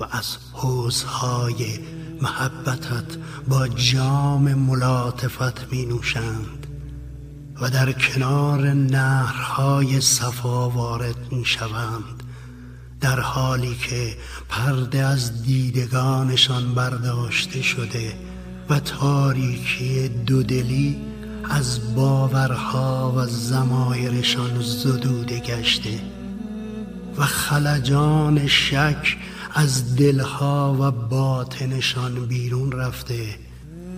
و 0.00 0.04
از 0.10 0.36
حوزهای 0.52 1.78
محبتت 2.22 3.16
با 3.48 3.68
جام 3.68 4.54
ملاطفت 4.54 5.72
می 5.72 5.86
نوشند 5.86 6.66
و 7.60 7.70
در 7.70 7.92
کنار 7.92 8.72
نهرهای 8.72 10.00
صفا 10.00 10.70
وارد 10.70 11.32
می 11.32 11.44
شوند 11.44 12.23
در 13.04 13.20
حالی 13.20 13.74
که 13.74 14.16
پرده 14.48 14.98
از 14.98 15.42
دیدگانشان 15.42 16.74
برداشته 16.74 17.62
شده 17.62 18.12
و 18.68 18.80
تاریکی 18.80 20.08
دودلی 20.08 20.96
از 21.50 21.94
باورها 21.94 23.14
و 23.16 23.26
زمایرشان 23.26 24.62
زدوده 24.62 25.38
گشته 25.38 26.00
و 27.16 27.24
خلجان 27.24 28.46
شک 28.46 29.16
از 29.54 29.96
دلها 29.96 30.76
و 30.80 30.90
باطنشان 30.90 32.26
بیرون 32.26 32.72
رفته 32.72 33.38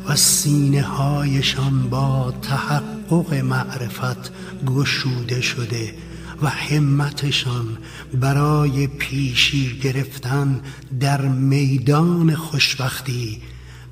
و 0.09 0.17
سینه 0.17 0.83
هایشان 0.83 1.91
با 1.91 2.35
تحقق 2.43 3.35
معرفت 3.35 4.33
گشوده 4.67 5.41
شده 5.41 5.95
و 6.43 6.49
همتشان 6.49 7.79
برای 8.21 8.87
پیشی 8.87 9.79
گرفتن 9.79 10.61
در 11.01 11.23
میدان 11.23 12.35
خوشبختی 12.35 13.43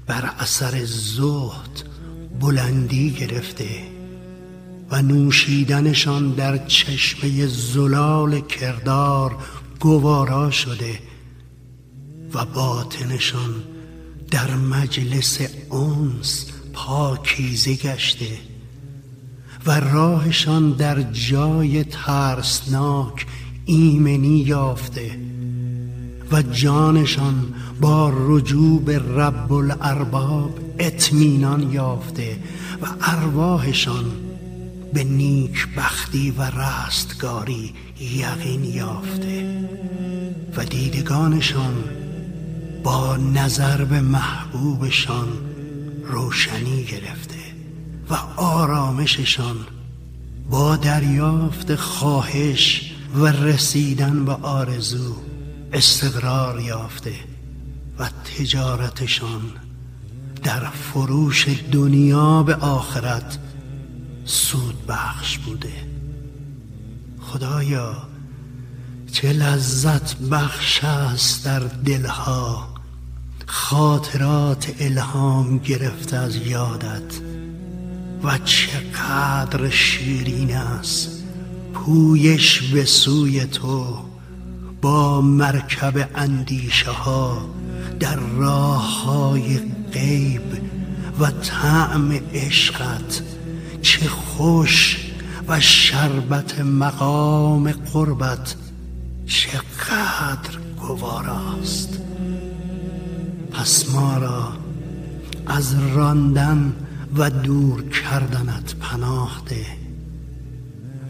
بر 0.06 0.30
اثر 0.38 0.84
زهد 0.84 1.82
بلندی 2.40 3.10
گرفته 3.10 3.94
و 4.90 5.02
نوشیدنشان 5.02 6.32
در 6.32 6.66
چشمه 6.66 7.46
زلال 7.46 8.40
کردار 8.40 9.36
گوارا 9.80 10.50
شده 10.50 10.98
و 12.34 12.44
باطنشان 12.44 13.54
در 14.30 14.54
مجلس 14.54 15.40
اونس 15.70 16.46
پاکیزه 16.72 17.74
گشته. 17.74 18.38
و 19.66 19.80
راهشان 19.80 20.70
در 20.72 21.02
جای 21.02 21.84
ترسناک 21.84 23.26
ایمنی 23.64 24.38
یافته 24.38 25.18
و 26.32 26.42
جانشان 26.42 27.54
با 27.80 28.12
رجوع 28.26 28.82
به 28.82 28.98
رب 28.98 29.52
الارباب 29.52 30.58
اطمینان 30.78 31.72
یافته 31.72 32.36
و 32.82 32.86
ارواحشان 33.00 34.04
به 34.92 35.04
نیک 35.04 35.68
بختی 35.76 36.30
و 36.30 36.42
رستگاری 36.42 37.74
یقین 38.00 38.64
یافته 38.64 39.68
و 40.56 40.64
دیدگانشان 40.64 41.74
با 42.82 43.16
نظر 43.16 43.84
به 43.84 44.00
محبوبشان 44.00 45.28
روشنی 46.04 46.84
گرفته. 46.84 47.23
و 48.10 48.14
آرامششان 48.36 49.56
با 50.50 50.76
دریافت 50.76 51.74
خواهش 51.74 52.94
و 53.14 53.26
رسیدن 53.26 54.24
به 54.24 54.32
آرزو 54.32 55.14
استقرار 55.72 56.60
یافته 56.60 57.14
و 57.98 58.08
تجارتشان 58.38 59.42
در 60.42 60.70
فروش 60.70 61.48
دنیا 61.72 62.42
به 62.42 62.54
آخرت 62.54 63.38
سود 64.24 64.86
بخش 64.86 65.38
بوده. 65.38 65.72
خدایا 67.20 67.96
چه 69.12 69.32
لذت 69.32 70.16
بخش 70.16 70.84
است 70.84 71.44
در 71.44 71.60
دلها. 71.60 72.68
خاطرات 73.46 74.74
الهام 74.78 75.58
گرفته 75.58 76.16
از 76.16 76.36
یادت. 76.36 77.33
و 78.24 78.38
چقدر 78.38 79.70
شیرین 79.70 80.56
است 80.56 81.24
پویش 81.74 82.62
به 82.62 82.84
سوی 82.84 83.44
تو 83.44 83.98
با 84.82 85.20
مرکب 85.20 86.08
اندیشه 86.14 86.90
ها 86.90 87.48
در 88.00 88.16
راه 88.16 89.04
های 89.04 89.60
غیب 89.92 90.42
و 91.20 91.30
طعم 91.30 92.12
عشقت 92.12 93.22
چه 93.82 94.08
خوش 94.08 95.00
و 95.48 95.60
شربت 95.60 96.60
مقام 96.60 97.72
قربت 97.72 98.54
چقدر 99.26 100.58
گواراست. 100.80 101.98
پس 103.52 103.90
ما 103.94 104.18
را 104.18 104.52
از 105.46 105.74
راندن 105.94 106.72
و 107.16 107.30
دور 107.30 107.88
کردنت 107.88 108.74
پناه 108.74 109.42
ده 109.46 109.66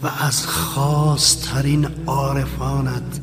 و 0.03 0.07
از 0.21 0.47
خاصترین 0.47 1.89
عارفانت 2.07 3.21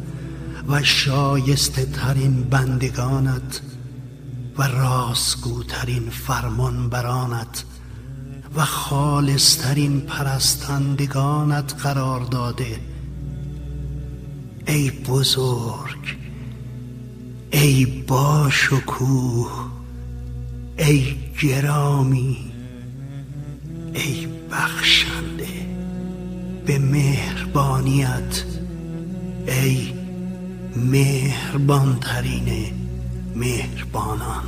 و 0.68 0.84
شایسته 0.84 1.86
ترین 1.86 2.44
بندگانت 2.44 3.62
و 4.58 4.64
راستگوترین 4.64 6.10
فرمان 6.10 6.90
برانت 6.90 7.66
و 8.56 8.66
خالصترین 8.66 10.02
پرستندگانت 10.02 11.76
قرار 11.84 12.20
داده. 12.20 12.80
ای 14.68 14.92
بزرگ 14.92 16.18
ای 17.52 17.86
باشکوه 17.86 19.52
ای 20.78 21.16
گرامی 21.42 22.51
ای 23.94 24.28
بخشنده 24.52 25.48
به 26.66 26.80
مهربانیت 26.80 28.44
ای 29.48 29.94
مهربانترین 30.76 32.74
مهربانان. 33.36 34.44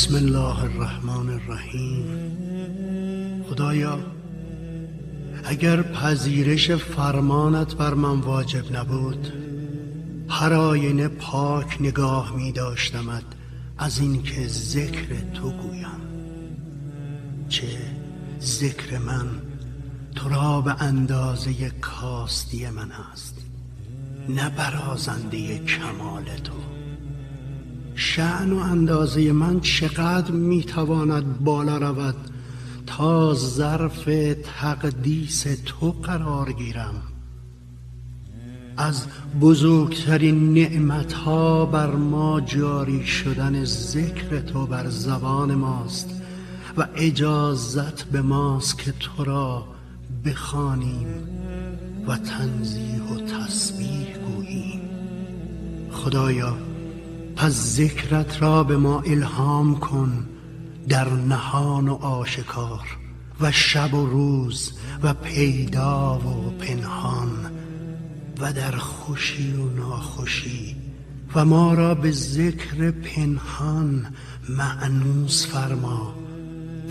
بسم 0.00 0.14
الله 0.14 0.62
الرحمن 0.64 1.28
الرحیم. 1.28 2.04
خدایا 3.50 3.98
اگر 5.44 5.82
پذیرش 5.82 6.70
فرمانت 6.70 7.74
بر 7.74 7.94
من 7.94 8.20
واجب 8.20 8.76
نبود 8.76 9.32
هر 10.28 10.52
آینه 10.52 11.08
پاک 11.08 11.76
نگاه 11.80 12.36
می 12.36 12.52
داشتمد 12.52 13.22
از 13.78 13.98
اینکه 13.98 14.46
ذکر 14.48 15.20
تو 15.34 15.50
گویم. 15.50 16.00
چه 17.48 17.78
ذکر 18.40 18.98
من 18.98 19.26
تو 20.14 20.28
را 20.28 20.60
به 20.60 20.82
اندازه 20.82 21.70
کاستی 21.70 22.70
من 22.70 22.92
است 23.12 23.34
نه 24.28 24.50
برازنده 24.50 25.58
کمال 25.58 26.24
تو. 26.24 26.59
شعن 28.14 28.52
و 28.52 28.56
اندازه 28.56 29.32
من 29.32 29.60
چقدر 29.60 30.30
می‌تواند 30.30 31.44
بالا 31.44 31.78
رود 31.78 32.14
تا 32.86 33.34
ظرف 33.34 34.08
تقدیس 34.60 35.46
تو 35.66 35.90
قرار 36.02 36.52
گیرم. 36.52 36.94
از 38.76 39.06
بزرگترین 39.40 40.54
نعمت 40.54 41.12
ها 41.12 41.66
بر 41.66 41.90
ما 41.90 42.40
جاری 42.40 43.06
شدن 43.06 43.64
ذکر 43.64 44.40
تو 44.40 44.66
بر 44.66 44.88
زبان 44.88 45.54
ماست 45.54 46.10
و 46.76 46.86
اجازت 46.94 48.04
به 48.04 48.22
ماست 48.22 48.78
که 48.78 48.92
تو 48.92 49.24
را 49.24 49.64
بخوانیم 50.24 51.06
و 52.06 52.16
تنزیه 52.16 53.02
و 53.02 53.20
تسبیح 53.20 54.16
گوییم. 54.16 54.80
خدایا 55.92 56.69
پس 57.40 57.52
ذکرت 57.52 58.42
را 58.42 58.64
به 58.64 58.76
ما 58.76 59.00
الهام 59.00 59.78
کن 59.78 60.28
در 60.88 61.08
نهان 61.08 61.88
و 61.88 61.94
آشکار 61.94 62.86
و 63.40 63.52
شب 63.52 63.94
و 63.94 64.06
روز 64.06 64.72
و 65.02 65.14
پیدا 65.14 66.18
و 66.18 66.50
پنهان 66.50 67.50
و 68.40 68.52
در 68.52 68.76
خوشی 68.76 69.52
و 69.52 69.70
ناخوشی 69.70 70.76
و 71.34 71.44
ما 71.44 71.74
را 71.74 71.94
به 71.94 72.10
ذکر 72.10 72.90
پنهان 72.90 74.14
معنوس 74.48 75.46
فرما 75.46 76.14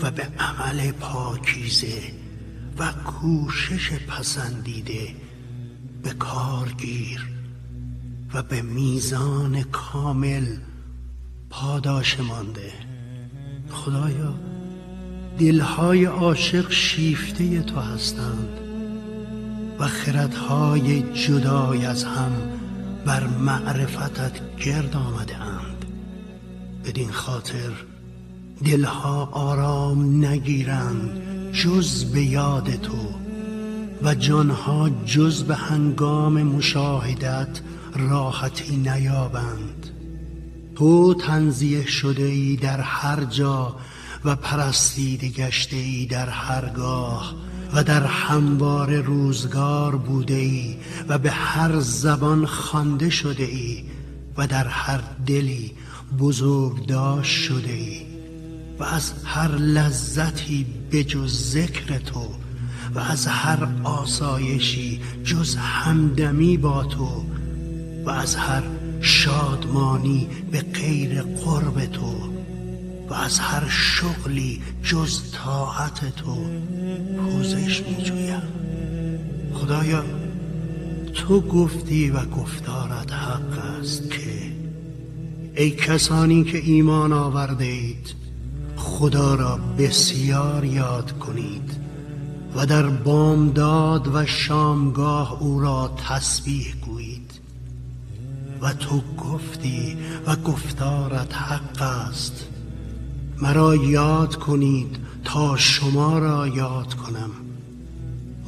و 0.02 0.10
به 0.10 0.28
عمل 0.38 0.92
پاکیزه 0.92 2.02
و 2.78 2.92
کوشش 2.92 3.92
پسندیده 3.92 5.14
به 6.02 6.10
کار 6.10 6.68
گیر. 6.78 7.39
و 8.34 8.42
به 8.42 8.62
میزان 8.62 9.62
کامل 9.62 10.46
پاداش 11.50 12.20
مانده. 12.20 12.72
خدایا 13.70 14.34
دلهای 15.38 16.04
عاشق 16.04 16.70
شیفته 16.70 17.62
تو 17.62 17.80
هستند 17.80 18.48
و 19.78 19.86
خردهای 19.86 21.02
جدای 21.12 21.86
از 21.86 22.04
هم 22.04 22.32
بر 23.06 23.26
معرفتت 23.26 24.56
گرد 24.56 24.96
آمده 24.96 25.36
اند 25.36 25.84
بدین 26.84 27.10
خاطر 27.10 27.70
دلها 28.64 29.28
آرام 29.32 30.26
نگیرند 30.26 31.20
جز 31.52 32.04
به 32.04 32.22
یاد 32.22 32.70
تو 32.70 33.14
و 34.02 34.14
جانها 34.14 34.90
جز 35.06 35.42
به 35.42 35.54
هنگام 35.54 36.42
مشاهدت 36.42 37.60
راحتی 37.96 38.76
نیابند. 38.76 39.90
تو 40.76 41.14
تنزیه 41.14 41.86
شده 41.86 42.22
ای 42.22 42.56
در 42.56 42.80
هر 42.80 43.24
جا 43.24 43.76
و 44.24 44.36
پرستیده 44.36 45.28
گشته 45.28 45.76
ای 45.76 46.06
در 46.06 46.28
هرگاه 46.28 47.34
و 47.74 47.84
در 47.84 48.06
هموار 48.06 49.00
روزگار 49.00 49.96
بوده 49.96 50.34
ای 50.34 50.76
و 51.08 51.18
به 51.18 51.30
هر 51.30 51.80
زبان 51.80 52.46
خوانده 52.46 53.10
شده 53.10 53.44
ای 53.44 53.84
و 54.36 54.46
در 54.46 54.66
هر 54.66 55.00
دلی 55.26 55.72
بزرگ 56.18 56.86
داشت 56.86 57.42
شده 57.42 57.72
ای 57.72 58.06
و 58.78 58.84
از 58.84 59.12
هر 59.24 59.48
لذتی 59.48 60.66
بجز 60.92 61.52
ذکر 61.52 61.98
تو 61.98 62.26
و 62.94 62.98
از 62.98 63.26
هر 63.26 63.68
آسایشی 63.84 65.00
جز 65.24 65.56
همدمی 65.56 66.56
با 66.56 66.84
تو 66.84 67.24
و 68.04 68.10
از 68.10 68.36
هر 68.36 68.62
شادمانی 69.00 70.28
به 70.50 70.60
غیر 70.60 71.22
قرب 71.22 71.84
تو 71.84 72.30
و 73.08 73.14
از 73.14 73.38
هر 73.38 73.68
شغلی 73.68 74.62
جز 74.82 75.22
طاعت 75.32 76.16
تو 76.16 76.36
پوزش 77.18 77.82
می 77.82 78.04
جویم 78.04 78.42
خدایا 79.54 80.04
تو 81.14 81.40
گفتی 81.40 82.10
و 82.10 82.24
گفتارت 82.24 83.12
حق 83.12 83.58
است 83.80 84.10
که 84.10 84.52
ای 85.56 85.70
کسانی 85.70 86.44
که 86.44 86.58
ایمان 86.58 87.12
آورده 87.12 87.64
اید 87.64 88.14
خدا 88.76 89.34
را 89.34 89.58
بسیار 89.78 90.64
یاد 90.64 91.18
کنید 91.18 91.80
و 92.56 92.66
در 92.66 92.86
بامداد 92.86 94.14
و 94.14 94.26
شامگاه 94.26 95.42
او 95.42 95.60
را 95.60 95.94
تسبیح 96.08 96.74
و 98.62 98.72
تو 98.72 99.02
گفتی 99.18 99.98
و 100.26 100.36
گفتارت 100.36 101.34
حق 101.34 101.82
است. 101.82 102.46
مرا 103.42 103.76
یاد 103.76 104.36
کنید 104.36 104.96
تا 105.24 105.56
شما 105.56 106.18
را 106.18 106.48
یاد 106.48 106.94
کنم. 106.94 107.30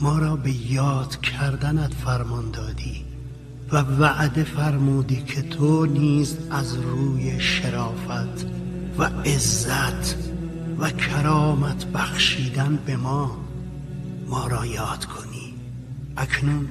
ما 0.01 0.19
را 0.19 0.37
به 0.37 0.73
یاد 0.73 1.21
کردنت 1.21 1.95
فرمان 1.95 2.51
دادی 2.51 3.05
و 3.73 3.77
وعده 3.77 4.45
فرمودی 4.45 5.23
که 5.23 5.43
تو 5.43 5.87
نیز 5.87 6.37
از 6.51 6.75
روی 6.75 7.41
شرافت 7.41 8.47
و 8.99 9.05
عزت 9.05 10.17
و 10.79 10.91
کرامت 10.91 11.85
بخشیدن 11.85 12.79
به 12.87 12.97
ما 12.97 13.37
ما 14.29 14.47
را 14.47 14.67
یاد 14.67 15.05
کنی. 15.05 15.55
اکنون 16.17 16.69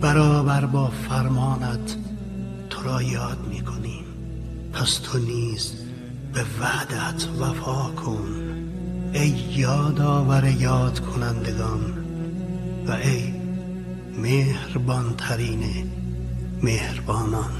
برابر 0.00 0.66
با 0.66 0.86
فرمانت 1.08 1.96
را 2.86 3.02
یاد 3.02 3.38
می 3.48 3.60
کنیم 3.60 4.04
پس 4.72 4.94
تو 4.94 5.18
نیز 5.18 5.72
به 6.32 6.40
وعدت 6.60 7.28
وفا 7.40 7.90
کن. 7.90 8.24
ای 9.12 9.28
یادآور 9.56 10.44
یاد 10.44 11.00
کنندگان 11.00 11.80
و 12.86 12.90
ای 12.92 13.34
مهربان 14.18 15.14
ترین 15.16 15.90
مهربانان. 16.62 17.52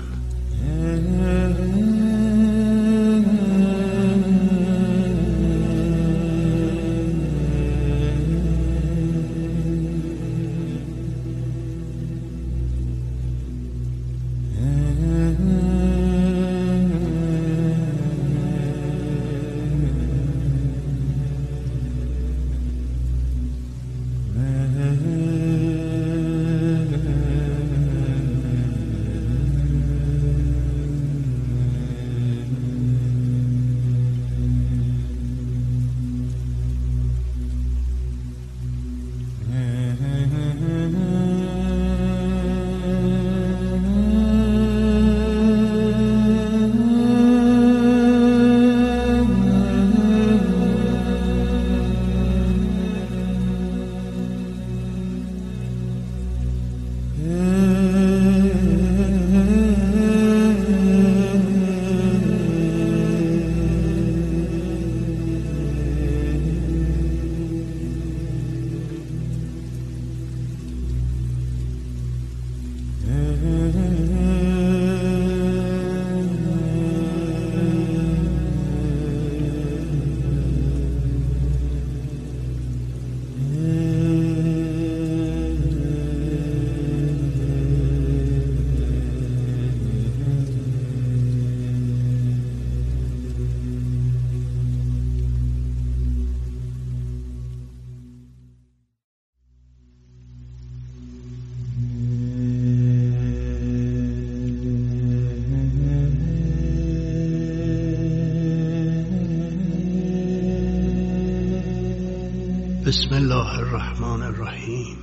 الله 113.27 113.59
الرحمن 113.59 114.23
الرحیم. 114.23 114.97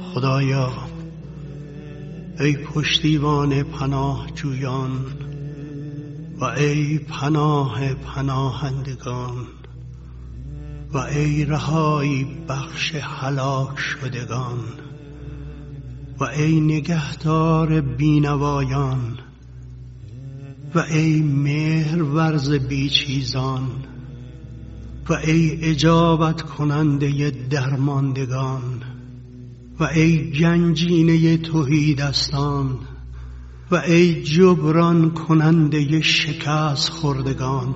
خدایا 0.00 0.72
ای 2.40 2.56
پشتیبان 2.56 3.62
پناه 3.62 4.26
جویان 4.34 5.06
و 6.40 6.44
ای 6.44 6.98
پناه 6.98 7.94
پناهندگان 7.94 9.46
و 10.92 10.98
ای 10.98 11.44
رهایی 11.44 12.26
بخش 12.48 12.94
هلاک 12.94 13.78
شدگان 13.78 14.64
و 16.20 16.24
ای 16.24 16.60
نگهدار 16.60 17.80
بینوایان 17.80 19.18
و 20.74 20.78
ای 20.78 21.20
مهر 21.22 22.02
ورز 22.02 22.50
بیچیزان 22.50 23.81
و 25.08 25.12
ای 25.12 25.58
اجابت 25.62 26.42
کننده 26.42 27.30
درماندگان 27.50 28.82
و 29.80 29.84
ای 29.84 30.30
گنجینه 30.30 31.36
توهیدستان 31.36 32.78
و 33.70 33.76
ای 33.76 34.22
جبران 34.22 35.10
کننده 35.10 36.00
شکست 36.00 36.88
خوردگان 36.88 37.74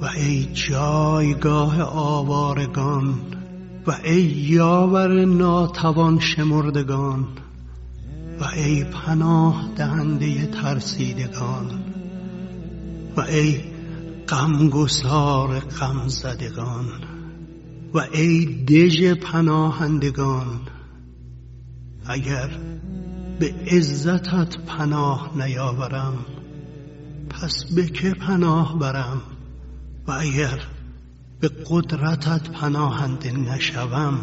و 0.00 0.04
ای 0.04 0.48
جایگاه 0.52 1.82
آوارگان 1.82 3.14
و 3.86 3.96
ای 4.04 4.22
یاور 4.22 5.24
ناتوان 5.24 6.20
شمردگان 6.20 7.26
و 8.40 8.44
ای 8.44 8.84
پناه 8.84 9.70
دهنده 9.76 10.46
ترسیدگان 10.46 11.66
و 13.16 13.20
ای 13.20 13.60
غمگسار 14.30 15.60
غم 15.60 16.08
زدگان 16.08 16.86
و 17.94 17.98
ای 18.12 18.64
دژ 18.64 19.12
پناهندگان 19.12 20.60
اگر 22.06 22.50
به 23.38 23.54
عزتت 23.66 24.58
پناه 24.58 25.30
نیاورم 25.36 26.14
پس 27.30 27.64
به 27.74 27.86
که 27.86 28.10
پناه 28.10 28.78
برم؟ 28.78 29.22
و 30.06 30.12
اگر 30.12 30.60
به 31.40 31.50
قدرتت 31.66 32.50
پناهنده 32.50 33.32
نشوم 33.32 34.18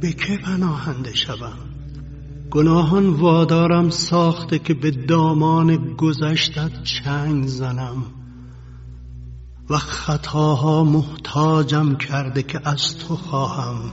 به 0.00 0.12
که 0.12 0.36
پناهنده 0.36 1.14
شوم؟ 1.14 1.58
گناهان 2.50 3.06
وادارم 3.06 3.90
ساخته 3.90 4.58
که 4.58 4.74
به 4.74 4.90
دامان 4.90 5.94
گذشتت 5.96 6.82
چنگ 6.82 7.46
زنم. 7.46 8.17
و 9.70 9.78
خطاها 9.78 10.84
محتاجم 10.84 11.94
کرده 11.94 12.42
که 12.42 12.60
از 12.64 12.98
تو 12.98 13.16
خواهم. 13.16 13.92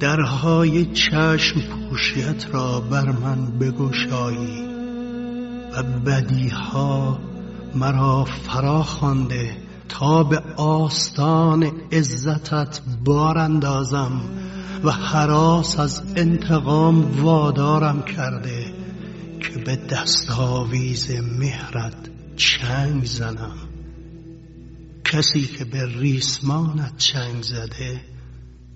درهای 0.00 0.86
چشم 0.86 1.60
پوشیت 1.60 2.54
را 2.54 2.80
بر 2.80 3.12
من 3.12 3.46
بگشایی 3.58 4.64
و 5.72 5.82
بدیها 5.82 7.18
مرا 7.74 8.24
فرا 8.24 8.82
خوانده 8.82 9.56
تا 9.88 10.22
به 10.22 10.42
آستان 10.56 11.72
عزتت 11.92 12.80
بار 13.04 13.38
اندازم 13.38 14.20
و 14.84 14.90
حراس 14.90 15.80
از 15.80 16.02
انتقام 16.16 17.22
وادارم 17.22 18.02
کرده 18.02 18.74
که 19.40 19.58
به 19.58 19.76
دستاویز 19.76 21.10
مهرت 21.38 22.10
چنگ 22.36 23.04
زنم. 23.04 23.69
کسی 25.10 25.46
که 25.46 25.64
به 25.64 25.86
ریسمانت 25.86 26.96
چنگ 26.96 27.42
زده 27.42 28.00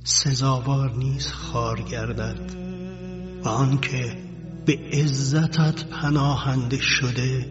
سزاوار 0.05 0.95
نیست 0.97 1.33
خار 1.33 1.83
گردد. 1.83 2.51
و 3.45 3.49
آنکه 3.49 4.17
به 4.67 4.79
عزتت 4.93 5.85
پناهنده 5.85 6.79
شده 6.81 7.47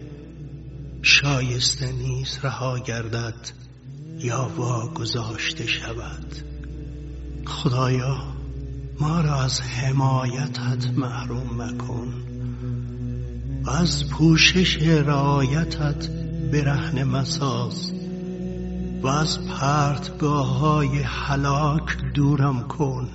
شایسته 1.01 1.91
نیست 1.91 2.45
رها 2.45 2.79
گردد 2.79 3.49
یا 4.19 4.51
واگذاشته 4.57 5.67
شود. 5.67 6.35
خدایا 7.45 8.17
ما 8.99 9.21
را 9.21 9.43
از 9.43 9.61
حمایتت 9.61 10.85
محروم 10.95 11.61
مکن 11.61 12.13
و 13.63 13.69
از 13.69 14.09
پوشش 14.09 14.77
رعایتت 14.81 16.09
برهن 16.51 17.03
مساز. 17.03 18.02
و 19.03 19.07
از 19.07 19.47
پرتگاه 19.47 20.59
های 20.59 21.01
حلاک 21.01 21.97
دورم 22.13 22.67
کن. 22.67 23.09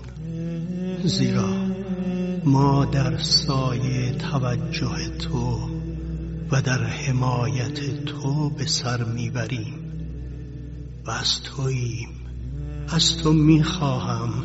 زیرا 1.04 1.66
ما 2.44 2.84
در 2.84 3.18
سایه 3.18 4.12
توجه 4.12 5.08
تو 5.18 5.68
و 6.50 6.62
در 6.62 6.84
حمایت 6.84 8.04
تو 8.04 8.50
به 8.50 8.66
سر 8.66 9.04
می‌بریم 9.04 9.74
و 11.06 11.10
از 11.10 11.42
توییم. 11.42 12.08
از 12.88 13.16
تو 13.16 13.32
می‌خواهم. 13.32 14.44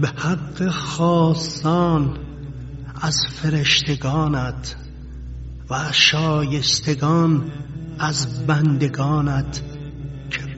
به 0.00 0.08
حق 0.08 0.68
خاصان 0.68 2.18
از 3.00 3.16
فرشتگانت 3.28 4.76
و 5.70 5.92
شایستگان 5.92 7.52
از 7.98 8.46
بندگانت 8.46 9.62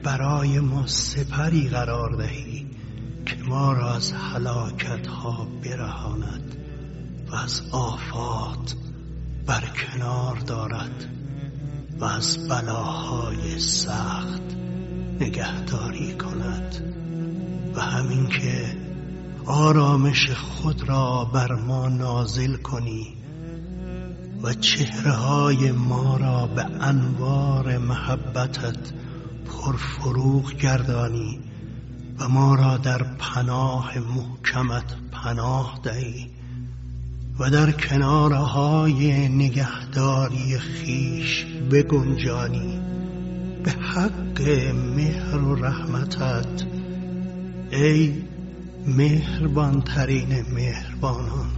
برای 0.05 0.59
ما 0.59 0.87
سپری 0.87 1.69
قرار 1.69 2.15
دهی 2.15 2.65
که 3.25 3.35
ما 3.47 3.73
را 3.73 3.93
از 3.93 4.13
حلاکت 4.13 5.07
ها 5.07 5.47
برهاند 5.63 6.55
و 7.31 7.35
از 7.35 7.61
آفات 7.71 8.75
برکنار 9.45 10.35
دارد 10.35 11.05
و 11.99 12.05
از 12.05 12.47
بلاهای 12.47 13.59
سخت 13.59 14.41
نگهداری 15.19 16.13
کند 16.13 16.95
و 17.75 17.81
همین 17.81 18.27
که 18.27 18.77
آرامش 19.45 20.31
خود 20.31 20.89
را 20.89 21.25
بر 21.25 21.55
ما 21.55 21.89
نازل 21.89 22.55
کنی 22.55 23.07
و 24.43 24.53
چهره 24.53 25.11
های 25.11 25.71
ما 25.71 26.17
را 26.17 26.47
به 26.47 26.65
انوار 26.81 27.77
محبتت 27.77 29.04
پرفروغ 29.61 30.53
گردانی 30.53 31.39
و 32.19 32.29
ما 32.29 32.55
را 32.55 32.77
در 32.77 33.03
پناه 33.03 33.99
محکمت 33.99 34.95
پناه 35.11 35.79
دهی 35.83 36.29
و 37.39 37.49
در 37.49 37.71
کنارهای 37.71 39.29
نگهداری 39.29 40.57
خیش 40.57 41.45
بگنجانی. 41.71 42.79
به 43.63 43.71
حق 43.71 44.41
مهر 44.95 45.37
و 45.37 45.55
رحمتت 45.55 46.63
ای 47.71 48.13
مهربان 48.87 49.81
ترین 49.81 50.45
مهربانان. 50.53 51.49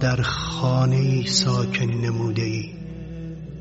در 0.00 0.22
خانه 0.22 1.26
ساکن 1.26 1.84
نموده 1.84 2.42
ای 2.42 2.74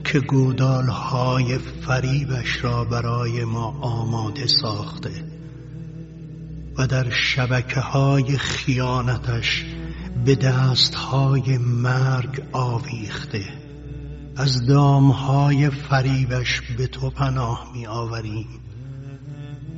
که 0.03 0.19
گودال 0.19 0.87
های 0.87 1.57
فریبش 1.57 2.63
را 2.63 2.83
برای 2.83 3.43
ما 3.43 3.77
آماده 3.81 4.47
ساخته 4.47 5.23
و 6.77 6.87
در 6.87 7.09
شبکه 7.09 7.79
های 7.79 8.37
خیانتش 8.37 9.65
به 10.25 10.35
دست 10.35 10.95
های 10.95 11.57
مرگ 11.57 12.43
آویخته. 12.51 13.43
از 14.35 14.65
دام 14.65 15.11
های 15.11 15.69
فریبش 15.69 16.61
به 16.77 16.87
تو 16.87 17.09
پناه 17.09 17.71
می 17.73 17.87
آوریم 17.87 18.47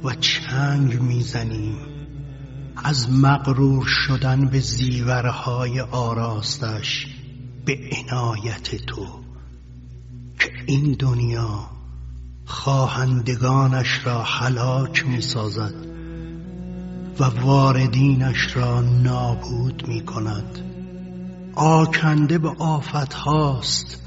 و 0.03 0.13
چنگ 0.13 1.01
می 1.01 1.21
زنیم 1.21 1.77
از 2.83 3.09
مغرور 3.11 3.85
شدن 3.85 4.45
به 4.45 4.59
زیورهای 4.59 5.79
آراستش 5.81 7.07
به 7.65 7.77
عنایت 7.91 8.75
تو 8.75 9.05
که 10.39 10.51
این 10.65 10.95
دنیا 10.99 11.69
خواهندگانش 12.45 14.05
را 14.05 14.23
حلاک 14.23 15.07
می 15.07 15.21
سازد 15.21 15.73
و 17.19 17.23
واردینش 17.23 18.57
را 18.57 18.81
نابود 18.81 19.87
می 19.87 20.05
کند 20.05 20.59
آکنده 21.55 22.37
به 22.37 22.49
آفت 22.49 23.13
هاست 23.13 24.01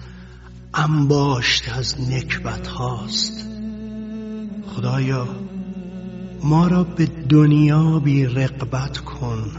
انباشت 0.75 1.69
از 1.69 2.11
نکبت 2.11 2.67
هاست. 2.67 3.47
خدایا 4.67 5.29
ما 6.45 6.67
را 6.67 6.85
به 6.85 7.07
دنیا 7.07 7.99
بی 7.99 8.27
رقبت 8.27 8.99
کن 8.99 9.51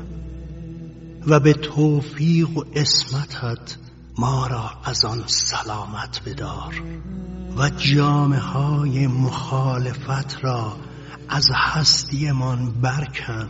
و 1.27 1.39
به 1.39 1.53
توفیق 1.53 2.57
و 2.57 2.63
اسمتت 2.75 3.77
ما 4.17 4.47
را 4.47 4.71
از 4.83 5.05
آن 5.05 5.23
سلامت 5.25 6.21
بدار 6.25 6.83
و 7.57 7.69
جامعه 7.69 8.39
های 8.39 9.07
مخالفت 9.07 10.43
را 10.43 10.77
از 11.29 11.45
هستیمان 11.55 12.71
برکن 12.81 13.49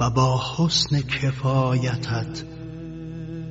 و 0.00 0.10
با 0.10 0.42
حسن 0.56 1.00
کفایتت 1.00 2.44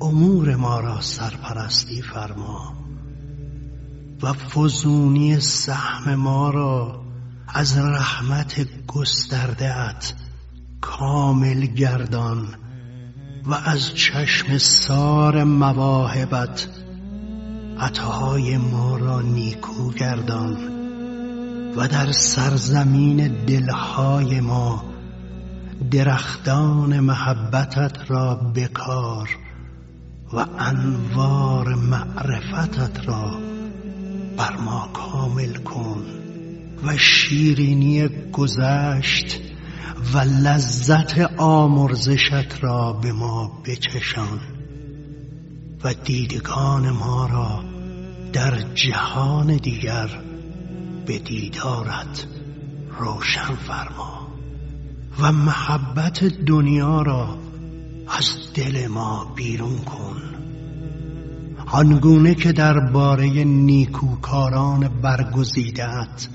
امور 0.01 0.55
ما 0.55 0.79
را 0.79 1.01
سرپرستی 1.01 2.01
فرما 2.01 2.73
و 4.23 4.33
فزونی 4.33 5.39
سهم 5.39 6.15
ما 6.15 6.49
را 6.49 7.02
از 7.47 7.77
رحمت 7.77 8.85
گستردهت 8.87 10.13
کامل 10.81 11.65
گردان 11.65 12.47
و 13.45 13.53
از 13.53 13.95
چشم 13.95 14.57
سار 14.57 15.43
مواهبت 15.43 16.67
عطاهای 17.79 18.57
ما 18.57 18.97
را 18.97 19.21
نیکو 19.21 19.91
گردان 19.91 20.57
و 21.75 21.87
در 21.87 22.11
سرزمین 22.11 23.45
دلهای 23.45 24.39
ما 24.39 24.83
درختان 25.91 26.99
محبتت 26.99 28.11
را 28.11 28.35
بکار 28.35 29.29
و 30.33 30.45
انوار 30.59 31.75
معرفتت 31.75 33.07
را 33.07 33.39
بر 34.37 34.57
ما 34.57 34.89
کامل 34.93 35.53
کن. 35.55 36.22
و 36.83 36.97
شیرینی 36.97 38.07
گذشت 38.31 39.39
و 40.13 40.17
لذت 40.17 41.19
آمرزشت 41.37 42.63
را 42.63 42.93
به 42.93 43.11
ما 43.11 43.61
بچشان 43.65 44.39
و 45.83 45.93
دیدگان 45.93 46.89
ما 46.89 47.27
را 47.27 47.63
در 48.33 48.61
جهان 48.75 49.57
دیگر 49.57 50.09
به 51.05 51.19
دیدارت 51.19 52.27
روشن 52.99 53.55
فرما 53.67 54.27
و 55.19 55.31
محبت 55.31 56.23
دنیا 56.23 57.01
را 57.01 57.37
از 58.07 58.53
دل 58.53 58.87
ما 58.87 59.33
بیرون 59.35 59.77
کن. 59.77 60.21
آنگونه 61.67 62.35
که 62.35 62.51
درباره 62.51 63.43
نیکوکاران 63.43 64.87
برگزیدت 65.01 66.27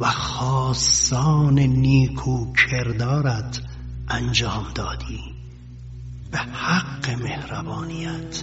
و 0.00 0.10
خاصان 0.10 1.58
نیکو 1.58 2.52
کردارت 2.52 3.60
انجام 4.08 4.66
دادی. 4.74 5.20
به 6.30 6.38
حق 6.38 7.22
مهربانیت. 7.22 8.42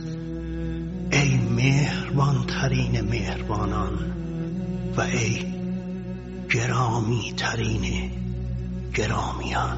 ای 1.12 1.38
مهربان 1.38 2.46
ترین 2.46 3.02
مهربانان 3.02 4.14
و 4.98 5.02
ای 5.02 5.46
گرامی 6.50 7.34
ترین 7.38 8.12
گرامیان. 8.94 9.78